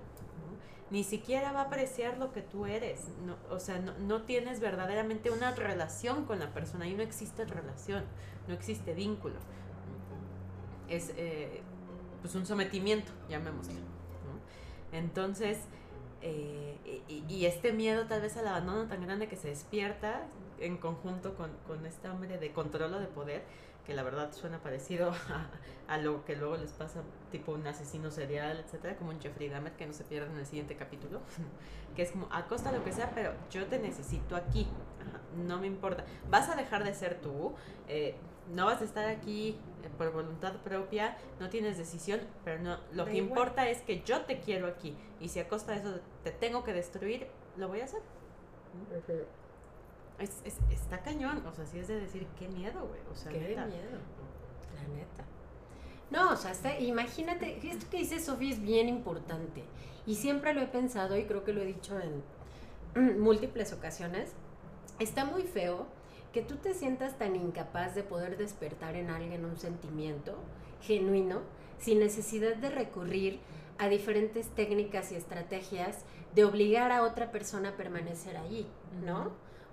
ni 0.92 1.06
siquiera 1.06 1.54
va 1.54 1.62
a 1.62 1.64
apreciar 1.64 2.18
lo 2.18 2.34
que 2.34 2.42
tú 2.42 2.66
eres. 2.66 3.08
No, 3.26 3.38
o 3.50 3.60
sea, 3.60 3.80
no, 3.80 4.22
tienes 4.24 4.60
verdaderamente 4.60 5.32
una 5.32 5.56
relación 5.56 6.26
con 6.26 6.40
la 6.40 6.54
persona. 6.54 6.86
Ahí 6.86 6.94
no 6.94 7.02
existe 7.02 7.46
relación, 7.46 8.04
no 8.48 8.54
existe 8.54 8.94
vínculo. 8.94 9.36
Es 10.90 11.14
eh, 11.16 11.62
pues 12.22 12.36
un 12.36 12.46
sometimiento, 12.46 13.12
llamémoslo. 13.30 13.80
Entonces, 14.92 15.60
eh, 16.22 17.02
y, 17.08 17.46
este 17.46 17.72
miedo 17.72 18.06
tal 18.08 18.22
vez 18.22 18.36
al 18.36 18.48
abandono 18.48 18.88
tan 18.88 19.02
grande 19.02 19.30
que 19.30 19.38
se 19.38 19.48
despierta 19.48 20.28
en 20.60 20.78
conjunto 20.78 21.36
con, 21.36 21.52
con 21.66 21.86
este 21.86 22.10
hambre 22.10 22.38
de 22.38 22.52
control 22.52 22.94
o 22.96 23.00
de 23.00 23.08
poder, 23.08 23.44
que 23.86 23.94
la 23.94 24.04
verdad 24.04 24.32
suena 24.34 24.60
parecido 24.60 25.12
a, 25.88 25.98
lo 25.98 26.24
que 26.26 26.36
luego 26.36 26.58
les 26.58 26.72
pasa, 26.72 27.02
tipo 27.32 27.52
un 27.52 27.66
asesino 27.66 28.12
serial, 28.12 28.60
etcétera, 28.60 28.96
como 28.96 29.12
un 29.12 29.20
Jeffrey 29.20 29.50
Dahmer, 29.50 29.74
que 29.74 29.86
no 29.86 29.94
se 29.94 30.04
pierde 30.04 30.32
en 30.32 30.38
el 30.38 30.46
siguiente 30.46 30.76
capítulo, 30.76 31.22
que 31.96 32.04
es 32.04 32.12
como, 32.12 32.28
a 32.32 32.48
costa 32.48 32.72
de 32.72 32.78
lo 32.78 32.84
que 32.84 32.92
sea, 32.92 33.12
pero 33.14 33.34
yo 33.50 33.66
te 33.68 33.80
necesito 33.80 34.36
aquí. 34.36 34.68
no 35.48 35.60
me 35.60 35.68
importa. 35.68 36.06
Vas 36.30 36.50
a 36.50 36.56
dejar 36.56 36.84
de 36.84 36.94
ser 36.94 37.20
tú, 37.22 37.54
eh, 37.88 38.16
no 38.54 38.66
vas 38.66 38.82
a 38.82 38.86
estar 38.86 39.08
aquí 39.08 39.58
eh, 39.84 39.90
por 39.98 40.12
voluntad 40.12 40.56
propia, 40.64 41.18
no 41.40 41.50
tienes 41.50 41.78
decisión, 41.78 42.22
pero 42.44 42.62
no, 42.62 42.78
lo 42.94 43.06
que 43.06 43.18
importa 43.18 43.70
es 43.70 43.82
que 43.82 44.02
yo 44.04 44.22
te 44.22 44.40
quiero 44.40 44.68
aquí 44.68 44.96
y 45.20 45.30
si 45.30 45.40
a 45.40 45.48
costa 45.48 45.74
de 45.74 45.80
eso 45.80 46.00
te 46.24 46.32
tengo 46.32 46.64
que 46.64 46.74
destruir, 46.74 47.28
lo 47.58 47.68
voy 47.68 47.82
a 47.82 47.86
hacer. 47.86 48.02
Es, 50.20 50.42
está 50.72 51.00
cañón, 51.02 51.46
o 51.46 51.54
sea, 51.54 51.66
sí 51.66 51.80
es 51.80 51.88
de 51.88 52.00
decir, 52.00 52.28
qué 52.38 52.48
miedo, 52.48 52.88
güey, 52.88 53.02
o 53.12 53.16
sea, 53.16 53.32
qué 53.32 53.40
miedo, 53.40 53.58
la 53.58 54.88
neta. 54.96 55.26
No, 56.12 56.32
o 56.32 56.36
sea, 56.36 56.80
imagínate, 56.80 57.58
esto 57.66 57.86
que 57.90 57.98
dice 57.98 58.20
Sofía 58.20 58.52
es 58.52 58.62
bien 58.62 58.90
importante 58.90 59.64
y 60.06 60.16
siempre 60.16 60.54
lo 60.54 60.62
he 60.62 60.68
pensado 60.68 61.18
y 61.18 61.24
creo 61.24 61.44
que 61.44 61.54
lo 61.54 61.62
he 61.62 61.66
dicho 61.66 61.98
en 62.00 63.20
múltiples 63.22 63.72
ocasiones. 63.72 64.34
Está 65.00 65.26
muy 65.26 65.44
feo 65.44 65.88
que 66.34 66.42
tú 66.42 66.58
te 66.58 66.74
sientas 66.74 67.18
tan 67.18 67.36
incapaz 67.36 67.96
de 67.96 68.04
poder 68.04 68.38
despertar 68.38 68.96
en 68.96 69.10
alguien 69.10 69.46
un 69.46 69.58
sentimiento 69.58 70.36
genuino 70.82 71.42
sin 71.80 72.00
necesidad 72.00 72.56
de 72.56 72.70
recurrir 72.70 73.40
a 73.78 73.88
diferentes 73.88 74.48
técnicas 74.50 75.12
y 75.12 75.16
estrategias 75.16 76.04
de 76.36 76.46
obligar 76.46 76.92
a 76.92 77.04
otra 77.04 77.32
persona 77.32 77.70
a 77.70 77.78
permanecer 77.78 78.38
allí, 78.38 78.68
¿no? 79.04 79.32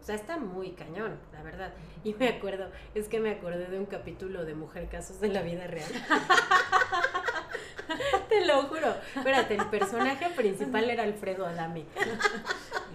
O 0.09 0.11
sea, 0.11 0.17
está 0.17 0.39
muy 0.39 0.71
cañón, 0.71 1.19
la 1.35 1.43
verdad. 1.43 1.71
Y 2.03 2.15
me 2.15 2.29
acuerdo, 2.29 2.71
es 2.95 3.09
que 3.09 3.21
me 3.21 3.31
acordé 3.31 3.67
de 3.67 3.79
un 3.79 3.85
capítulo 3.85 4.47
de 4.47 4.55
Mujer 4.55 4.89
Casos 4.89 5.21
de 5.21 5.29
la 5.29 5.43
Vida 5.43 5.67
Real. 5.67 5.87
Te 8.31 8.47
lo 8.47 8.63
juro. 8.63 8.95
Espérate, 9.15 9.57
el 9.57 9.67
personaje 9.67 10.31
principal 10.31 10.89
era 10.89 11.03
Alfredo 11.03 11.45
Adami. 11.45 11.85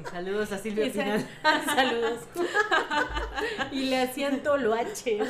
Y 0.02 0.10
saludos 0.10 0.54
a 0.54 0.58
Silvia 0.58 0.90
Final. 0.90 1.30
saludos. 1.66 2.22
y 3.72 3.92
le 3.92 4.02
hacían 4.02 4.42
toloache, 4.42 5.20
¿no? 5.20 5.26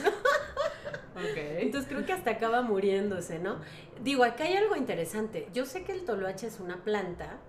Okay. 1.31 1.63
Entonces 1.63 1.89
creo 1.89 2.05
que 2.05 2.13
hasta 2.13 2.31
acaba 2.31 2.61
muriéndose, 2.61 3.39
¿no? 3.39 3.57
Digo, 4.01 4.23
acá 4.23 4.45
hay 4.45 4.55
algo 4.55 4.77
interesante. 4.77 5.49
Yo 5.53 5.65
sé 5.65 5.83
que 5.83 5.91
el 5.91 6.05
toloache 6.05 6.47
es 6.47 6.61
una 6.61 6.77
planta 6.77 7.39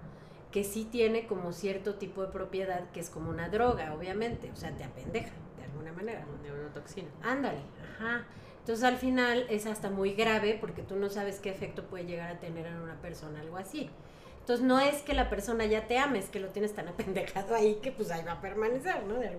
que 0.54 0.62
sí 0.62 0.84
tiene 0.84 1.26
como 1.26 1.52
cierto 1.52 1.96
tipo 1.96 2.22
de 2.22 2.28
propiedad 2.28 2.88
que 2.92 3.00
es 3.00 3.10
como 3.10 3.28
una 3.28 3.48
droga, 3.48 3.92
obviamente. 3.92 4.52
O 4.52 4.56
sea, 4.56 4.70
te 4.70 4.84
apendeja 4.84 5.32
de 5.58 5.64
alguna 5.64 5.92
manera. 5.92 6.24
Una 6.32 6.42
neurotoxina. 6.44 7.08
Ándale, 7.24 7.58
ajá. 7.82 8.24
Entonces 8.60 8.84
al 8.84 8.96
final 8.96 9.46
es 9.50 9.66
hasta 9.66 9.90
muy 9.90 10.14
grave 10.14 10.56
porque 10.60 10.82
tú 10.82 10.94
no 10.94 11.08
sabes 11.08 11.40
qué 11.40 11.50
efecto 11.50 11.82
puede 11.82 12.06
llegar 12.06 12.30
a 12.30 12.38
tener 12.38 12.66
en 12.66 12.76
una 12.76 12.94
persona 13.00 13.40
algo 13.40 13.56
así. 13.56 13.90
Entonces 14.38 14.64
no 14.64 14.78
es 14.78 15.02
que 15.02 15.12
la 15.12 15.28
persona 15.28 15.66
ya 15.66 15.88
te 15.88 15.98
ame, 15.98 16.20
es 16.20 16.28
que 16.28 16.38
lo 16.38 16.50
tienes 16.50 16.72
tan 16.72 16.86
apendejado 16.94 17.56
ahí 17.56 17.80
que 17.82 17.90
pues 17.90 18.12
ahí 18.12 18.22
va 18.24 18.34
a 18.34 18.40
permanecer, 18.40 19.02
¿no? 19.06 19.14
De, 19.14 19.36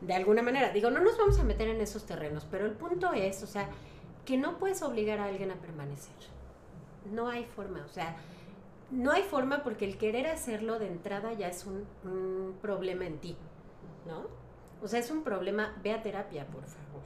de 0.00 0.14
alguna 0.14 0.40
manera. 0.40 0.70
Digo, 0.70 0.88
no 0.88 1.00
nos 1.00 1.18
vamos 1.18 1.38
a 1.38 1.42
meter 1.42 1.68
en 1.68 1.82
esos 1.82 2.06
terrenos, 2.06 2.46
pero 2.50 2.64
el 2.64 2.72
punto 2.72 3.12
es, 3.12 3.42
o 3.42 3.46
sea, 3.46 3.68
que 4.24 4.38
no 4.38 4.56
puedes 4.56 4.80
obligar 4.80 5.18
a 5.18 5.26
alguien 5.26 5.50
a 5.50 5.56
permanecer. 5.56 6.14
No 7.12 7.28
hay 7.28 7.44
forma, 7.44 7.84
o 7.84 7.92
sea, 7.92 8.16
no 8.90 9.12
hay 9.12 9.22
forma 9.22 9.62
porque 9.62 9.84
el 9.84 9.98
querer 9.98 10.26
hacerlo 10.26 10.78
de 10.78 10.88
entrada 10.88 11.32
ya 11.32 11.48
es 11.48 11.66
un, 11.66 11.86
un 12.04 12.56
problema 12.60 13.06
en 13.06 13.18
ti, 13.18 13.36
¿no? 14.06 14.26
O 14.82 14.88
sea, 14.88 15.00
es 15.00 15.10
un 15.10 15.22
problema, 15.22 15.76
ve 15.82 15.92
a 15.92 16.02
terapia, 16.02 16.46
por 16.46 16.64
favor. 16.64 17.02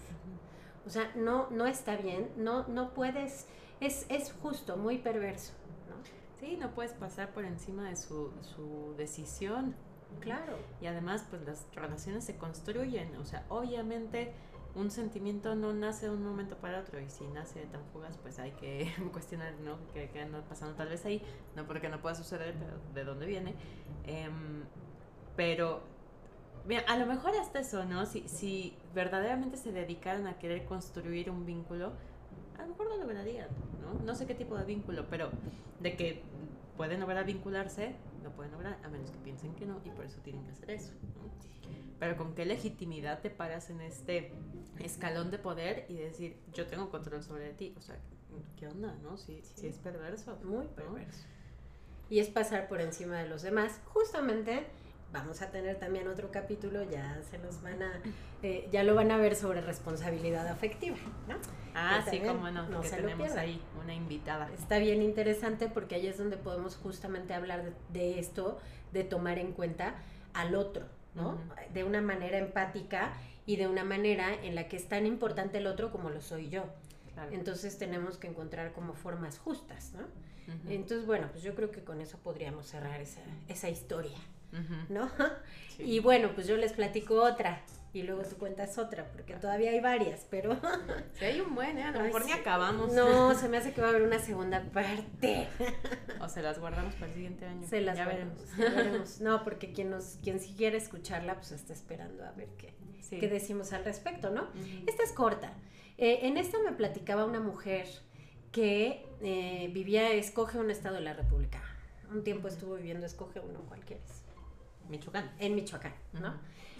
O 0.87 0.91
sea, 0.91 1.13
no, 1.15 1.49
no 1.51 1.67
está 1.67 1.97
bien, 1.97 2.31
no, 2.37 2.67
no 2.67 2.95
puedes, 2.95 3.47
es, 3.81 4.07
es 4.09 4.33
justo, 4.43 4.77
muy 4.77 4.99
perverso, 4.99 5.53
¿no? 5.89 5.97
Sí, 6.39 6.57
no 6.57 6.71
puedes 6.75 6.93
pasar 6.95 7.33
por 7.33 7.45
encima 7.45 7.89
de 7.89 7.97
su, 7.97 8.33
su 8.43 8.95
decisión. 8.97 9.77
Claro. 10.19 10.59
Y 10.81 10.87
además, 10.87 11.25
pues 11.31 11.43
las 11.43 11.67
relaciones 11.75 12.25
se 12.25 12.37
construyen, 12.37 13.15
o 13.17 13.25
sea, 13.25 13.45
obviamente 13.49 14.33
un 14.75 14.91
sentimiento 14.91 15.55
no 15.55 15.73
nace 15.73 16.07
de 16.07 16.13
un 16.13 16.25
momento 16.25 16.57
para 16.57 16.81
otro 16.81 17.01
y 17.01 17.11
si 17.11 17.27
nace 17.29 17.67
tan 17.67 17.85
fugaz 17.93 18.17
pues 18.19 18.39
hay 18.39 18.53
que 18.53 18.93
cuestionar 19.13 19.55
no 19.65 19.79
qué, 19.93 20.09
anda 20.21 20.43
pasando 20.43 20.75
tal 20.77 20.89
vez 20.89 21.05
ahí 21.05 21.23
no 21.57 21.67
porque 21.67 21.89
no 21.89 22.01
pueda 22.01 22.15
suceder 22.15 22.55
pero 22.59 22.79
de 22.95 23.05
dónde 23.05 23.27
viene 23.27 23.55
em, 24.07 24.65
pero 25.37 25.83
a 26.87 26.97
lo 26.97 27.07
mejor 27.07 27.35
hasta 27.37 27.61
eso, 27.61 27.85
¿no? 27.85 28.05
Si, 28.07 28.77
verdaderamente 28.95 29.57
se 29.57 29.73
dedicaran 29.73 30.27
a 30.27 30.39
querer 30.39 30.65
construir 30.67 31.31
un 31.31 31.47
vínculo, 31.47 31.93
a 32.59 32.63
lo 32.63 32.69
mejor 32.69 32.87
lo 32.89 32.97
lograrían, 32.99 33.49
¿no? 33.81 34.05
No 34.05 34.15
sé 34.15 34.27
qué 34.27 34.35
tipo 34.35 34.57
de 34.57 34.65
vínculo, 34.65 35.07
pero 35.09 35.31
de 35.81 35.97
que 35.97 36.23
pueden 36.77 37.01
lograr 37.01 37.25
vincularse, 37.25 37.95
lo 38.23 38.31
pueden 38.33 38.53
lograr, 38.53 38.79
a 38.85 38.89
menos 38.89 39.11
que 39.11 39.19
piensen 39.19 39.55
que 39.55 39.67
no, 39.67 39.81
y 39.85 39.91
por 39.91 40.05
eso 40.05 40.19
tienen 40.23 40.45
que 40.45 40.53
hacer 40.53 40.71
eso, 40.71 40.93
¿no? 40.93 41.31
Pero 42.01 42.17
con 42.17 42.35
qué 42.35 42.45
legitimidad 42.45 43.21
te 43.21 43.31
paras 43.31 43.71
en 43.71 43.81
este 43.81 44.33
escalón 44.81 45.31
de 45.31 45.39
poder 45.39 45.87
y 45.89 45.95
decir, 45.95 46.37
yo 46.53 46.67
tengo 46.67 46.91
control 46.91 47.23
sobre 47.23 47.53
ti, 47.53 47.75
o 47.79 47.81
sea, 47.81 47.97
¿qué 48.57 48.67
onda, 48.67 48.97
no? 49.03 49.17
Si, 49.17 49.41
si 49.43 49.69
es 49.69 49.77
perverso. 49.77 50.37
Muy 50.43 50.67
perverso. 50.67 51.25
Y 52.09 52.19
es 52.19 52.29
pasar 52.29 52.67
por 52.67 52.81
encima 52.81 53.19
de 53.19 53.29
los 53.29 53.43
demás, 53.43 53.81
justamente 53.85 54.67
vamos 55.13 55.43
a 55.43 55.51
tener 55.51 55.79
también 55.79 56.09
otro 56.09 56.31
capítulo, 56.31 56.83
ya 56.89 57.21
se 57.23 57.39
nos 57.39 57.63
van 57.63 57.83
a, 57.83 58.01
eh, 58.43 58.69
ya 58.71 58.85
lo 58.85 58.95
van 58.95 59.11
a 59.11 59.17
ver 59.17 59.35
sobre 59.35 59.61
responsabilidad 59.61 60.47
afectiva, 60.49 60.97
¿no? 61.29 61.37
Ah, 61.75 62.05
sí, 62.09 62.21
como 62.21 62.51
no, 62.51 62.69
no 62.69 62.81
que 62.81 62.91
tenemos 62.91 63.33
ahí 63.33 63.61
una 63.83 63.95
invitada. 63.95 64.51
Está 64.55 64.79
bien 64.79 65.03
interesante 65.03 65.69
porque 65.69 65.97
ahí 65.97 66.07
es 66.07 66.19
donde 66.19 66.37
podemos 66.37 66.77
justamente 66.77 67.35
hablar 67.35 67.73
de, 67.91 68.19
esto, 68.19 68.59
de 68.93 69.05
tomar 69.05 69.39
en 69.39 69.53
cuenta 69.53 69.95
al 70.33 70.55
otro, 70.55 70.87
¿no? 71.15 71.39
De 71.73 71.85
una 71.85 72.01
manera 72.01 72.39
empática 72.39 73.13
y 73.47 73.57
de 73.57 73.67
una 73.67 73.85
manera 73.85 74.35
en 74.35 74.55
la 74.55 74.69
que 74.69 74.77
es 74.77 74.89
tan 74.89 75.07
importante 75.07 75.59
el 75.59 75.67
otro 75.67 75.91
como 75.91 76.11
lo 76.11 76.21
soy 76.21 76.49
yo. 76.49 76.65
Entonces 77.31 77.77
tenemos 77.79 78.17
que 78.17 78.29
encontrar 78.29 78.73
como 78.73 78.95
formas 78.95 79.39
justas, 79.39 79.93
¿no? 79.93 80.07
Entonces, 80.69 81.07
bueno, 81.07 81.29
pues 81.31 81.45
yo 81.45 81.55
creo 81.55 81.71
que 81.71 81.85
con 81.85 82.01
eso 82.01 82.19
podríamos 82.19 82.67
cerrar 82.67 83.01
esa, 83.01 83.21
esa 83.49 83.69
historia. 83.69 84.19
¿no? 84.89 85.11
Y 85.79 86.01
bueno, 86.01 86.31
pues 86.35 86.47
yo 86.47 86.57
les 86.57 86.73
platico 86.73 87.23
otra 87.23 87.61
y 87.93 88.03
luego 88.03 88.23
tú 88.23 88.37
cuentas 88.37 88.79
otra, 88.79 89.11
porque 89.11 89.35
todavía 89.35 89.71
hay 89.71 89.81
varias, 89.81 90.27
pero... 90.31 90.57
Si 91.19 91.25
hay 91.25 91.41
un 91.41 91.55
buen, 91.55 91.77
¿eh? 91.77 91.85
A 91.85 91.91
lo 91.91 92.01
mejor 92.01 92.25
ni 92.25 92.33
acabamos. 92.33 92.93
No, 92.93 93.35
se 93.39 93.49
me 93.49 93.57
hace 93.57 93.73
que 93.73 93.81
va 93.81 93.89
a 93.89 93.91
haber 93.91 94.03
una 94.03 94.19
segunda 94.19 94.63
parte. 94.73 95.49
O 96.21 96.29
se 96.29 96.43
las 96.43 96.59
guardamos 96.59 96.95
para 96.95 97.07
el 97.07 97.15
siguiente 97.15 97.47
año. 97.47 97.67
Se 97.67 97.81
las 97.81 97.97
ya 97.97 98.07
veremos. 98.07 99.21
No, 99.21 99.43
porque 99.43 99.73
quien 99.73 99.91
nos 99.91 100.19
quien 100.23 100.41
si 100.41 100.53
quiere 100.55 100.77
escucharla, 100.79 101.35
pues 101.35 101.53
está 101.53 101.73
esperando 101.73 102.25
a 102.25 102.31
ver 102.33 102.49
qué, 102.57 102.75
qué 103.11 103.29
decimos 103.29 103.73
al 103.73 103.85
respecto, 103.85 104.31
¿no? 104.31 104.49
Esta 104.87 105.03
es 105.03 105.13
corta. 105.13 105.53
Eh, 105.99 106.21
en 106.23 106.37
esta 106.37 106.59
me 106.65 106.73
platicaba 106.73 107.25
una 107.25 107.41
mujer 107.41 107.87
que 108.53 109.07
eh, 109.21 109.71
vivía, 109.73 110.13
escoge 110.13 110.59
un 110.59 110.71
estado 110.71 110.95
de 110.95 111.03
la 111.03 111.13
República. 111.13 111.61
Un 112.11 112.25
tiempo 112.25 112.49
estuvo 112.49 112.77
viviendo, 112.77 113.05
escoge 113.05 113.41
uno 113.41 113.61
cualquiera. 113.69 114.03
Michoacán. 114.89 115.31
En 115.39 115.55
Michoacán, 115.55 115.95
¿no? 116.15 116.35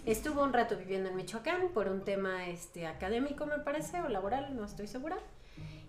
Estuvo 0.05 0.43
un 0.43 0.51
rato 0.51 0.77
viviendo 0.77 1.09
en 1.09 1.15
Michoacán 1.15 1.69
por 1.73 1.87
un 1.87 2.01
tema 2.01 2.47
este, 2.47 2.87
académico, 2.87 3.45
me 3.45 3.59
parece, 3.59 4.01
o 4.01 4.09
laboral, 4.09 4.55
no 4.55 4.65
estoy 4.65 4.87
segura. 4.87 5.17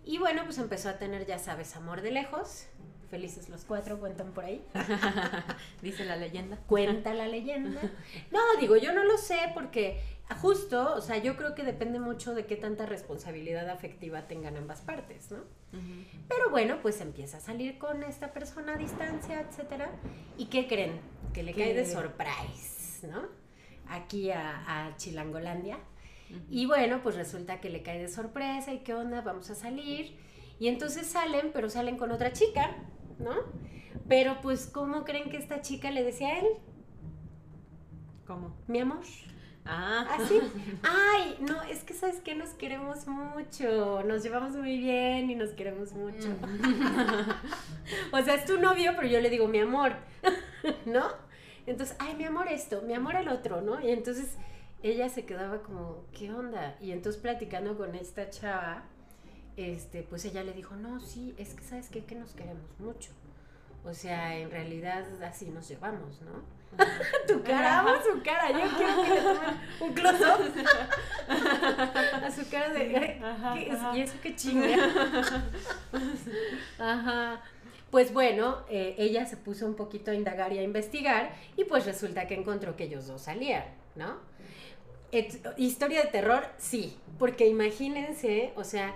Y 0.05 0.19
bueno, 0.19 0.43
pues 0.45 0.59
empezó 0.59 0.91
a 0.91 0.99
tener, 0.99 1.27
ya 1.27 1.39
sabes, 1.39 1.75
amor 1.77 2.03
de 2.03 2.11
lejos. 2.11 2.67
Felices 3.11 3.49
los 3.49 3.65
cuatro, 3.65 3.99
cuentan 4.01 4.33
por 4.33 4.45
ahí. 4.45 4.65
Dice 5.83 6.05
la 6.05 6.17
leyenda. 6.17 6.59
Cuenta 6.67 7.15
la 7.15 7.27
leyenda. 7.27 7.81
No, 8.31 8.41
digo, 8.59 8.77
yo 8.77 8.93
no 8.93 9.05
lo 9.05 9.17
sé 9.19 9.39
porque 9.55 10.01
justo, 10.41 10.95
o 10.95 11.01
sea, 11.01 11.19
yo 11.19 11.37
creo 11.37 11.55
que 11.55 11.63
depende 11.63 11.99
mucho 11.99 12.35
de 12.35 12.47
qué 12.47 12.57
tanta 12.57 12.87
responsabilidad 12.87 13.69
afectiva 13.69 14.27
tengan 14.29 14.57
ambas 14.57 14.81
partes, 14.81 15.31
¿no? 15.31 15.39
Pero 16.29 16.51
bueno, 16.51 16.79
pues 16.83 17.01
empieza 17.01 17.39
a 17.39 17.41
salir 17.41 17.79
con 17.79 18.03
esta 18.03 18.33
persona 18.33 18.75
a 18.75 18.77
distancia, 18.77 19.41
etcétera. 19.41 19.91
¿Y 20.37 20.47
qué 20.47 20.67
creen? 20.67 21.01
Que 21.33 21.43
le 21.43 21.55
cae 21.55 21.75
de 21.75 21.87
surprise, 21.87 23.07
¿no? 23.07 23.42
Aquí 23.93 24.31
a, 24.31 24.95
Chilangolandia. 24.97 25.79
Y 26.51 26.65
bueno, 26.65 27.01
pues 27.03 27.15
resulta 27.15 27.61
que 27.61 27.69
le 27.69 27.83
cae 27.83 28.01
de 28.01 28.09
sorpresa 28.09 28.73
y 28.73 28.79
qué 28.79 28.95
onda, 28.95 29.21
vamos 29.21 29.51
a 29.51 29.55
salir. 29.55 30.17
Y 30.59 30.69
entonces 30.69 31.07
salen, 31.07 31.51
pero 31.53 31.69
salen 31.69 31.99
con 31.99 32.11
otra 32.11 32.33
chica, 32.33 32.75
¿no? 33.19 33.35
Pero 34.09 34.41
pues, 34.41 34.67
¿cómo 34.67 35.05
creen 35.05 35.29
que 35.29 35.37
esta 35.37 35.61
chica 35.61 35.91
le 35.91 36.05
decía 36.05 36.29
a 36.29 36.39
él? 36.39 36.47
¿Cómo? 38.27 38.57
Mi 38.67 38.81
amor. 38.81 39.03
Ah. 39.65 40.07
Así. 40.19 40.41
Ay, 40.83 41.37
no, 41.41 41.63
es 41.63 41.85
que 41.85 41.95
sabes 41.95 42.21
que 42.21 42.35
nos 42.35 42.51
queremos 42.51 43.07
mucho, 43.07 44.03
nos 44.05 44.23
llevamos 44.23 44.57
muy 44.57 44.79
bien 44.79 45.31
y 45.31 45.35
nos 45.35 45.51
queremos 45.51 45.93
mucho. 45.93 46.29
Mm. 46.29 48.13
o 48.13 48.23
sea, 48.23 48.35
es 48.35 48.45
tu 48.45 48.59
novio, 48.59 48.93
pero 48.97 49.07
yo 49.07 49.21
le 49.21 49.31
digo 49.31 49.47
mi 49.49 49.61
amor, 49.61 49.93
¿no? 50.87 51.07
Entonces, 51.67 51.97
ay, 51.99 52.15
mi 52.17 52.25
amor 52.25 52.49
esto, 52.49 52.83
mi 52.83 52.95
amor 52.95 53.17
el 53.17 53.29
otro, 53.29 53.61
¿no? 53.61 53.81
Y 53.81 53.91
entonces 53.91 54.37
ella 54.83 55.09
se 55.09 55.25
quedaba 55.25 55.63
como, 55.63 56.05
¿qué 56.13 56.33
onda? 56.33 56.77
Y 56.81 56.93
entonces 56.93 57.21
platicando 57.21 57.77
con 57.77 57.95
esta 57.95 58.31
chava, 58.31 58.85
este, 59.57 60.03
pues 60.03 60.25
ella 60.25 60.43
le 60.43 60.53
dijo, 60.53 60.77
no, 60.77 61.01
sí, 61.01 61.35
es 61.39 61.55
que 61.55 61.63
sabes 61.63 61.89
qué, 61.89 62.05
que 62.05 62.15
nos 62.15 62.33
queremos 62.33 62.79
mucho. 62.79 63.11
O 63.85 63.95
sea, 63.95 64.37
en 64.37 64.51
realidad 64.51 65.05
así 65.23 65.51
nos 65.51 65.69
llevamos, 65.69 66.21
¿no? 66.23 66.63
tu 67.27 67.43
cara, 67.43 67.81
amo 67.81 67.91
su 68.03 68.23
cara. 68.23 68.51
Yo 68.51 68.61
quiero 68.77 69.03
que 69.03 69.11
le 69.11 69.21
tomen 69.21 69.61
un 69.81 69.93
close 69.93 70.25
a 71.29 72.31
su 72.31 72.49
cara 72.49 72.71
de. 72.71 73.21
¿qué 73.55 73.71
es? 73.71 73.79
¿Y 73.95 74.01
eso 74.01 74.15
qué 74.23 74.35
chinga? 74.35 74.69
Ajá. 76.79 77.43
Pues 77.93 78.11
bueno, 78.15 78.65
eh, 78.71 78.95
ella 78.97 79.27
se 79.27 79.37
puso 79.37 79.67
un 79.67 79.75
poquito 79.75 80.13
a 80.13 80.15
indagar 80.15 80.51
y 80.55 80.59
a 80.59 80.63
investigar 80.63 81.35
y 81.59 81.65
pues 81.65 81.85
resulta 81.85 82.27
que 82.27 82.33
encontró 82.33 82.75
que 82.75 82.85
ellos 82.85 83.07
dos 83.07 83.21
salían, 83.21 83.67
¿no? 83.95 84.17
historia 85.59 86.01
de 86.01 86.09
terror, 86.09 86.47
sí, 86.57 86.97
porque 87.19 87.47
imagínense, 87.47 88.55
o 88.57 88.65
sea, 88.65 88.95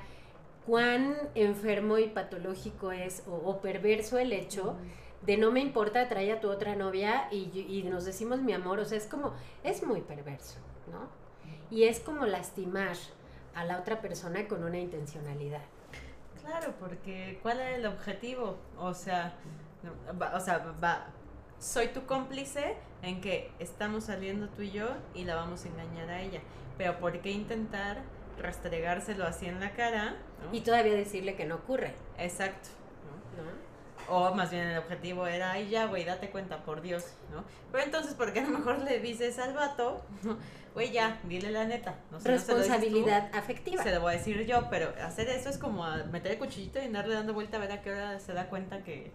cuán 0.65 1.15
enfermo 1.35 1.99
y 1.99 2.07
patológico 2.07 2.91
es 2.91 3.23
o, 3.29 3.61
perverso 3.61 4.17
el 4.17 4.33
hecho 4.33 4.77
de 5.27 5.37
no 5.37 5.53
me 5.53 5.61
importa, 5.61 6.09
trae 6.09 6.33
a 6.33 6.41
tu 6.41 6.49
otra 6.49 6.75
novia 6.75 7.29
y, 7.31 7.51
y, 7.69 7.83
nos 7.83 8.07
decimos 8.07 8.41
mi 8.41 8.55
amor, 8.55 8.79
o 8.79 8.87
sea, 8.87 8.97
es 8.97 9.05
como, 9.05 9.35
es 9.63 9.83
muy 9.83 10.01
perverso, 10.01 10.57
¿no? 10.91 11.11
Y 11.71 11.85
es 11.85 12.01
como 12.01 12.25
lastimar 12.25 12.97
a 13.55 13.67
la 13.67 13.79
otra 13.79 14.01
persona 14.01 14.49
con 14.49 14.65
una 14.65 14.79
intencionalidad. 14.79 15.65
Claro, 16.47 16.75
porque 16.79 17.41
¿cuál 17.43 17.61
es 17.61 17.79
el 17.79 17.87
objetivo? 17.87 18.57
O 18.79 18.95
sea, 18.95 19.35
o 20.33 20.41
sea, 20.41 20.59
va, 20.83 21.09
soy 21.59 21.89
tu 21.89 22.07
cómplice 22.07 22.77
en 23.03 23.21
que 23.21 23.51
estamos 23.59 24.05
saliendo 24.05 24.49
tú 24.49 24.63
y 24.63 24.71
yo 24.71 24.89
y 25.13 25.25
la 25.25 25.35
vamos 25.35 25.65
a 25.65 25.69
engañar 25.69 26.09
a 26.09 26.21
ella. 26.21 26.41
Pero 26.79 26.99
¿por 26.99 27.21
qué 27.21 27.33
intentar 27.33 28.03
restregárselo 28.39 29.27
así 29.27 29.47
en 29.47 29.59
la 29.59 29.73
cara? 29.73 30.17
Y 30.53 30.61
todavía 30.61 30.95
decirle 30.95 31.35
que 31.35 31.47
no 31.47 31.57
ocurre. 31.57 31.95
Exacto. 32.17 32.69
O 34.09 34.33
más 34.33 34.53
bien 34.53 34.69
el 34.69 34.79
objetivo 34.79 35.27
era, 35.27 35.51
ay 35.51 35.69
ya, 35.69 35.87
güey, 35.87 36.05
date 36.05 36.31
cuenta, 36.31 36.63
por 36.65 36.81
Dios, 36.81 37.17
¿no? 37.33 37.43
Pero 37.73 37.83
entonces, 37.83 38.15
¿por 38.15 38.33
qué 38.33 38.41
a 38.41 38.45
lo 38.45 38.59
mejor 38.59 38.79
le 38.79 39.01
dices 39.01 39.41
al 39.41 39.53
vato, 39.53 40.01
güey, 40.77 40.93
ya, 40.93 41.19
dile 41.25 41.51
la 41.51 41.65
neta? 41.65 41.95
No 42.11 42.19
Responsabilidad 42.19 43.31
afectiva. 43.35 43.83
Se 43.83 43.95
lo 43.95 44.03
voy 44.03 44.13
a 44.13 44.19
decir 44.19 44.45
yo, 44.45 44.69
pero 44.69 44.93
hacer 45.03 45.27
eso 45.31 45.49
es 45.49 45.57
como 45.57 45.83
meter 46.13 46.33
el 46.33 46.39
cuchillito 46.39 46.79
y 46.79 46.83
andarle 46.83 47.15
dando 47.15 47.33
vuelta 47.33 47.57
a 47.57 47.61
ver 47.61 47.73
a 47.73 47.81
qué 47.81 47.93
hora 47.93 48.21
se 48.21 48.35
da 48.35 48.51
cuenta 48.51 48.85
que, 48.85 49.11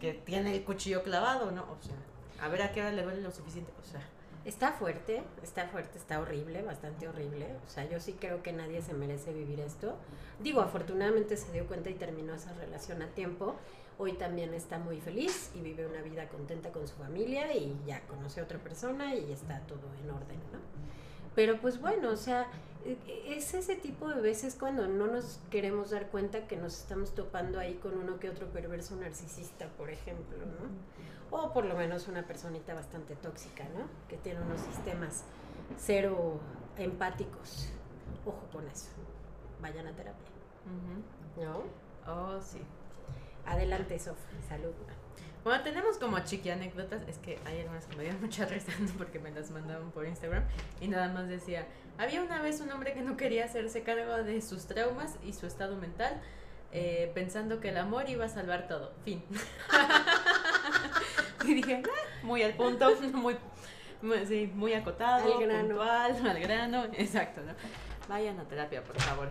que 0.00 0.14
tiene 0.14 0.56
el 0.56 0.64
cuchillo 0.64 1.02
clavado, 1.02 1.50
¿no? 1.50 1.64
O 1.64 1.76
sea, 1.82 1.96
a 2.42 2.48
ver 2.48 2.62
a 2.62 2.72
qué 2.72 2.80
hora 2.80 2.92
le 2.92 3.02
duele 3.02 3.20
lo 3.20 3.30
suficiente, 3.30 3.70
o 3.78 3.84
sea. 3.84 4.00
Está 4.46 4.72
fuerte, 4.72 5.22
está 5.42 5.66
fuerte, 5.66 5.98
está 5.98 6.18
horrible, 6.18 6.62
bastante 6.62 7.08
horrible. 7.08 7.46
O 7.66 7.68
sea, 7.68 7.86
yo 7.90 8.00
sí 8.00 8.14
creo 8.18 8.42
que 8.42 8.54
nadie 8.54 8.80
se 8.80 8.94
merece 8.94 9.34
vivir 9.34 9.60
esto. 9.60 9.96
Digo, 10.40 10.62
afortunadamente 10.62 11.36
se 11.36 11.52
dio 11.52 11.66
cuenta 11.66 11.90
y 11.90 11.94
terminó 11.94 12.32
esa 12.32 12.54
relación 12.54 13.02
a 13.02 13.08
tiempo. 13.08 13.56
Hoy 13.98 14.12
también 14.12 14.52
está 14.52 14.78
muy 14.78 15.00
feliz 15.00 15.50
y 15.54 15.60
vive 15.60 15.86
una 15.86 16.02
vida 16.02 16.28
contenta 16.28 16.70
con 16.70 16.86
su 16.86 16.94
familia 16.96 17.52
y 17.54 17.76
ya 17.86 18.00
conoce 18.06 18.40
a 18.40 18.44
otra 18.44 18.58
persona 18.58 19.14
y 19.14 19.32
está 19.32 19.60
todo 19.60 19.92
en 20.02 20.10
orden, 20.10 20.38
¿no? 20.52 20.58
Pero 21.34 21.60
pues 21.60 21.80
bueno, 21.80 22.10
o 22.10 22.16
sea, 22.16 22.46
e, 22.84 22.96
e, 23.06 23.36
es 23.36 23.54
ese 23.54 23.76
tipo 23.76 24.08
de 24.08 24.20
veces 24.20 24.56
cuando 24.58 24.86
no 24.86 25.06
nos 25.06 25.40
queremos 25.50 25.90
dar 25.90 26.08
cuenta 26.08 26.46
que 26.46 26.56
nos 26.56 26.78
estamos 26.78 27.14
topando 27.14 27.58
ahí 27.58 27.74
con 27.74 27.96
uno 27.98 28.18
que 28.18 28.28
otro 28.28 28.46
perverso 28.48 28.96
narcisista, 28.96 29.68
por 29.76 29.90
ejemplo, 29.90 30.38
¿no? 30.38 31.06
o 31.30 31.52
por 31.52 31.64
lo 31.64 31.74
menos 31.74 32.08
una 32.08 32.26
personita 32.26 32.74
bastante 32.74 33.16
tóxica, 33.16 33.64
¿no? 33.64 33.86
Que 34.08 34.16
tiene 34.16 34.40
unos 34.40 34.60
sistemas 34.60 35.24
cero 35.76 36.38
empáticos. 36.76 37.68
Ojo 38.24 38.46
con 38.52 38.66
eso. 38.68 38.88
Vayan 39.60 39.86
a 39.86 39.92
terapia. 39.92 40.26
¿No? 41.36 41.62
Oh, 42.10 42.40
sí. 42.40 42.60
Adelante, 43.46 43.98
Sof. 43.98 44.18
Salud. 44.48 44.72
Bueno, 45.44 45.62
tenemos 45.62 45.98
como 45.98 46.18
chiqui 46.20 46.50
anécdotas. 46.50 47.02
Es 47.08 47.18
que 47.18 47.38
hay 47.44 47.60
algunas 47.60 47.86
que 47.86 47.96
me 47.96 48.02
dieron 48.02 48.20
mucha 48.20 48.44
risa 48.46 48.72
porque 48.98 49.18
me 49.18 49.30
las 49.30 49.50
mandaban 49.50 49.90
por 49.92 50.06
Instagram. 50.06 50.44
Y 50.80 50.88
nada 50.88 51.08
más 51.12 51.28
decía: 51.28 51.66
Había 51.98 52.22
una 52.22 52.42
vez 52.42 52.60
un 52.60 52.70
hombre 52.72 52.94
que 52.94 53.02
no 53.02 53.16
quería 53.16 53.44
hacerse 53.44 53.82
cargo 53.82 54.22
de 54.24 54.42
sus 54.42 54.66
traumas 54.66 55.16
y 55.24 55.32
su 55.32 55.46
estado 55.46 55.76
mental, 55.76 56.20
eh, 56.72 57.12
pensando 57.14 57.60
que 57.60 57.68
el 57.68 57.76
amor 57.76 58.08
iba 58.08 58.24
a 58.24 58.28
salvar 58.28 58.66
todo. 58.66 58.92
Fin. 59.04 59.22
y 61.44 61.54
dije, 61.54 61.82
ah, 61.84 62.24
muy 62.24 62.42
al 62.42 62.54
punto, 62.54 62.90
muy, 63.12 63.36
sí, 64.26 64.50
muy 64.54 64.72
acotado, 64.74 65.36
al 65.36 65.46
grano. 65.46 65.68
puntual, 65.68 66.26
al 66.28 66.40
grano, 66.40 66.84
exacto, 66.94 67.42
¿no? 67.42 67.52
Vayan 68.08 68.38
a 68.40 68.44
terapia, 68.44 68.82
por 68.82 68.98
favor. 69.00 69.30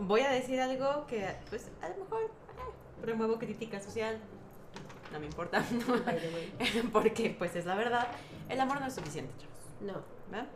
Voy 0.00 0.22
a 0.22 0.30
decir 0.30 0.60
algo 0.60 1.06
que, 1.06 1.34
pues, 1.50 1.70
a 1.80 1.88
lo 1.88 1.96
mejor 2.04 2.30
promuevo 3.04 3.38
crítica 3.38 3.80
social, 3.80 4.18
no 5.12 5.20
me 5.20 5.26
importa, 5.26 5.62
porque, 6.92 7.34
pues, 7.38 7.54
es 7.56 7.66
la 7.66 7.74
verdad, 7.74 8.08
el 8.48 8.60
amor 8.60 8.80
no 8.80 8.86
es 8.86 8.94
suficiente, 8.94 9.32
chavos. 9.38 9.54
No. 9.80 10.14
¿verdad? 10.30 10.48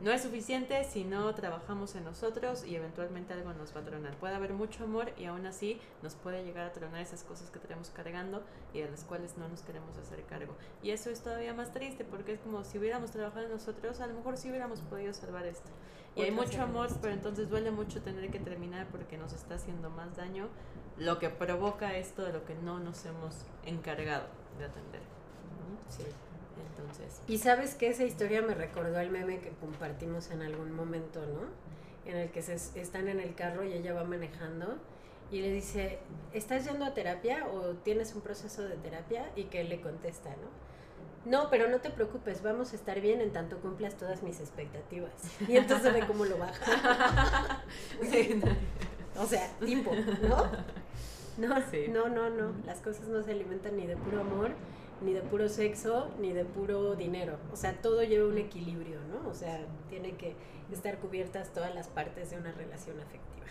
No 0.00 0.12
es 0.12 0.22
suficiente 0.22 0.84
si 0.84 1.02
no 1.02 1.34
trabajamos 1.34 1.96
en 1.96 2.04
nosotros 2.04 2.64
y 2.64 2.76
eventualmente 2.76 3.32
algo 3.32 3.52
nos 3.54 3.74
va 3.74 3.80
a 3.80 3.84
tronar. 3.84 4.16
Puede 4.16 4.36
haber 4.36 4.52
mucho 4.52 4.84
amor 4.84 5.12
y 5.18 5.24
aún 5.24 5.44
así 5.44 5.80
nos 6.02 6.14
puede 6.14 6.44
llegar 6.44 6.66
a 6.66 6.72
tronar 6.72 7.00
esas 7.00 7.24
cosas 7.24 7.50
que 7.50 7.58
tenemos 7.58 7.90
cargando 7.90 8.44
y 8.72 8.78
de 8.80 8.88
las 8.88 9.02
cuales 9.02 9.36
no 9.36 9.48
nos 9.48 9.62
queremos 9.62 9.98
hacer 9.98 10.22
cargo. 10.26 10.54
Y 10.84 10.90
eso 10.90 11.10
es 11.10 11.20
todavía 11.20 11.52
más 11.52 11.72
triste 11.72 12.04
porque 12.04 12.34
es 12.34 12.40
como 12.40 12.62
si 12.62 12.78
hubiéramos 12.78 13.10
trabajado 13.10 13.46
en 13.46 13.52
nosotros, 13.52 14.00
a 14.00 14.06
lo 14.06 14.14
mejor 14.14 14.36
sí 14.36 14.50
hubiéramos 14.50 14.82
podido 14.82 15.12
salvar 15.12 15.46
esto. 15.46 15.68
Y 16.14 16.22
hay 16.22 16.30
mucho 16.30 16.62
amor, 16.62 16.88
pero 17.02 17.12
entonces 17.12 17.48
duele 17.50 17.72
mucho 17.72 18.00
tener 18.00 18.30
que 18.30 18.38
terminar 18.38 18.86
porque 18.92 19.18
nos 19.18 19.32
está 19.32 19.56
haciendo 19.56 19.90
más 19.90 20.16
daño 20.16 20.48
lo 20.96 21.18
que 21.18 21.28
provoca 21.28 21.96
esto 21.96 22.22
de 22.24 22.32
lo 22.32 22.44
que 22.44 22.54
no 22.54 22.78
nos 22.78 23.04
hemos 23.04 23.46
encargado 23.64 24.26
de 24.58 24.64
atender. 24.64 25.02
Sí. 25.88 26.04
Y 27.26 27.38
sabes 27.38 27.74
que 27.74 27.88
esa 27.88 28.04
historia 28.04 28.42
me 28.42 28.54
recordó 28.54 28.98
al 28.98 29.10
meme 29.10 29.40
que 29.40 29.50
compartimos 29.50 30.30
en 30.30 30.42
algún 30.42 30.72
momento, 30.72 31.20
¿no? 31.26 31.40
En 32.10 32.16
el 32.16 32.30
que 32.30 32.42
se 32.42 32.54
están 32.80 33.08
en 33.08 33.20
el 33.20 33.34
carro 33.34 33.64
y 33.64 33.72
ella 33.72 33.92
va 33.92 34.04
manejando 34.04 34.78
y 35.30 35.42
le 35.42 35.52
dice, 35.52 35.98
¿estás 36.32 36.64
yendo 36.64 36.84
a 36.84 36.94
terapia 36.94 37.46
o 37.52 37.74
tienes 37.76 38.14
un 38.14 38.22
proceso 38.22 38.62
de 38.62 38.76
terapia? 38.76 39.30
Y 39.36 39.44
que 39.44 39.60
él 39.60 39.68
le 39.68 39.80
contesta, 39.80 40.30
¿no? 40.30 40.68
No, 41.30 41.50
pero 41.50 41.68
no 41.68 41.80
te 41.80 41.90
preocupes, 41.90 42.42
vamos 42.42 42.72
a 42.72 42.76
estar 42.76 43.00
bien 43.00 43.20
en 43.20 43.32
tanto 43.32 43.58
cumplas 43.58 43.96
todas 43.96 44.22
mis 44.22 44.40
expectativas. 44.40 45.12
Y 45.46 45.56
entonces 45.56 45.92
ve 45.92 46.06
cómo 46.06 46.24
lo 46.24 46.38
baja. 46.38 47.62
o 49.18 49.26
sea, 49.26 49.50
tiempo, 49.58 49.92
¿no? 50.22 50.46
No, 51.36 51.56
no, 51.88 52.08
no, 52.08 52.30
no. 52.30 52.52
Las 52.64 52.80
cosas 52.80 53.08
no 53.08 53.22
se 53.22 53.32
alimentan 53.32 53.76
ni 53.76 53.86
de 53.86 53.96
puro 53.96 54.22
amor, 54.22 54.52
ni 55.00 55.12
de 55.12 55.22
puro 55.22 55.48
sexo, 55.48 56.10
ni 56.18 56.32
de 56.32 56.44
puro 56.44 56.94
dinero. 56.94 57.38
O 57.52 57.56
sea, 57.56 57.80
todo 57.80 58.02
lleva 58.02 58.28
un 58.28 58.38
equilibrio, 58.38 59.00
¿no? 59.02 59.28
O 59.28 59.34
sea, 59.34 59.60
tiene 59.88 60.16
que 60.16 60.34
estar 60.72 60.98
cubiertas 60.98 61.52
todas 61.52 61.74
las 61.74 61.88
partes 61.88 62.30
de 62.30 62.38
una 62.38 62.52
relación 62.52 63.00
afectiva. 63.00 63.46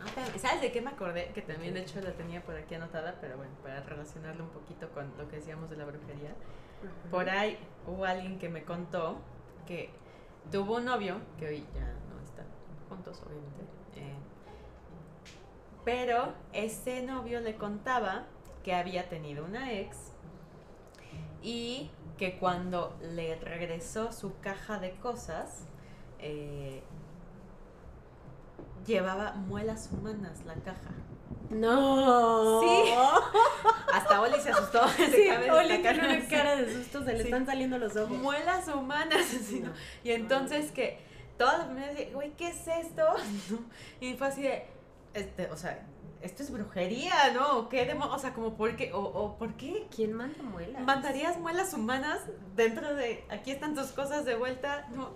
Ah, 0.00 0.38
¿Sabes 0.38 0.60
de 0.60 0.72
qué 0.72 0.80
me 0.80 0.90
acordé? 0.90 1.30
Que 1.34 1.42
también 1.42 1.74
de 1.74 1.80
hecho 1.80 2.00
la 2.00 2.12
tenía 2.12 2.42
por 2.42 2.56
aquí 2.56 2.74
anotada, 2.74 3.16
pero 3.20 3.36
bueno, 3.36 3.52
para 3.62 3.80
relacionarlo 3.80 4.44
un 4.44 4.50
poquito 4.50 4.90
con 4.90 5.10
lo 5.16 5.28
que 5.28 5.36
decíamos 5.36 5.70
de 5.70 5.76
la 5.76 5.84
brujería. 5.84 6.34
Por 7.10 7.30
ahí 7.30 7.58
hubo 7.86 8.04
alguien 8.04 8.38
que 8.38 8.48
me 8.48 8.64
contó 8.64 9.16
que 9.66 9.90
tuvo 10.52 10.76
un 10.76 10.84
novio, 10.84 11.16
que 11.38 11.46
hoy 11.46 11.66
ya 11.74 11.86
no 12.10 12.22
están 12.22 12.46
juntos, 12.88 13.22
obviamente. 13.26 13.62
Eh, 13.96 14.14
pero 15.84 16.34
ese 16.52 17.02
novio 17.02 17.40
le 17.40 17.56
contaba 17.56 18.26
que 18.62 18.74
había 18.74 19.08
tenido 19.08 19.44
una 19.44 19.72
ex 19.72 20.13
y 21.44 21.90
que 22.16 22.38
cuando 22.38 22.96
le 23.02 23.36
regresó 23.36 24.12
su 24.12 24.38
caja 24.40 24.78
de 24.78 24.92
cosas, 24.96 25.66
eh, 26.18 26.82
llevaba 28.86 29.32
muelas 29.32 29.90
humanas 29.92 30.44
la 30.46 30.54
caja. 30.54 30.90
No. 31.50 32.62
Sí. 32.62 32.94
Hasta 33.92 34.20
Oli 34.22 34.40
se 34.40 34.50
asustó. 34.50 34.88
Sí, 34.88 35.28
Oli 35.50 35.78
tiene 35.82 36.16
una 36.16 36.28
cara 36.28 36.56
de 36.56 36.72
susto, 36.72 37.04
se 37.04 37.12
le 37.12 37.24
están 37.24 37.44
saliendo 37.44 37.78
los 37.78 37.94
ojos. 37.94 38.16
Muelas 38.16 38.66
humanas. 38.68 39.26
Y 40.02 40.10
entonces 40.10 40.70
que 40.72 40.98
toda 41.36 41.58
la 41.58 41.64
familia 41.66 41.88
decía, 41.88 42.14
güey, 42.14 42.32
¿qué 42.36 42.48
es 42.48 42.66
esto? 42.66 43.04
Y 44.00 44.14
fue 44.14 44.28
así 44.28 44.42
de, 44.42 44.66
este, 45.12 45.50
o 45.50 45.56
sea, 45.56 45.86
esto 46.24 46.42
es 46.42 46.50
brujería, 46.50 47.32
¿no? 47.34 47.68
¿Qué 47.68 47.94
o 47.94 48.18
sea, 48.18 48.32
como 48.32 48.56
por 48.56 48.76
qué, 48.76 48.90
o, 48.94 49.36
por 49.38 49.54
qué. 49.54 49.86
¿Quién 49.94 50.14
manda 50.14 50.42
muelas? 50.42 50.82
¿Mandarías 50.82 51.38
muelas 51.38 51.74
humanas 51.74 52.20
dentro 52.56 52.94
de, 52.94 53.24
aquí 53.28 53.50
están 53.50 53.74
tus 53.74 53.88
cosas 53.88 54.24
de 54.24 54.34
vuelta? 54.34 54.88
No. 54.94 55.10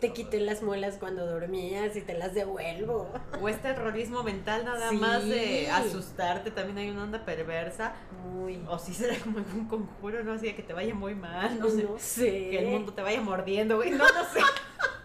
te 0.00 0.12
quité 0.12 0.40
las 0.40 0.62
muelas 0.62 0.96
cuando 0.98 1.26
dormías 1.26 1.96
y 1.96 2.00
te 2.00 2.14
las 2.14 2.34
devuelvo. 2.34 3.12
O 3.40 3.48
este 3.48 3.72
terrorismo 3.72 4.22
mental 4.22 4.64
nada 4.64 4.92
más 4.92 5.26
de 5.26 5.68
asustarte, 5.68 6.52
también 6.52 6.78
hay 6.78 6.90
una 6.90 7.02
onda 7.02 7.24
perversa. 7.24 7.94
Muy. 8.24 8.62
O 8.68 8.78
sí 8.78 8.94
será 8.94 9.18
como 9.18 9.38
un 9.38 9.66
conjuro, 9.66 10.22
¿no? 10.22 10.32
Así 10.32 10.46
de 10.46 10.54
que 10.54 10.62
te 10.62 10.72
vaya 10.72 10.94
muy 10.94 11.14
mal, 11.14 11.58
no, 11.58 11.68
sé. 11.98 12.50
Que 12.50 12.58
el 12.60 12.66
mundo 12.70 12.94
te 12.94 13.02
vaya 13.02 13.20
mordiendo, 13.20 13.76
güey, 13.76 13.90
no, 13.90 14.04
no 14.04 14.24
sé. 14.32 14.40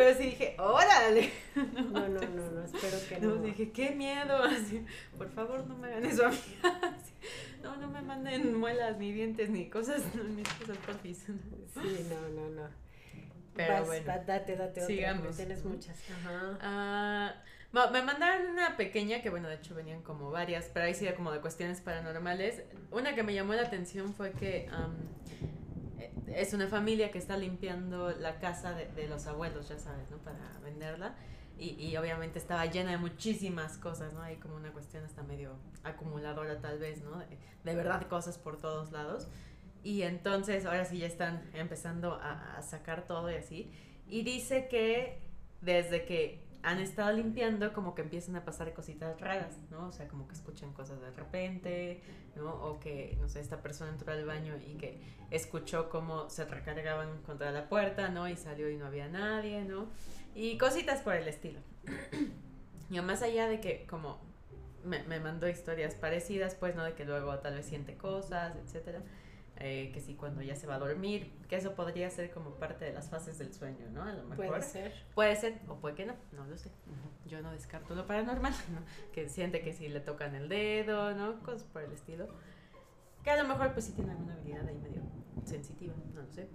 Pero 0.00 0.16
sí 0.16 0.24
dije, 0.24 0.56
órale. 0.58 1.30
No, 1.92 2.08
no, 2.08 2.20
no, 2.20 2.50
no, 2.52 2.64
espero 2.64 2.96
que 3.06 3.20
no. 3.20 3.34
no 3.34 3.42
dije, 3.42 3.70
qué 3.70 3.90
miedo. 3.90 4.42
Así, 4.44 4.82
por 5.18 5.28
favor, 5.28 5.66
no 5.66 5.76
me 5.76 5.88
hagan 5.88 6.06
eso 6.06 6.24
a 6.24 6.30
mí. 6.30 6.38
no, 7.62 7.76
no 7.76 7.88
me 7.88 8.00
manden 8.00 8.56
muelas, 8.56 8.96
ni 8.96 9.12
dientes, 9.12 9.50
ni 9.50 9.68
cosas, 9.68 10.02
ni 10.14 10.42
cosas 10.42 10.78
porfis. 10.78 11.26
Sí, 11.74 12.06
no, 12.08 12.28
no, 12.30 12.48
no. 12.48 12.68
Pero 13.54 13.84
bueno. 13.84 14.06
date, 14.26 14.56
date 14.56 14.86
Sigamos. 14.86 15.36
Tienes 15.36 15.64
muchas. 15.66 15.98
Ajá. 16.10 16.58
Ah, 16.62 17.34
me 17.92 18.02
mandaron 18.02 18.46
una 18.46 18.78
pequeña, 18.78 19.20
que 19.20 19.28
bueno, 19.28 19.48
de 19.48 19.56
hecho 19.56 19.74
venían 19.74 20.00
como 20.00 20.30
varias, 20.30 20.70
pero 20.72 20.86
ahí 20.86 20.94
sí 20.94 21.06
como 21.14 21.30
de 21.30 21.40
cuestiones 21.40 21.82
paranormales. 21.82 22.62
Una 22.90 23.14
que 23.14 23.22
me 23.22 23.34
llamó 23.34 23.52
la 23.52 23.62
atención 23.62 24.14
fue 24.14 24.32
que 24.32 24.66
es 26.28 26.52
una 26.52 26.68
familia 26.68 27.10
que 27.10 27.18
está 27.18 27.36
limpiando 27.36 28.10
la 28.10 28.38
casa 28.38 28.72
de, 28.72 28.86
de, 28.88 29.08
los 29.08 29.26
abuelos, 29.26 29.68
ya 29.68 29.78
sabes, 29.78 30.10
¿no? 30.10 30.18
Para 30.18 30.58
venderla. 30.62 31.14
Y, 31.58 31.76
y, 31.78 31.96
obviamente 31.98 32.38
estaba 32.38 32.64
llena 32.66 32.92
de 32.92 32.96
muchísimas 32.96 33.76
cosas, 33.76 34.14
¿no? 34.14 34.22
Hay 34.22 34.36
como 34.36 34.56
una 34.56 34.72
cuestión 34.72 35.04
hasta 35.04 35.22
medio 35.22 35.56
acumuladora 35.84 36.60
tal 36.60 36.78
vez, 36.78 37.02
¿no? 37.02 37.18
De, 37.18 37.26
de 37.64 37.74
verdad 37.74 38.06
cosas 38.08 38.38
por 38.38 38.58
todos 38.58 38.92
lados. 38.92 39.28
Y 39.82 40.02
entonces 40.02 40.64
ahora 40.64 40.84
sí 40.84 40.98
ya 40.98 41.06
están 41.06 41.50
empezando 41.54 42.14
a, 42.14 42.56
a 42.56 42.62
sacar 42.62 43.06
todo 43.06 43.30
y 43.30 43.34
así. 43.34 43.70
Y 44.08 44.22
dice 44.22 44.68
que 44.68 45.20
desde 45.60 46.04
que 46.04 46.49
han 46.62 46.78
estado 46.78 47.12
limpiando, 47.12 47.72
como 47.72 47.94
que 47.94 48.02
empiezan 48.02 48.36
a 48.36 48.44
pasar 48.44 48.72
cositas 48.74 49.20
raras, 49.20 49.56
¿no? 49.70 49.88
O 49.88 49.92
sea, 49.92 50.08
como 50.08 50.28
que 50.28 50.34
escuchan 50.34 50.72
cosas 50.72 51.00
de 51.00 51.10
repente, 51.10 52.02
¿no? 52.36 52.50
O 52.50 52.80
que, 52.80 53.16
no 53.20 53.28
sé, 53.28 53.40
esta 53.40 53.62
persona 53.62 53.90
entró 53.90 54.12
al 54.12 54.24
baño 54.24 54.54
y 54.56 54.74
que 54.74 55.00
escuchó 55.30 55.88
cómo 55.88 56.28
se 56.28 56.44
recargaban 56.44 57.22
contra 57.22 57.50
la 57.50 57.68
puerta, 57.68 58.08
¿no? 58.08 58.28
Y 58.28 58.36
salió 58.36 58.68
y 58.68 58.76
no 58.76 58.86
había 58.86 59.08
nadie, 59.08 59.64
¿no? 59.64 59.88
Y 60.34 60.58
cositas 60.58 61.00
por 61.00 61.14
el 61.14 61.28
estilo. 61.28 61.60
y 62.90 63.00
más 63.00 63.22
allá 63.22 63.48
de 63.48 63.60
que, 63.60 63.86
como 63.86 64.20
me, 64.84 65.02
me 65.04 65.20
mandó 65.20 65.48
historias 65.48 65.94
parecidas, 65.94 66.54
pues, 66.54 66.76
¿no? 66.76 66.84
De 66.84 66.94
que 66.94 67.04
luego 67.04 67.38
tal 67.38 67.54
vez 67.54 67.66
siente 67.66 67.96
cosas, 67.96 68.54
etcétera 68.56 69.02
eh, 69.60 69.90
que 69.92 70.00
si 70.00 70.14
cuando 70.14 70.40
ya 70.40 70.56
se 70.56 70.66
va 70.66 70.76
a 70.76 70.78
dormir, 70.78 71.32
que 71.46 71.56
eso 71.56 71.74
podría 71.74 72.08
ser 72.08 72.30
como 72.30 72.54
parte 72.54 72.86
de 72.86 72.94
las 72.94 73.10
fases 73.10 73.38
del 73.38 73.52
sueño, 73.52 73.90
¿no? 73.92 74.02
A 74.02 74.12
lo 74.12 74.24
mejor. 74.24 74.46
Puede 74.46 74.62
ser. 74.62 74.92
Puede 75.14 75.36
ser, 75.36 75.60
o 75.68 75.76
puede 75.76 75.94
que 75.94 76.06
no, 76.06 76.14
no 76.32 76.46
lo 76.46 76.56
sé. 76.56 76.70
Yo 77.26 77.42
no 77.42 77.52
descarto 77.52 77.94
lo 77.94 78.06
paranormal, 78.06 78.52
¿no? 78.72 78.80
Que 79.12 79.28
siente 79.28 79.60
que 79.60 79.74
si 79.74 79.88
le 79.88 80.00
tocan 80.00 80.34
el 80.34 80.48
dedo, 80.48 81.14
¿no? 81.14 81.42
Cosas 81.42 81.64
por 81.64 81.82
el 81.82 81.92
estilo. 81.92 82.28
Que 83.22 83.30
a 83.30 83.42
lo 83.42 83.46
mejor 83.46 83.74
pues 83.74 83.84
sí 83.84 83.92
tiene 83.92 84.12
alguna 84.12 84.32
habilidad 84.32 84.66
ahí 84.66 84.78
medio 84.78 85.02
sensitiva, 85.44 85.94
no 86.14 86.22
lo 86.22 86.32
sé. 86.32 86.48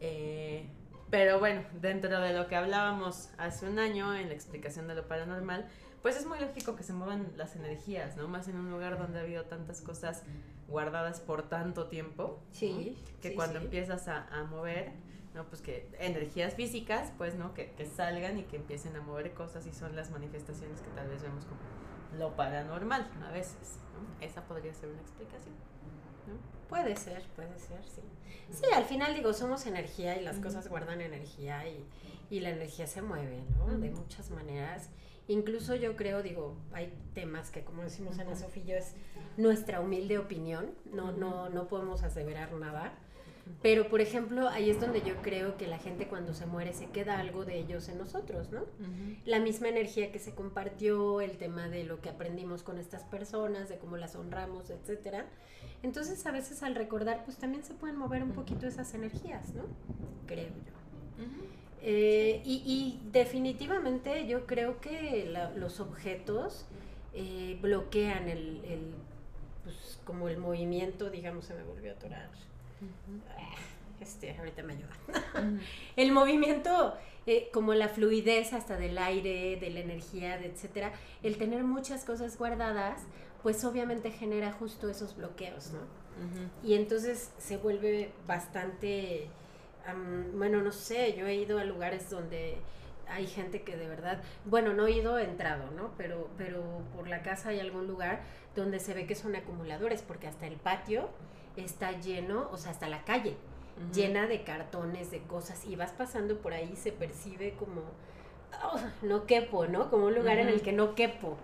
Eh, 0.00 0.68
pero 1.08 1.38
bueno, 1.38 1.62
dentro 1.80 2.20
de 2.20 2.32
lo 2.32 2.48
que 2.48 2.56
hablábamos 2.56 3.30
hace 3.38 3.68
un 3.68 3.78
año 3.78 4.14
en 4.16 4.28
la 4.28 4.34
explicación 4.34 4.88
de 4.88 4.96
lo 4.96 5.06
paranormal, 5.06 5.68
pues 6.02 6.16
es 6.16 6.26
muy 6.26 6.40
lógico 6.40 6.74
que 6.74 6.82
se 6.82 6.92
muevan 6.92 7.32
las 7.36 7.54
energías, 7.54 8.16
¿no? 8.16 8.26
Más 8.26 8.48
en 8.48 8.56
un 8.56 8.70
lugar 8.70 8.98
donde 8.98 9.20
ha 9.20 9.22
habido 9.22 9.44
tantas 9.44 9.80
cosas 9.82 10.24
guardadas 10.68 11.20
por 11.20 11.48
tanto 11.48 11.86
tiempo. 11.88 12.40
Sí. 12.50 12.96
Que 13.20 13.34
cuando 13.34 13.58
empiezas 13.58 14.08
a, 14.08 14.26
a, 14.28 14.44
mover, 14.44 14.92
¿no? 15.34 15.44
Pues 15.44 15.62
que 15.62 15.88
energías 15.98 16.54
físicas, 16.54 17.12
pues, 17.18 17.34
¿no? 17.34 17.54
Que, 17.54 17.72
que, 17.72 17.86
salgan 17.86 18.38
y 18.38 18.44
que 18.44 18.56
empiecen 18.56 18.96
a 18.96 19.00
mover 19.00 19.32
cosas 19.34 19.66
y 19.66 19.72
son 19.72 19.94
las 19.96 20.10
manifestaciones 20.10 20.80
que 20.80 20.90
tal 20.90 21.08
vez 21.08 21.22
vemos 21.22 21.44
como 21.44 21.60
lo 22.18 22.36
paranormal 22.36 23.10
a 23.26 23.32
veces, 23.32 23.78
¿no? 23.94 24.24
Esa 24.24 24.42
podría 24.42 24.74
ser 24.74 24.90
una 24.90 25.00
explicación. 25.00 25.54
¿no? 26.26 26.61
Puede 26.72 26.96
ser, 26.96 27.22
puede 27.36 27.58
ser, 27.58 27.84
sí. 27.84 28.00
Sí, 28.50 28.64
al 28.74 28.84
final 28.84 29.14
digo, 29.14 29.34
somos 29.34 29.66
energía 29.66 30.18
y 30.18 30.24
las 30.24 30.38
cosas 30.38 30.68
guardan 30.68 31.02
energía 31.02 31.68
y, 31.68 31.84
y, 32.30 32.40
la 32.40 32.48
energía 32.48 32.86
se 32.86 33.02
mueve, 33.02 33.42
¿no? 33.58 33.78
De 33.78 33.90
muchas 33.90 34.30
maneras. 34.30 34.88
Incluso 35.28 35.74
yo 35.74 35.96
creo, 35.96 36.22
digo, 36.22 36.56
hay 36.72 36.90
temas 37.12 37.50
que 37.50 37.62
como 37.62 37.82
decimos 37.82 38.18
Ana 38.18 38.36
Sofía, 38.36 38.78
es 38.78 38.94
nuestra 39.36 39.80
humilde 39.80 40.18
opinión, 40.18 40.70
no, 40.90 41.12
no, 41.12 41.50
no 41.50 41.68
podemos 41.68 42.02
aseverar 42.04 42.54
nada. 42.54 42.94
Pero, 43.60 43.88
por 43.88 44.00
ejemplo, 44.00 44.48
ahí 44.48 44.70
es 44.70 44.80
donde 44.80 45.02
yo 45.02 45.16
creo 45.22 45.56
que 45.56 45.66
la 45.66 45.78
gente 45.78 46.06
cuando 46.06 46.34
se 46.34 46.46
muere 46.46 46.72
se 46.72 46.86
queda 46.86 47.18
algo 47.18 47.44
de 47.44 47.58
ellos 47.58 47.88
en 47.88 47.98
nosotros, 47.98 48.50
¿no? 48.50 48.64
La 49.24 49.40
misma 49.40 49.68
energía 49.68 50.12
que 50.12 50.18
se 50.18 50.34
compartió, 50.34 51.20
el 51.20 51.38
tema 51.38 51.68
de 51.68 51.84
lo 51.84 52.00
que 52.00 52.08
aprendimos 52.08 52.62
con 52.62 52.78
estas 52.78 53.02
personas, 53.04 53.68
de 53.68 53.78
cómo 53.78 53.96
las 53.96 54.14
honramos, 54.16 54.70
etcétera. 54.70 55.26
Entonces, 55.82 56.24
a 56.26 56.30
veces 56.30 56.62
al 56.62 56.74
recordar, 56.74 57.24
pues 57.24 57.36
también 57.36 57.64
se 57.64 57.74
pueden 57.74 57.96
mover 57.96 58.22
un 58.22 58.32
poquito 58.32 58.66
esas 58.66 58.94
energías, 58.94 59.54
¿no? 59.54 59.64
Creo 60.26 60.48
yo. 60.48 60.72
Eh, 61.84 62.42
y, 62.44 62.62
y, 62.64 63.10
definitivamente 63.10 64.28
yo 64.28 64.46
creo 64.46 64.80
que 64.80 65.26
la, 65.28 65.50
los 65.50 65.80
objetos 65.80 66.64
eh, 67.12 67.58
bloquean 67.60 68.28
el, 68.28 68.64
el, 68.64 68.94
pues, 69.64 69.98
como 70.04 70.28
el 70.28 70.38
movimiento, 70.38 71.10
digamos, 71.10 71.46
se 71.46 71.54
me 71.54 71.64
volvió 71.64 71.90
a 71.90 71.94
atorar. 71.94 72.30
Este, 74.00 74.36
ahorita 74.36 74.62
me 74.62 74.72
ayuda. 74.74 74.90
el 75.96 76.12
movimiento, 76.12 76.96
eh, 77.26 77.50
como 77.52 77.74
la 77.74 77.88
fluidez 77.88 78.52
hasta 78.52 78.76
del 78.76 78.98
aire, 78.98 79.56
de 79.60 79.70
la 79.70 79.80
energía, 79.80 80.38
de 80.38 80.46
etcétera, 80.46 80.92
el 81.22 81.38
tener 81.38 81.62
muchas 81.62 82.04
cosas 82.04 82.36
guardadas, 82.36 83.02
pues 83.42 83.64
obviamente 83.64 84.10
genera 84.10 84.52
justo 84.52 84.88
esos 84.88 85.16
bloqueos, 85.16 85.70
¿no? 85.72 86.02
Y 86.62 86.74
entonces 86.74 87.32
se 87.38 87.56
vuelve 87.56 88.12
bastante 88.26 89.30
bueno, 90.34 90.62
no 90.62 90.72
sé, 90.72 91.14
yo 91.16 91.26
he 91.26 91.34
ido 91.34 91.58
a 91.58 91.64
lugares 91.64 92.10
donde 92.10 92.58
hay 93.08 93.26
gente 93.26 93.62
que 93.62 93.76
de 93.76 93.88
verdad, 93.88 94.22
bueno, 94.44 94.72
no 94.72 94.86
he 94.86 94.92
ido 94.92 95.18
entrado, 95.18 95.70
¿no? 95.72 95.92
Pero, 95.98 96.30
pero 96.38 96.62
por 96.94 97.08
la 97.08 97.22
casa 97.22 97.50
hay 97.50 97.60
algún 97.60 97.86
lugar 97.86 98.22
donde 98.54 98.78
se 98.78 98.94
ve 98.94 99.06
que 99.06 99.14
son 99.14 99.34
acumuladores, 99.36 100.02
porque 100.02 100.28
hasta 100.28 100.46
el 100.46 100.56
patio 100.56 101.08
está 101.56 101.92
lleno, 102.00 102.48
o 102.50 102.56
sea, 102.56 102.72
hasta 102.72 102.88
la 102.88 103.04
calle, 103.04 103.36
llena 103.92 104.26
de 104.26 104.44
cartones, 104.44 105.10
de 105.10 105.22
cosas, 105.22 105.64
y 105.64 105.76
vas 105.76 105.92
pasando 105.92 106.38
por 106.38 106.52
ahí, 106.52 106.76
se 106.76 106.92
percibe 106.92 107.54
como, 107.54 107.82
oh, 108.64 108.80
no 109.02 109.26
quepo, 109.26 109.66
¿no? 109.66 109.90
Como 109.90 110.06
un 110.06 110.14
lugar 110.14 110.38
en 110.38 110.48
el 110.48 110.62
que 110.62 110.72
no 110.72 110.94
quepo, 110.94 111.36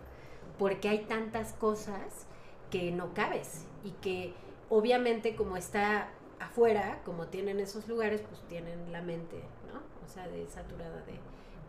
porque 0.58 0.88
hay 0.88 1.04
tantas 1.04 1.52
cosas 1.52 2.26
que 2.70 2.90
no 2.90 3.14
cabes 3.14 3.64
y 3.84 3.92
que 4.02 4.34
obviamente 4.68 5.34
como 5.36 5.56
está 5.56 6.10
afuera, 6.40 7.00
como 7.04 7.26
tienen 7.26 7.60
esos 7.60 7.88
lugares, 7.88 8.20
pues 8.28 8.40
tienen 8.48 8.92
la 8.92 9.02
mente, 9.02 9.42
¿no? 9.72 9.80
O 10.04 10.08
sea, 10.08 10.28
de, 10.28 10.46
saturada 10.48 11.02
de 11.02 11.18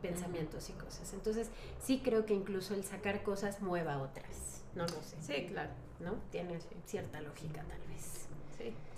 pensamientos 0.02 0.70
y 0.70 0.74
cosas. 0.74 1.14
Entonces, 1.14 1.50
sí 1.80 2.02
creo 2.04 2.26
que 2.26 2.34
incluso 2.34 2.74
el 2.74 2.84
sacar 2.84 3.24
cosas 3.24 3.62
mueva 3.62 4.00
otras. 4.00 4.64
No 4.76 4.84
lo 4.84 5.02
sé. 5.02 5.18
Sí, 5.22 5.48
claro. 5.48 5.72
¿No? 6.00 6.14
Tiene 6.32 6.58
cierta 6.86 7.20
lógica, 7.22 7.64
tal 7.64 7.82
vez. 7.90 8.29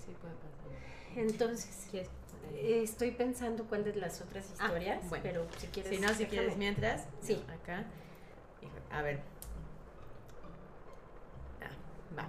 Sí, 0.04 0.16
puede 0.20 0.34
pasar. 0.34 0.52
Entonces, 1.16 1.88
estoy 2.54 3.10
pensando 3.12 3.64
cuál 3.64 3.84
de 3.84 3.94
las 3.94 4.20
otras 4.20 4.46
ah, 4.58 4.66
historias, 4.66 5.04
pero 5.22 5.46
si 5.58 5.66
quieres. 5.68 5.94
Si 5.94 6.00
no, 6.00 6.08
si 6.14 6.26
quieres 6.26 6.56
mientras. 6.56 7.06
Sí. 7.20 7.42
Acá. 7.52 7.84
A 8.90 9.02
ver. 9.02 9.20
Ah, 11.60 12.16
va. 12.16 12.28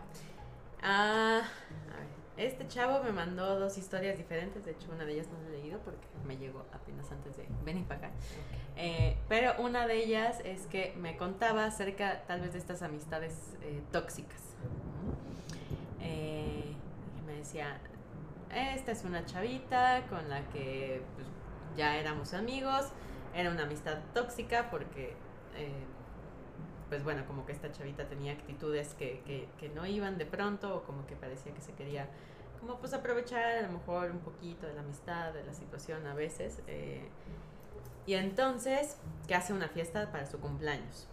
Ah, 0.81 1.41
a 1.93 1.99
ver. 1.99 2.47
Este 2.47 2.67
chavo 2.67 3.03
me 3.03 3.11
mandó 3.11 3.59
dos 3.59 3.77
historias 3.77 4.17
diferentes, 4.17 4.65
de 4.65 4.71
hecho 4.71 4.87
una 4.91 5.05
de 5.05 5.13
ellas 5.13 5.27
no 5.27 5.39
la 5.41 5.55
he 5.55 5.61
leído 5.61 5.79
porque 5.79 6.07
me 6.25 6.35
llegó 6.35 6.65
apenas 6.73 7.11
antes 7.11 7.37
de 7.37 7.45
venir 7.63 7.85
para 7.85 8.07
acá. 8.07 8.11
Eh, 8.75 9.17
pero 9.29 9.53
una 9.59 9.85
de 9.85 10.03
ellas 10.03 10.39
es 10.43 10.65
que 10.65 10.93
me 10.97 11.15
contaba 11.15 11.65
acerca 11.65 12.23
tal 12.25 12.41
vez 12.41 12.53
de 12.53 12.59
estas 12.59 12.81
amistades 12.81 13.55
eh, 13.61 13.81
tóxicas. 13.91 14.41
Eh, 16.01 16.73
decía, 17.43 17.79
esta 18.53 18.91
es 18.91 19.03
una 19.03 19.25
chavita 19.25 20.05
con 20.09 20.29
la 20.29 20.47
que 20.49 21.01
pues, 21.15 21.27
ya 21.77 21.97
éramos 21.97 22.33
amigos, 22.33 22.87
era 23.35 23.51
una 23.51 23.63
amistad 23.63 23.99
tóxica 24.13 24.69
porque 24.69 25.15
pues 26.89 27.03
bueno, 27.03 27.25
como 27.25 27.43
que 27.43 27.53
esta 27.53 27.71
chavita 27.71 28.05
tenía 28.07 28.33
actitudes 28.33 28.93
que, 28.93 29.21
que, 29.25 29.47
que, 29.59 29.67
no 29.69 29.83
iban 29.87 30.19
de 30.19 30.27
pronto 30.27 30.75
o 30.75 30.83
como 30.83 31.07
que 31.07 31.15
parecía 31.15 31.51
que 31.51 31.61
se 31.61 31.73
quería 31.73 32.07
como 32.59 32.77
pues 32.77 32.93
aprovechar 32.93 33.57
a 33.57 33.61
lo 33.63 33.71
mejor 33.71 34.11
un 34.11 34.19
poquito 34.19 34.67
de 34.67 34.73
la 34.75 34.81
amistad, 34.81 35.33
de 35.33 35.43
la 35.43 35.53
situación 35.53 36.05
a 36.05 36.13
veces. 36.13 36.61
Eh, 36.67 37.09
y 38.05 38.13
entonces, 38.13 38.97
que 39.27 39.35
hace 39.35 39.53
una 39.53 39.67
fiesta 39.67 40.11
para 40.11 40.25
su 40.25 40.39
cumpleaños. 40.39 41.07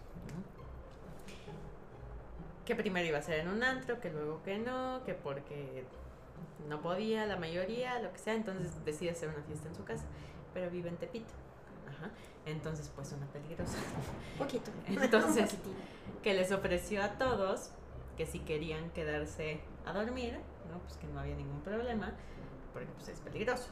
Que 2.63 2.75
primero 2.75 3.07
iba 3.07 3.17
a 3.17 3.21
ser 3.21 3.39
en 3.39 3.49
un 3.49 3.63
antro, 3.63 3.99
que 3.99 4.11
luego 4.11 4.41
que 4.43 4.59
no, 4.59 5.01
que 5.03 5.13
porque 5.13 5.83
no 6.67 6.81
podía 6.81 7.25
la 7.25 7.37
mayoría, 7.37 7.99
lo 7.99 8.11
que 8.11 8.19
sea, 8.19 8.33
entonces 8.33 8.73
decide 8.85 9.11
hacer 9.11 9.29
una 9.29 9.43
fiesta 9.43 9.67
en 9.67 9.75
su 9.75 9.83
casa, 9.83 10.05
pero 10.53 10.69
vive 10.69 10.89
en 10.89 10.97
Tepito. 10.97 11.33
Entonces, 12.45 12.91
pues 12.95 13.11
una 13.11 13.27
peligrosa. 13.27 13.77
Poquito. 14.37 14.71
Entonces, 14.87 15.55
que 16.23 16.33
les 16.33 16.51
ofreció 16.51 17.03
a 17.03 17.09
todos 17.09 17.71
que 18.17 18.25
si 18.25 18.39
querían 18.39 18.89
quedarse 18.91 19.61
a 19.85 19.93
dormir, 19.93 20.39
¿no? 20.71 20.79
Pues 20.79 20.97
que 20.97 21.07
no 21.07 21.19
había 21.19 21.35
ningún 21.35 21.61
problema, 21.61 22.13
porque 22.73 22.89
pues 22.97 23.09
es 23.09 23.19
peligroso. 23.19 23.69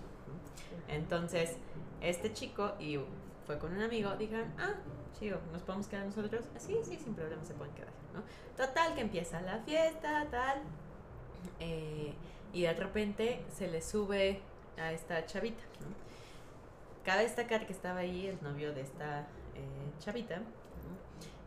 Entonces, 0.87 1.57
este 2.01 2.33
chico 2.33 2.73
y 2.79 2.99
fue 3.45 3.57
con 3.57 3.73
un 3.73 3.81
amigo, 3.81 4.15
dijeron, 4.15 4.53
ah, 4.59 4.75
chido, 5.17 5.39
¿nos 5.51 5.63
podemos 5.63 5.87
quedar 5.87 6.05
nosotros? 6.05 6.45
Sí, 6.57 6.77
sí, 6.83 6.97
sin 6.97 7.15
problema 7.15 7.43
se 7.43 7.53
pueden 7.53 7.73
quedar, 7.73 7.93
¿no? 8.13 8.21
Total, 8.55 8.93
que 8.93 9.01
empieza 9.01 9.41
la 9.41 9.59
fiesta, 9.59 10.27
tal. 10.29 10.61
Eh, 11.59 12.13
y 12.53 12.63
de 12.63 12.73
repente 12.73 13.43
se 13.51 13.67
le 13.67 13.81
sube 13.81 14.41
a 14.77 14.91
esta 14.91 15.25
chavita, 15.25 15.63
¿no? 15.81 15.87
Cabe 17.05 17.23
destacar 17.23 17.65
que 17.65 17.73
estaba 17.73 17.99
ahí 17.99 18.27
el 18.27 18.41
novio 18.41 18.73
de 18.73 18.81
esta 18.81 19.21
eh, 19.55 19.99
chavita, 19.99 20.41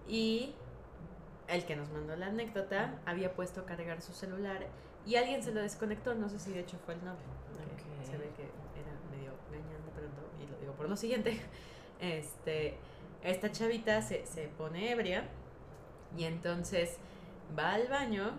y 0.08 0.54
el 1.48 1.64
que 1.64 1.76
nos 1.76 1.90
mandó 1.90 2.16
la 2.16 2.26
anécdota 2.26 2.98
había 3.06 3.34
puesto 3.34 3.60
a 3.60 3.66
cargar 3.66 4.00
su 4.00 4.12
celular 4.12 4.66
y 5.06 5.16
alguien 5.16 5.42
se 5.42 5.52
lo 5.52 5.60
desconectó, 5.60 6.14
no 6.14 6.28
sé 6.28 6.38
si 6.38 6.52
de 6.52 6.60
hecho 6.60 6.78
fue 6.84 6.94
el 6.94 7.00
novio. 7.04 7.20
Se 8.04 8.16
ve 8.16 8.30
que 8.36 8.42
era 8.42 8.92
medio 9.10 9.32
engañando, 9.48 9.90
pero 9.94 10.08
y 10.40 10.50
lo 10.50 10.58
digo 10.58 10.72
por 10.74 10.88
lo 10.88 10.96
siguiente. 10.96 11.40
Este, 12.02 12.74
esta 13.22 13.52
chavita 13.52 14.02
se, 14.02 14.26
se 14.26 14.48
pone 14.48 14.90
ebria 14.90 15.28
y 16.16 16.24
entonces 16.24 16.96
va 17.56 17.74
al 17.74 17.86
baño, 17.86 18.32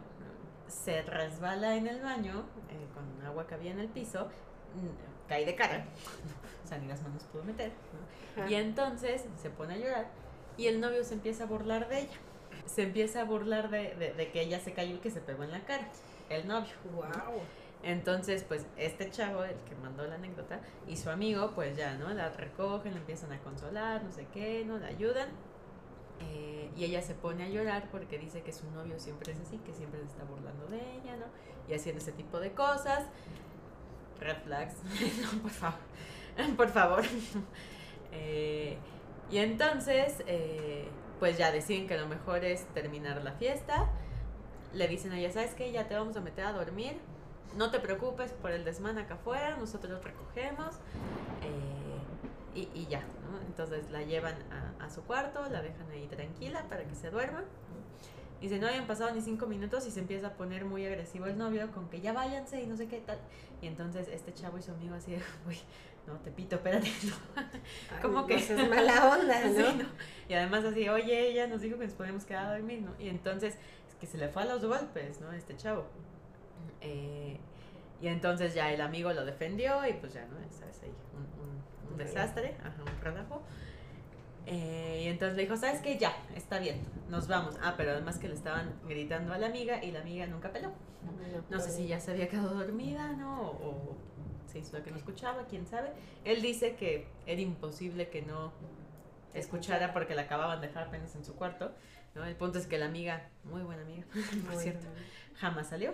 se 0.67 1.01
resbala 1.03 1.75
en 1.75 1.87
el 1.87 2.01
baño 2.01 2.43
eh, 2.69 2.87
con 2.93 3.25
agua 3.25 3.47
que 3.47 3.55
había 3.55 3.71
en 3.71 3.79
el 3.79 3.87
piso, 3.87 4.27
cae 5.27 5.45
de 5.45 5.55
cara, 5.55 5.85
o 6.63 6.67
sea, 6.67 6.77
ni 6.77 6.87
las 6.87 7.01
manos 7.01 7.23
pudo 7.31 7.43
meter, 7.43 7.71
y 8.47 8.55
entonces 8.55 9.25
se 9.41 9.49
pone 9.49 9.75
a 9.75 9.77
llorar 9.77 10.23
y 10.57 10.67
el 10.67 10.79
novio 10.79 11.03
se 11.03 11.15
empieza 11.15 11.43
a 11.43 11.47
burlar 11.47 11.87
de 11.89 12.01
ella. 12.01 12.17
Se 12.65 12.83
empieza 12.83 13.21
a 13.21 13.23
burlar 13.25 13.69
de, 13.69 14.13
de, 14.17 14.31
que 14.31 14.41
ella 14.41 14.59
se 14.59 14.73
cayó 14.73 14.95
y 14.95 14.99
que 14.99 15.09
se 15.09 15.19
pegó 15.19 15.43
en 15.43 15.51
la 15.51 15.61
cara. 15.65 15.87
El 16.29 16.47
novio. 16.47 16.71
Wow. 16.93 17.41
Entonces, 17.83 18.43
pues 18.43 18.65
este 18.77 19.09
chavo, 19.11 19.43
el 19.43 19.55
que 19.67 19.75
mandó 19.75 20.07
la 20.07 20.15
anécdota, 20.15 20.61
y 20.87 20.95
su 20.95 21.09
amigo, 21.09 21.51
pues 21.53 21.75
ya, 21.75 21.95
¿no? 21.95 22.13
La 22.13 22.29
recogen, 22.29 22.93
la 22.93 22.99
empiezan 22.99 23.33
a 23.33 23.39
consolar, 23.39 24.03
no 24.03 24.11
sé 24.11 24.27
qué, 24.33 24.63
¿no? 24.65 24.77
La 24.77 24.87
ayudan. 24.87 25.27
Eh, 26.23 26.71
y 26.75 26.85
ella 26.85 27.01
se 27.01 27.13
pone 27.13 27.43
a 27.43 27.49
llorar 27.49 27.89
porque 27.91 28.17
dice 28.17 28.41
que 28.41 28.51
su 28.51 28.69
novio 28.71 28.99
siempre 28.99 29.33
es 29.33 29.39
así, 29.39 29.57
que 29.59 29.73
siempre 29.73 29.99
se 29.99 30.07
está 30.07 30.23
burlando 30.23 30.65
de 30.67 30.79
ella, 30.97 31.17
¿no? 31.17 31.25
Y 31.67 31.75
haciendo 31.75 32.01
ese 32.01 32.11
tipo 32.11 32.39
de 32.39 32.51
cosas. 32.53 33.05
Red 34.19 34.37
flags. 34.43 34.75
no, 35.21 35.41
por 35.41 35.51
favor. 35.51 35.79
por 36.57 36.69
favor. 36.69 37.03
eh, 38.11 38.77
y 39.29 39.37
entonces, 39.37 40.23
eh, 40.27 40.87
pues 41.19 41.37
ya 41.37 41.51
deciden 41.51 41.87
que 41.87 41.97
lo 41.97 42.07
mejor 42.07 42.43
es 42.43 42.65
terminar 42.73 43.23
la 43.23 43.33
fiesta. 43.33 43.89
Le 44.73 44.87
dicen 44.87 45.11
a 45.11 45.19
ella, 45.19 45.31
¿sabes 45.31 45.53
qué? 45.53 45.71
Ya 45.71 45.87
te 45.87 45.95
vamos 45.95 46.17
a 46.17 46.21
meter 46.21 46.45
a 46.45 46.53
dormir. 46.53 46.97
No 47.55 47.69
te 47.69 47.79
preocupes 47.79 48.31
por 48.33 48.51
el 48.51 48.65
desmán 48.65 48.97
acá 48.97 49.15
afuera, 49.15 49.57
nosotros 49.57 50.03
recogemos. 50.03 50.75
Eh, 51.43 51.82
y, 52.55 52.69
y, 52.73 52.87
ya, 52.89 53.01
¿no? 53.01 53.39
Entonces 53.47 53.89
la 53.91 54.03
llevan 54.03 54.35
a, 54.51 54.85
a, 54.85 54.89
su 54.89 55.03
cuarto, 55.03 55.41
la 55.49 55.61
dejan 55.61 55.89
ahí 55.91 56.07
tranquila 56.07 56.65
para 56.69 56.83
que 56.85 56.95
se 56.95 57.09
duerma. 57.09 57.43
Y 58.41 58.49
si 58.49 58.59
no 58.59 58.67
habían 58.67 58.87
pasado 58.87 59.13
ni 59.13 59.21
cinco 59.21 59.47
minutos 59.47 59.87
y 59.87 59.91
se 59.91 60.01
empieza 60.01 60.27
a 60.27 60.33
poner 60.33 60.65
muy 60.65 60.85
agresivo 60.85 61.27
el 61.27 61.37
novio 61.37 61.71
con 61.71 61.89
que 61.89 62.01
ya 62.01 62.11
váyanse 62.11 62.61
y 62.61 62.67
no 62.67 62.75
sé 62.75 62.87
qué 62.87 62.99
tal. 62.99 63.17
Y 63.61 63.67
entonces 63.67 64.09
este 64.09 64.33
chavo 64.33 64.57
y 64.57 64.61
su 64.61 64.71
amigo 64.71 64.95
así, 64.95 65.15
uy, 65.47 65.57
no, 66.05 66.17
te 66.19 66.31
pito, 66.31 66.57
espérate, 66.57 66.91
no. 67.05 68.01
Como 68.01 68.27
que... 68.27 68.35
es 68.35 68.49
mala 68.69 69.17
onda, 69.17 69.47
¿no? 69.47 69.87
Y 70.27 70.33
además 70.33 70.65
así, 70.65 70.89
oye, 70.89 71.29
ella 71.29 71.47
nos 71.47 71.61
dijo 71.61 71.77
que 71.77 71.85
nos 71.85 71.93
podíamos 71.93 72.25
quedar 72.25 72.47
a 72.47 72.51
dormir, 72.57 72.81
¿no? 72.81 72.91
Y 72.99 73.07
entonces, 73.07 73.55
es 73.87 73.95
que 73.99 74.05
se 74.05 74.17
le 74.17 74.27
fue 74.27 74.41
a 74.41 74.45
los 74.45 74.65
golpes, 74.65 75.21
¿no? 75.21 75.31
Este 75.31 75.55
chavo. 75.55 75.85
Eh, 76.81 77.39
y 78.01 78.07
entonces 78.07 78.53
ya 78.53 78.73
el 78.73 78.81
amigo 78.81 79.13
lo 79.13 79.23
defendió 79.23 79.87
y 79.87 79.93
pues 79.93 80.13
ya, 80.13 80.25
¿no? 80.25 80.35
Sabes 80.51 80.81
ahí, 80.83 80.93
un, 81.13 81.21
un, 81.41 81.63
desastre, 81.97 82.55
ajá, 82.63 82.81
un 82.81 83.01
relajo. 83.01 83.41
Eh, 84.45 85.03
y 85.05 85.07
entonces 85.07 85.37
le 85.37 85.43
dijo, 85.43 85.55
¿sabes 85.55 85.81
qué? 85.81 85.97
Ya, 85.97 86.13
está 86.35 86.59
bien, 86.59 86.81
nos 87.09 87.27
vamos. 87.27 87.55
Ah, 87.61 87.75
pero 87.77 87.91
además 87.91 88.17
que 88.17 88.27
le 88.27 88.33
estaban 88.33 88.73
gritando 88.87 89.33
a 89.33 89.37
la 89.37 89.47
amiga 89.47 89.83
y 89.83 89.91
la 89.91 90.01
amiga 90.01 90.27
nunca 90.27 90.51
peló. 90.51 90.71
No 91.49 91.59
sé 91.59 91.71
si 91.71 91.87
ya 91.87 91.99
se 91.99 92.11
había 92.11 92.29
quedado 92.29 92.53
dormida, 92.53 93.13
¿no? 93.13 93.41
O, 93.41 93.95
se 94.47 94.59
hizo 94.59 94.77
la 94.77 94.83
que 94.83 94.91
no 94.91 94.97
escuchaba, 94.97 95.45
quién 95.49 95.65
sabe. 95.65 95.89
Él 96.25 96.41
dice 96.41 96.75
que 96.75 97.07
era 97.25 97.41
imposible 97.41 98.09
que 98.09 98.21
no 98.21 98.51
escuchara 99.33 99.93
porque 99.93 100.15
la 100.15 100.23
acababan 100.23 100.61
de 100.61 100.67
dejar 100.67 100.87
apenas 100.87 101.15
en 101.15 101.25
su 101.25 101.35
cuarto. 101.35 101.71
¿no? 102.15 102.25
El 102.25 102.35
punto 102.35 102.59
es 102.59 102.67
que 102.67 102.77
la 102.77 102.85
amiga, 102.85 103.29
muy 103.43 103.61
buena 103.61 103.81
amiga, 103.81 104.03
por 104.45 104.55
cierto, 104.55 104.85
jamás 105.35 105.67
salió. 105.67 105.93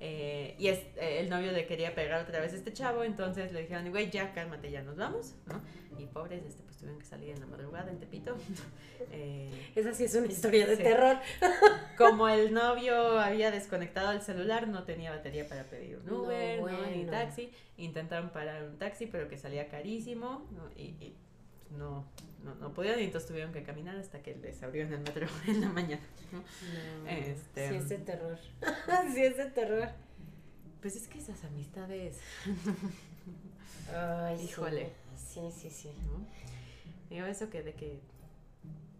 Eh, 0.00 0.56
y 0.58 0.68
es, 0.68 0.80
eh, 0.96 1.20
el 1.20 1.30
novio 1.30 1.52
le 1.52 1.64
quería 1.66 1.94
pegar 1.94 2.20
otra 2.20 2.40
vez 2.40 2.52
a 2.52 2.56
este 2.56 2.72
chavo, 2.72 3.04
entonces 3.04 3.52
le 3.52 3.62
dijeron, 3.62 3.88
güey, 3.90 4.10
ya 4.10 4.32
cálmate, 4.32 4.70
ya 4.70 4.82
nos 4.82 4.96
vamos, 4.96 5.34
¿no? 5.46 5.60
Y 5.96 6.06
pobres, 6.06 6.44
este, 6.44 6.62
pues 6.64 6.76
tuvieron 6.78 6.98
que 6.98 7.06
salir 7.06 7.30
en 7.30 7.40
la 7.40 7.46
madrugada 7.46 7.90
en 7.90 7.98
Tepito. 7.98 8.36
Eh, 9.10 9.72
Esa 9.74 9.92
sí 9.92 10.04
es 10.04 10.14
una 10.14 10.28
historia 10.28 10.64
de 10.64 10.76
terror. 10.76 11.16
Como 11.98 12.28
el 12.28 12.54
novio 12.54 13.18
había 13.18 13.50
desconectado 13.50 14.12
el 14.12 14.22
celular, 14.22 14.68
no 14.68 14.84
tenía 14.84 15.10
batería 15.10 15.48
para 15.48 15.64
pedir 15.64 15.98
un 15.98 16.08
Uber, 16.08 16.60
no, 16.60 16.86
ni 16.86 17.04
taxi. 17.04 17.50
Intentaron 17.78 18.30
parar 18.30 18.62
un 18.62 18.78
taxi, 18.78 19.06
pero 19.06 19.28
que 19.28 19.36
salía 19.36 19.68
carísimo, 19.68 20.46
¿no? 20.52 20.70
y, 20.76 20.94
y 21.00 21.16
no, 21.78 22.06
no, 22.44 22.54
no 22.56 22.72
podían 22.72 23.00
y 23.00 23.04
entonces 23.04 23.28
tuvieron 23.28 23.52
que 23.52 23.62
caminar 23.62 23.96
hasta 23.96 24.22
que 24.22 24.34
les 24.36 24.62
abrieron 24.62 24.92
el 24.92 25.00
metro 25.00 25.26
en 25.46 25.60
la 25.60 25.68
mañana. 25.68 26.02
No, 26.32 26.42
este, 27.08 27.68
sí 27.68 27.74
es 27.74 27.88
de 27.88 27.98
terror. 27.98 28.38
sí 29.14 29.22
es 29.22 29.36
de 29.36 29.46
terror. 29.50 29.88
Pues 30.80 30.96
es 30.96 31.06
que 31.08 31.18
esas 31.18 31.44
amistades. 31.44 32.18
Ay, 33.94 34.42
Híjole. 34.42 34.90
Sí, 35.16 35.40
sí, 35.52 35.70
sí. 35.70 35.90
Digo, 37.08 37.26
eso 37.26 37.48
que 37.50 37.62
de 37.62 37.74
que 37.74 38.00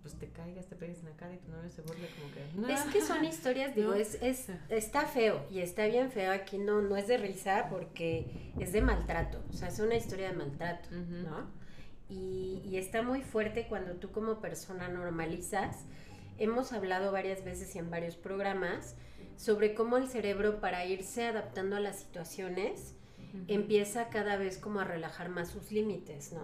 pues 0.02 0.14
te 0.14 0.28
caigas, 0.28 0.66
te 0.66 0.74
pegues 0.74 0.98
en 0.98 1.06
la 1.06 1.12
cara 1.12 1.32
y 1.32 1.38
tu 1.38 1.50
novio 1.52 1.70
se 1.70 1.80
vuelve 1.82 2.08
como 2.08 2.66
que... 2.66 2.72
Es 2.72 2.82
que 2.92 3.00
son 3.00 3.24
historias, 3.24 3.74
digo, 3.76 3.94
es, 3.94 4.18
es, 4.20 4.48
está 4.68 5.06
feo 5.06 5.46
y 5.48 5.60
está 5.60 5.86
bien 5.86 6.10
feo, 6.10 6.32
aquí 6.32 6.58
no, 6.58 6.82
no 6.82 6.96
es 6.96 7.06
de 7.06 7.18
risa 7.18 7.68
porque 7.70 8.52
es 8.58 8.72
de 8.72 8.82
maltrato, 8.82 9.40
o 9.48 9.52
sea, 9.52 9.68
es 9.68 9.78
una 9.78 9.94
historia 9.94 10.30
de 10.30 10.36
maltrato, 10.36 10.90
¿no? 10.90 11.61
Y, 12.12 12.76
está 12.76 13.02
muy 13.02 13.22
fuerte 13.22 13.66
cuando 13.68 13.92
tú 13.92 14.10
como 14.10 14.40
persona 14.40 14.88
normalizas. 14.88 15.84
Hemos 16.38 16.72
hablado 16.72 17.12
varias 17.12 17.44
veces 17.44 17.74
y 17.76 17.78
en 17.78 17.90
varios 17.90 18.16
programas 18.16 18.96
sobre 19.36 19.74
cómo 19.74 19.98
el 19.98 20.08
cerebro 20.08 20.60
para 20.60 20.86
irse 20.86 21.26
adaptando 21.26 21.76
a 21.76 21.80
las 21.80 22.00
situaciones 22.00 22.94
empieza 23.48 24.08
cada 24.08 24.36
vez 24.36 24.58
como 24.58 24.80
a 24.80 24.84
relajar 24.84 25.28
más 25.28 25.48
sus 25.48 25.72
límites, 25.72 26.32
¿no? 26.32 26.42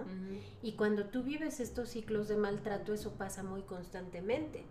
Y 0.62 0.73
cuando 0.73 1.07
tú 1.07 1.23
vives 1.23 1.61
estos 1.61 1.91
ciclos 1.91 2.29
de 2.29 2.37
maltrato, 2.37 2.95
eso 2.95 3.12
pasa 3.14 3.43
muy 3.43 3.62
constantemente. 3.62 4.64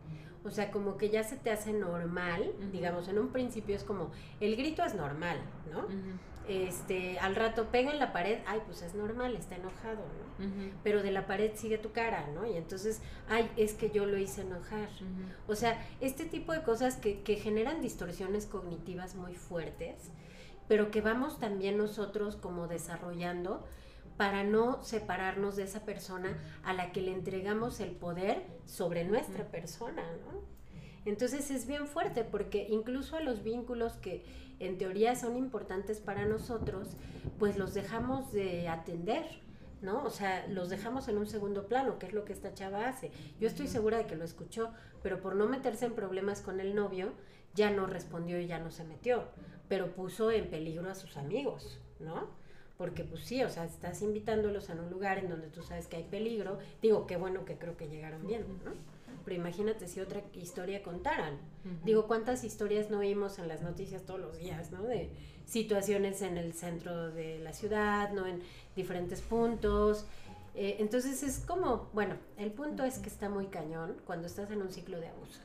O 0.44 0.52
sea, 0.52 0.72
como 0.72 0.98
que 0.98 1.10
ya 1.10 1.24
se 1.24 1.36
te 1.36 1.52
hace 1.52 1.74
normal, 1.74 2.54
digamos, 2.72 3.08
en 3.08 3.20
un 3.20 3.30
principio 3.30 3.76
es 3.76 3.84
como, 3.84 4.12
el 4.40 4.56
grito 4.56 4.84
es 4.84 4.96
normal, 4.96 5.38
¿no? 5.72 5.88
Este, 6.48 7.20
al 7.20 7.36
rato 7.36 7.68
pega 7.72 7.92
en 7.92 8.00
la 8.00 8.14
pared, 8.14 8.40
ay, 8.46 8.62
pues 8.66 8.82
es 8.82 8.94
normal, 8.96 9.36
está 9.36 9.56
enojado, 9.56 10.04
¿no? 10.40 10.52
Pero 10.84 11.04
de 11.04 11.12
la 11.12 11.28
pared 11.28 11.52
sigue 11.56 11.78
tu 11.78 11.92
cara, 11.92 12.28
¿no? 12.34 12.46
Y 12.46 12.56
entonces, 12.56 13.02
ay, 13.28 13.50
es 13.58 13.74
que 13.74 13.90
yo 13.90 14.06
lo 14.06 14.18
hice 14.18 14.42
enojar. 14.42 14.90
O 15.48 15.56
sea, 15.56 15.84
este 16.00 16.26
tipo 16.26 16.54
de 16.54 16.64
cosas 16.64 16.96
que, 16.98 17.22
que 17.22 17.36
generan 17.36 17.82
distorsiones 17.82 18.46
cognitivas 18.46 19.16
muy 19.16 19.36
fuertes, 19.36 20.12
pero 20.68 20.92
que 20.92 21.02
vamos 21.02 21.40
también 21.40 21.78
nosotros 21.78 22.36
como 22.36 22.68
desarrollando 22.68 23.66
para 24.18 24.44
no 24.44 24.84
separarnos 24.84 25.56
de 25.56 25.64
esa 25.64 25.86
persona 25.86 26.38
a 26.64 26.74
la 26.74 26.92
que 26.92 27.02
le 27.02 27.14
entregamos 27.14 27.80
el 27.80 27.92
poder 27.92 28.44
sobre 28.66 29.06
nuestra 29.06 29.46
persona, 29.46 30.04
¿no? 30.26 30.42
Entonces 31.08 31.52
es 31.52 31.68
bien 31.68 31.88
fuerte 31.88 32.26
porque 32.26 32.68
incluso 32.70 33.16
a 33.16 33.22
los 33.22 33.42
vínculos 33.42 33.94
que 33.94 34.26
en 34.60 34.78
teoría 34.78 35.16
son 35.16 35.38
importantes 35.38 36.02
para 36.02 36.26
nosotros, 36.26 36.98
pues 37.40 37.58
los 37.58 37.74
dejamos 37.74 38.34
de 38.34 38.68
atender, 38.68 39.24
¿no? 39.82 40.04
O 40.04 40.10
sea, 40.10 40.46
los 40.48 40.70
dejamos 40.70 41.08
en 41.08 41.18
un 41.18 41.26
segundo 41.26 41.68
plano, 41.68 41.98
que 41.98 42.08
es 42.08 42.14
lo 42.14 42.26
que 42.26 42.34
esta 42.34 42.54
chava 42.54 42.90
hace. 42.90 43.12
Yo 43.40 43.48
estoy 43.48 43.68
segura 43.68 43.98
de 43.98 44.06
que 44.06 44.18
lo 44.18 44.26
escuchó, 44.26 44.74
pero 45.02 45.22
por 45.22 45.38
no 45.38 45.48
meterse 45.48 45.86
en 45.86 45.94
problemas 45.94 46.42
con 46.42 46.60
el 46.60 46.76
novio, 46.76 47.14
ya 47.56 47.72
no 47.72 47.86
respondió 47.86 48.38
y 48.42 48.48
ya 48.48 48.60
no 48.60 48.70
se 48.70 48.84
metió, 48.84 49.24
pero 49.70 49.96
puso 49.96 50.30
en 50.30 50.50
peligro 50.50 50.90
a 50.90 50.96
sus 50.96 51.16
amigos, 51.16 51.80
¿no? 52.02 52.28
Porque 52.78 53.06
pues 53.06 53.22
sí, 53.22 53.42
o 53.46 53.50
sea, 53.50 53.64
estás 53.64 54.02
invitándolos 54.02 54.70
a 54.70 54.74
un 54.74 54.90
lugar 54.90 55.20
en 55.20 55.30
donde 55.30 55.48
tú 55.48 55.64
sabes 55.64 55.88
que 55.88 55.96
hay 55.96 56.04
peligro. 56.04 56.60
Digo, 56.82 57.08
qué 57.08 57.16
bueno 57.16 57.46
que 57.46 57.58
creo 57.58 57.78
que 57.78 57.88
llegaron 57.88 58.28
bien, 58.28 58.46
¿no? 58.66 58.97
Pero 59.28 59.42
imagínate 59.42 59.90
si 59.90 60.00
otra 60.00 60.24
historia 60.36 60.82
contaran. 60.82 61.38
Digo, 61.84 62.08
¿cuántas 62.08 62.46
historias 62.46 62.90
no 62.90 63.00
oímos 63.00 63.40
en 63.40 63.50
las 63.50 63.62
noticias 63.62 64.06
todos 64.06 64.22
los 64.22 64.38
días, 64.40 64.72
¿no? 64.72 64.84
De 64.84 65.10
situaciones 65.46 66.22
en 66.22 66.38
el 66.38 66.54
centro 66.54 67.12
de 67.12 67.38
la 67.40 67.52
ciudad, 67.52 68.14
¿no? 68.14 68.26
En 68.26 68.42
diferentes 68.74 69.20
puntos. 69.20 70.06
Eh, 70.56 70.78
entonces 70.80 71.24
es 71.24 71.40
como, 71.40 71.90
bueno, 71.92 72.16
el 72.38 72.52
punto 72.52 72.86
es 72.86 73.00
que 73.00 73.10
está 73.10 73.28
muy 73.28 73.48
cañón 73.48 73.98
cuando 74.06 74.28
estás 74.28 74.50
en 74.50 74.62
un 74.62 74.72
ciclo 74.72 74.98
de 74.98 75.10
abuso, 75.10 75.42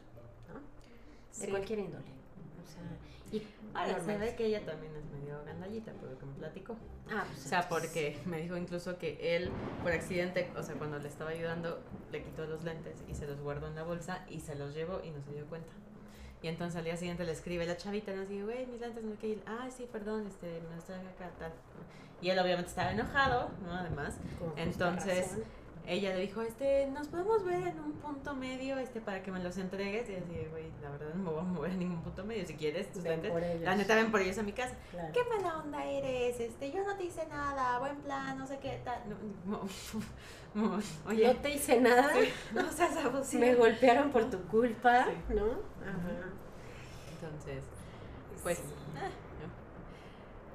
¿no? 0.47 1.41
De 1.45 1.51
cualquier 1.51 1.81
índole. 1.81 2.05
O 2.05 2.71
sea, 2.71 2.85
Y 3.33 3.43
ahora 3.75 3.99
se 4.01 4.19
ve 4.19 4.35
que 4.37 4.47
ella 4.47 4.65
también 4.65 4.93
es 4.95 5.05
medio 5.07 5.43
gandallita, 5.45 5.93
por 5.93 6.11
lo 6.11 6.19
que 6.19 6.27
me 6.27 6.35
platicó. 6.35 6.77
Ah, 7.11 7.25
pues 7.27 7.47
o 7.47 7.49
sea, 7.49 7.69
porque 7.69 8.19
me 8.27 8.41
dijo 8.41 8.57
incluso 8.57 8.99
que 8.99 9.37
él, 9.37 9.51
por 9.83 9.93
accidente, 9.93 10.51
o 10.57 10.63
sea, 10.63 10.75
cuando 10.77 10.99
le 10.99 11.09
estaba 11.09 11.31
ayudando, 11.31 11.83
le 12.11 12.23
quitó 12.23 12.45
los 12.47 12.63
lentes 12.63 13.03
y 13.09 13.15
se 13.15 13.27
los 13.27 13.41
guardó 13.41 13.69
en 13.69 13.75
la 13.75 13.83
bolsa 13.83 14.25
y 14.29 14.41
se 14.41 14.55
los 14.55 14.75
llevó 14.75 15.01
y 15.03 15.11
no 15.11 15.23
se 15.23 15.33
dio 15.33 15.47
cuenta. 15.47 15.73
Y 16.43 16.49
entonces 16.49 16.77
al 16.77 16.85
día 16.85 16.97
siguiente 16.97 17.25
le 17.25 17.33
escribe 17.33 17.65
la 17.67 17.77
chavita, 17.77 18.13
¿no? 18.13 18.23
Así, 18.23 18.43
güey, 18.43 18.67
mis 18.67 18.81
lentes 18.81 19.05
no 19.05 19.17
que 19.19 19.39
Ah, 19.47 19.69
sí, 19.75 19.89
perdón, 19.91 20.27
este, 20.27 20.61
me 20.69 20.77
los 20.77 20.85
traje 20.85 21.07
acá, 21.07 21.31
tal. 21.39 21.53
Y 22.21 22.31
él 22.31 22.39
obviamente 22.39 22.69
estaba 22.69 22.93
enojado, 22.93 23.51
¿no? 23.65 23.73
Además. 23.73 24.19
Entonces 24.57 25.39
ella 25.87 26.15
le 26.15 26.21
dijo, 26.21 26.43
este, 26.43 26.87
nos 26.91 27.09
podemos 27.09 27.45
ver 27.45 27.67
en 27.67 27.81
un 27.81 27.93
punto 27.95 28.35
medio, 28.35 28.79
este, 28.79 29.01
para 29.01 29.23
que 29.23 29.33
me 29.33 29.43
los 29.43 29.57
entregues. 29.59 30.09
Y 30.09 30.15
así, 30.15 30.47
güey, 30.51 30.71
la 30.81 30.91
verdad 30.91 31.15
no 31.15 31.25
me 31.25 31.31
voy 31.31 31.41
a 31.41 31.43
mover 31.43 31.71
en 31.73 31.79
ningún 31.81 32.03
punto 32.03 32.25
medio. 32.25 32.47
Si 32.47 32.55
quieres, 32.55 32.93
tus 32.93 33.03
lentes, 33.03 33.33
la 33.61 33.75
neta 33.75 33.95
ven 33.97 34.11
por 34.11 34.21
ellos 34.21 34.39
a 34.39 34.43
mi 34.43 34.53
casa. 34.53 34.77
¿Qué 35.13 35.21
mala 35.25 35.59
onda 35.59 35.85
eres? 35.85 36.39
Este, 36.39 36.71
yo 36.71 36.85
no 36.85 36.97
te 36.97 37.05
hice 37.05 37.27
nada, 37.27 37.79
buen 37.81 37.97
plan, 37.97 38.39
no 38.39 38.47
sé 38.47 38.59
qué 38.59 38.81
tal. 38.85 39.03
No, 39.45 39.61
no, 40.55 40.79
oye, 41.07 41.27
no 41.27 41.37
te 41.41 41.51
hice 41.51 41.81
nada. 41.81 42.13
no 42.55 42.73
seas 42.73 42.97
abusivo. 42.97 43.41
Me 43.41 43.55
golpearon 43.55 44.11
por 44.11 44.31
tu 44.31 44.41
culpa, 44.45 45.07
¿no? 45.29 45.47
Ajá. 45.83 46.31
Entonces, 47.13 47.65
pues, 48.43 48.61
ah, 48.97 49.09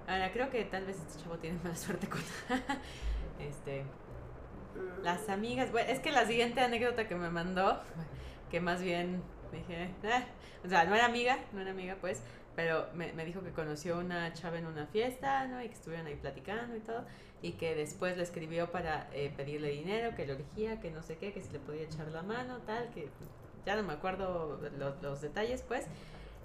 Ahora, 0.09 0.31
creo 0.31 0.49
que 0.49 0.63
tal 0.63 0.85
vez 0.85 0.97
este 0.97 1.21
chavo 1.21 1.37
tiene 1.37 1.59
mala 1.61 1.75
suerte 1.75 2.07
con 2.07 2.21
este 3.39 3.83
las 5.03 5.29
amigas. 5.29 5.71
Bueno, 5.71 5.89
es 5.89 5.99
que 5.99 6.11
la 6.11 6.25
siguiente 6.25 6.61
anécdota 6.61 7.07
que 7.07 7.15
me 7.15 7.29
mandó, 7.29 7.79
que 8.49 8.59
más 8.59 8.81
bien 8.81 9.21
dije, 9.51 9.89
ah", 10.03 10.23
o 10.65 10.69
sea, 10.69 10.85
no 10.85 10.95
era 10.95 11.05
amiga, 11.05 11.37
no 11.53 11.61
era 11.61 11.71
amiga, 11.71 11.97
pues, 11.99 12.21
pero 12.55 12.87
me, 12.93 13.13
me, 13.13 13.23
dijo 13.23 13.43
que 13.43 13.51
conoció 13.51 13.99
una 13.99 14.33
chava 14.33 14.57
en 14.57 14.65
una 14.65 14.87
fiesta, 14.87 15.47
¿no? 15.47 15.61
Y 15.61 15.67
que 15.67 15.75
estuvieron 15.75 16.07
ahí 16.07 16.15
platicando 16.15 16.75
y 16.75 16.79
todo, 16.79 17.05
y 17.41 17.53
que 17.53 17.75
después 17.75 18.17
le 18.17 18.23
escribió 18.23 18.71
para 18.71 19.09
eh, 19.13 19.31
pedirle 19.35 19.69
dinero, 19.69 20.15
que 20.15 20.25
le 20.25 20.35
urgía, 20.35 20.79
que 20.79 20.91
no 20.91 21.03
sé 21.03 21.17
qué, 21.17 21.31
que 21.33 21.41
si 21.41 21.51
le 21.51 21.59
podía 21.59 21.83
echar 21.83 22.07
la 22.07 22.23
mano, 22.23 22.57
tal, 22.65 22.89
que 22.89 23.09
ya 23.65 23.75
no 23.75 23.83
me 23.83 23.93
acuerdo 23.93 24.59
los, 24.77 25.01
los 25.01 25.21
detalles, 25.21 25.61
pues. 25.61 25.85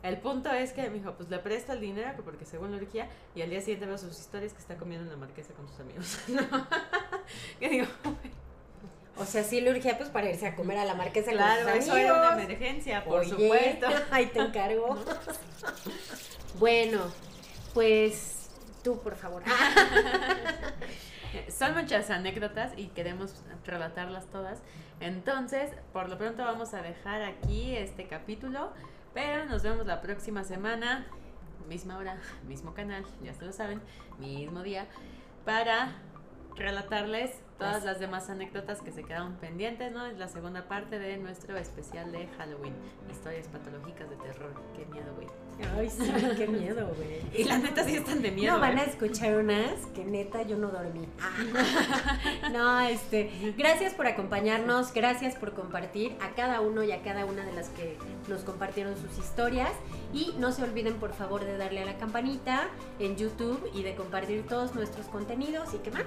El 0.02 0.18
punto 0.18 0.50
es 0.50 0.72
que 0.72 0.90
me 0.90 0.98
dijo, 0.98 1.14
pues 1.14 1.30
le 1.30 1.38
presto 1.38 1.72
el 1.72 1.80
dinero 1.80 2.12
porque 2.24 2.44
según 2.44 2.72
lo 2.72 2.76
urgía 2.76 3.08
y 3.36 3.42
al 3.42 3.50
día 3.50 3.60
siguiente 3.60 3.86
veo 3.86 3.96
sus 3.96 4.18
historias 4.18 4.52
que 4.52 4.58
está 4.58 4.76
comiendo 4.76 5.06
una 5.06 5.16
marquesa 5.16 5.54
con 5.54 5.68
sus 5.68 5.78
amigos. 5.78 6.18
¿Qué 7.60 7.68
digo? 7.68 7.86
O 9.22 9.24
sea, 9.24 9.44
sí 9.44 9.60
le 9.60 9.70
urgía 9.70 9.96
pues 9.96 10.10
para 10.10 10.28
irse 10.28 10.48
a 10.48 10.56
comer 10.56 10.78
a 10.78 10.84
la 10.84 10.94
marquesa 10.94 11.30
claro, 11.30 11.62
con 11.62 11.80
sus 11.80 11.88
amigos. 11.88 11.88
eso 11.88 11.96
era 11.96 12.32
una 12.32 12.42
emergencia, 12.42 13.04
por 13.04 13.24
supuesto. 13.24 13.86
Ahí 14.10 14.26
te 14.26 14.40
encargo. 14.40 14.98
bueno, 16.58 17.00
pues 17.72 18.50
tú, 18.82 19.00
por 19.00 19.14
favor. 19.14 19.44
Son 21.48 21.74
muchas 21.74 22.10
anécdotas 22.10 22.72
y 22.76 22.88
queremos 22.88 23.44
relatarlas 23.64 24.26
todas. 24.26 24.58
Entonces, 24.98 25.70
por 25.92 26.08
lo 26.08 26.18
pronto 26.18 26.44
vamos 26.44 26.74
a 26.74 26.82
dejar 26.82 27.22
aquí 27.22 27.76
este 27.76 28.08
capítulo. 28.08 28.72
Pero 29.14 29.46
nos 29.46 29.62
vemos 29.62 29.86
la 29.86 30.00
próxima 30.00 30.42
semana, 30.42 31.06
misma 31.68 31.96
hora, 31.96 32.18
mismo 32.48 32.74
canal, 32.74 33.04
ya 33.22 33.34
se 33.34 33.44
lo 33.44 33.52
saben, 33.52 33.80
mismo 34.18 34.62
día, 34.62 34.86
para 35.44 35.92
relatarles 36.56 37.30
todas 37.58 37.84
las 37.84 38.00
demás 38.00 38.28
anécdotas 38.28 38.80
que 38.80 38.92
se 38.92 39.02
quedaron 39.04 39.34
pendientes, 39.34 39.92
¿no? 39.92 40.06
Es 40.06 40.18
la 40.18 40.28
segunda 40.28 40.68
parte 40.68 40.98
de 40.98 41.16
nuestro 41.16 41.56
especial 41.56 42.10
de 42.12 42.26
Halloween, 42.38 42.74
historias 43.10 43.46
patológicas 43.48 44.10
de 44.10 44.16
terror. 44.16 44.52
Qué 44.76 44.84
miedo, 44.86 45.14
güey. 45.14 45.28
Ay, 45.76 45.88
sí, 45.90 46.10
qué 46.36 46.46
miedo, 46.46 46.92
güey. 46.96 47.20
Y 47.36 47.44
la 47.44 47.58
neta 47.58 47.84
sí 47.84 47.96
están 47.96 48.22
de 48.22 48.30
miedo. 48.30 48.54
No, 48.54 48.60
van 48.60 48.78
a 48.78 48.82
¿eh? 48.82 48.88
escuchar 48.88 49.36
unas 49.36 49.86
que 49.94 50.04
neta 50.04 50.42
yo 50.42 50.56
no 50.56 50.68
dormí. 50.68 51.06
no, 52.52 52.80
este, 52.80 53.30
gracias 53.56 53.94
por 53.94 54.06
acompañarnos, 54.06 54.92
gracias 54.92 55.34
por 55.36 55.52
compartir 55.52 56.16
a 56.20 56.34
cada 56.34 56.60
uno 56.60 56.82
y 56.82 56.92
a 56.92 57.02
cada 57.02 57.24
una 57.24 57.44
de 57.44 57.52
las 57.52 57.68
que 57.70 57.96
nos 58.28 58.42
compartieron 58.42 58.96
sus 58.96 59.18
historias. 59.18 59.72
Y 60.12 60.34
no 60.38 60.52
se 60.52 60.62
olviden, 60.62 60.94
por 60.94 61.14
favor, 61.14 61.44
de 61.44 61.56
darle 61.56 61.82
a 61.82 61.86
la 61.86 61.96
campanita 61.96 62.68
en 62.98 63.16
YouTube 63.16 63.70
y 63.74 63.82
de 63.82 63.94
compartir 63.94 64.46
todos 64.46 64.74
nuestros 64.74 65.06
contenidos 65.06 65.72
y 65.74 65.78
qué 65.78 65.90
más. 65.90 66.04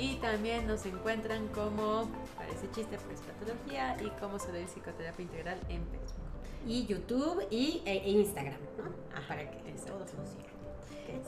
Y 0.00 0.16
también 0.16 0.66
nos 0.66 0.86
encuentran 0.86 1.46
como 1.48 2.08
Parece 2.36 2.70
Chiste, 2.70 2.96
pues 3.06 3.20
Patología 3.20 3.96
y 4.02 4.08
como 4.18 4.38
Soy 4.38 4.64
Psicoterapia 4.66 5.22
Integral 5.22 5.58
en 5.68 5.86
Facebook 5.88 6.30
y 6.66 6.86
YouTube 6.86 7.46
y 7.50 7.82
e, 7.84 7.98
e 7.98 8.10
Instagram, 8.10 8.58
¿no? 8.78 8.84
Ah, 9.14 9.20
para 9.28 9.50
que 9.50 9.58
nos 9.72 9.80
sigan. 9.82 10.50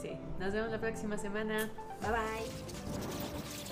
Sí, 0.00 0.16
nos 0.38 0.54
vemos 0.54 0.70
la 0.70 0.80
próxima 0.80 1.18
semana. 1.18 1.70
Bye 2.00 2.10
bye. 2.10 3.71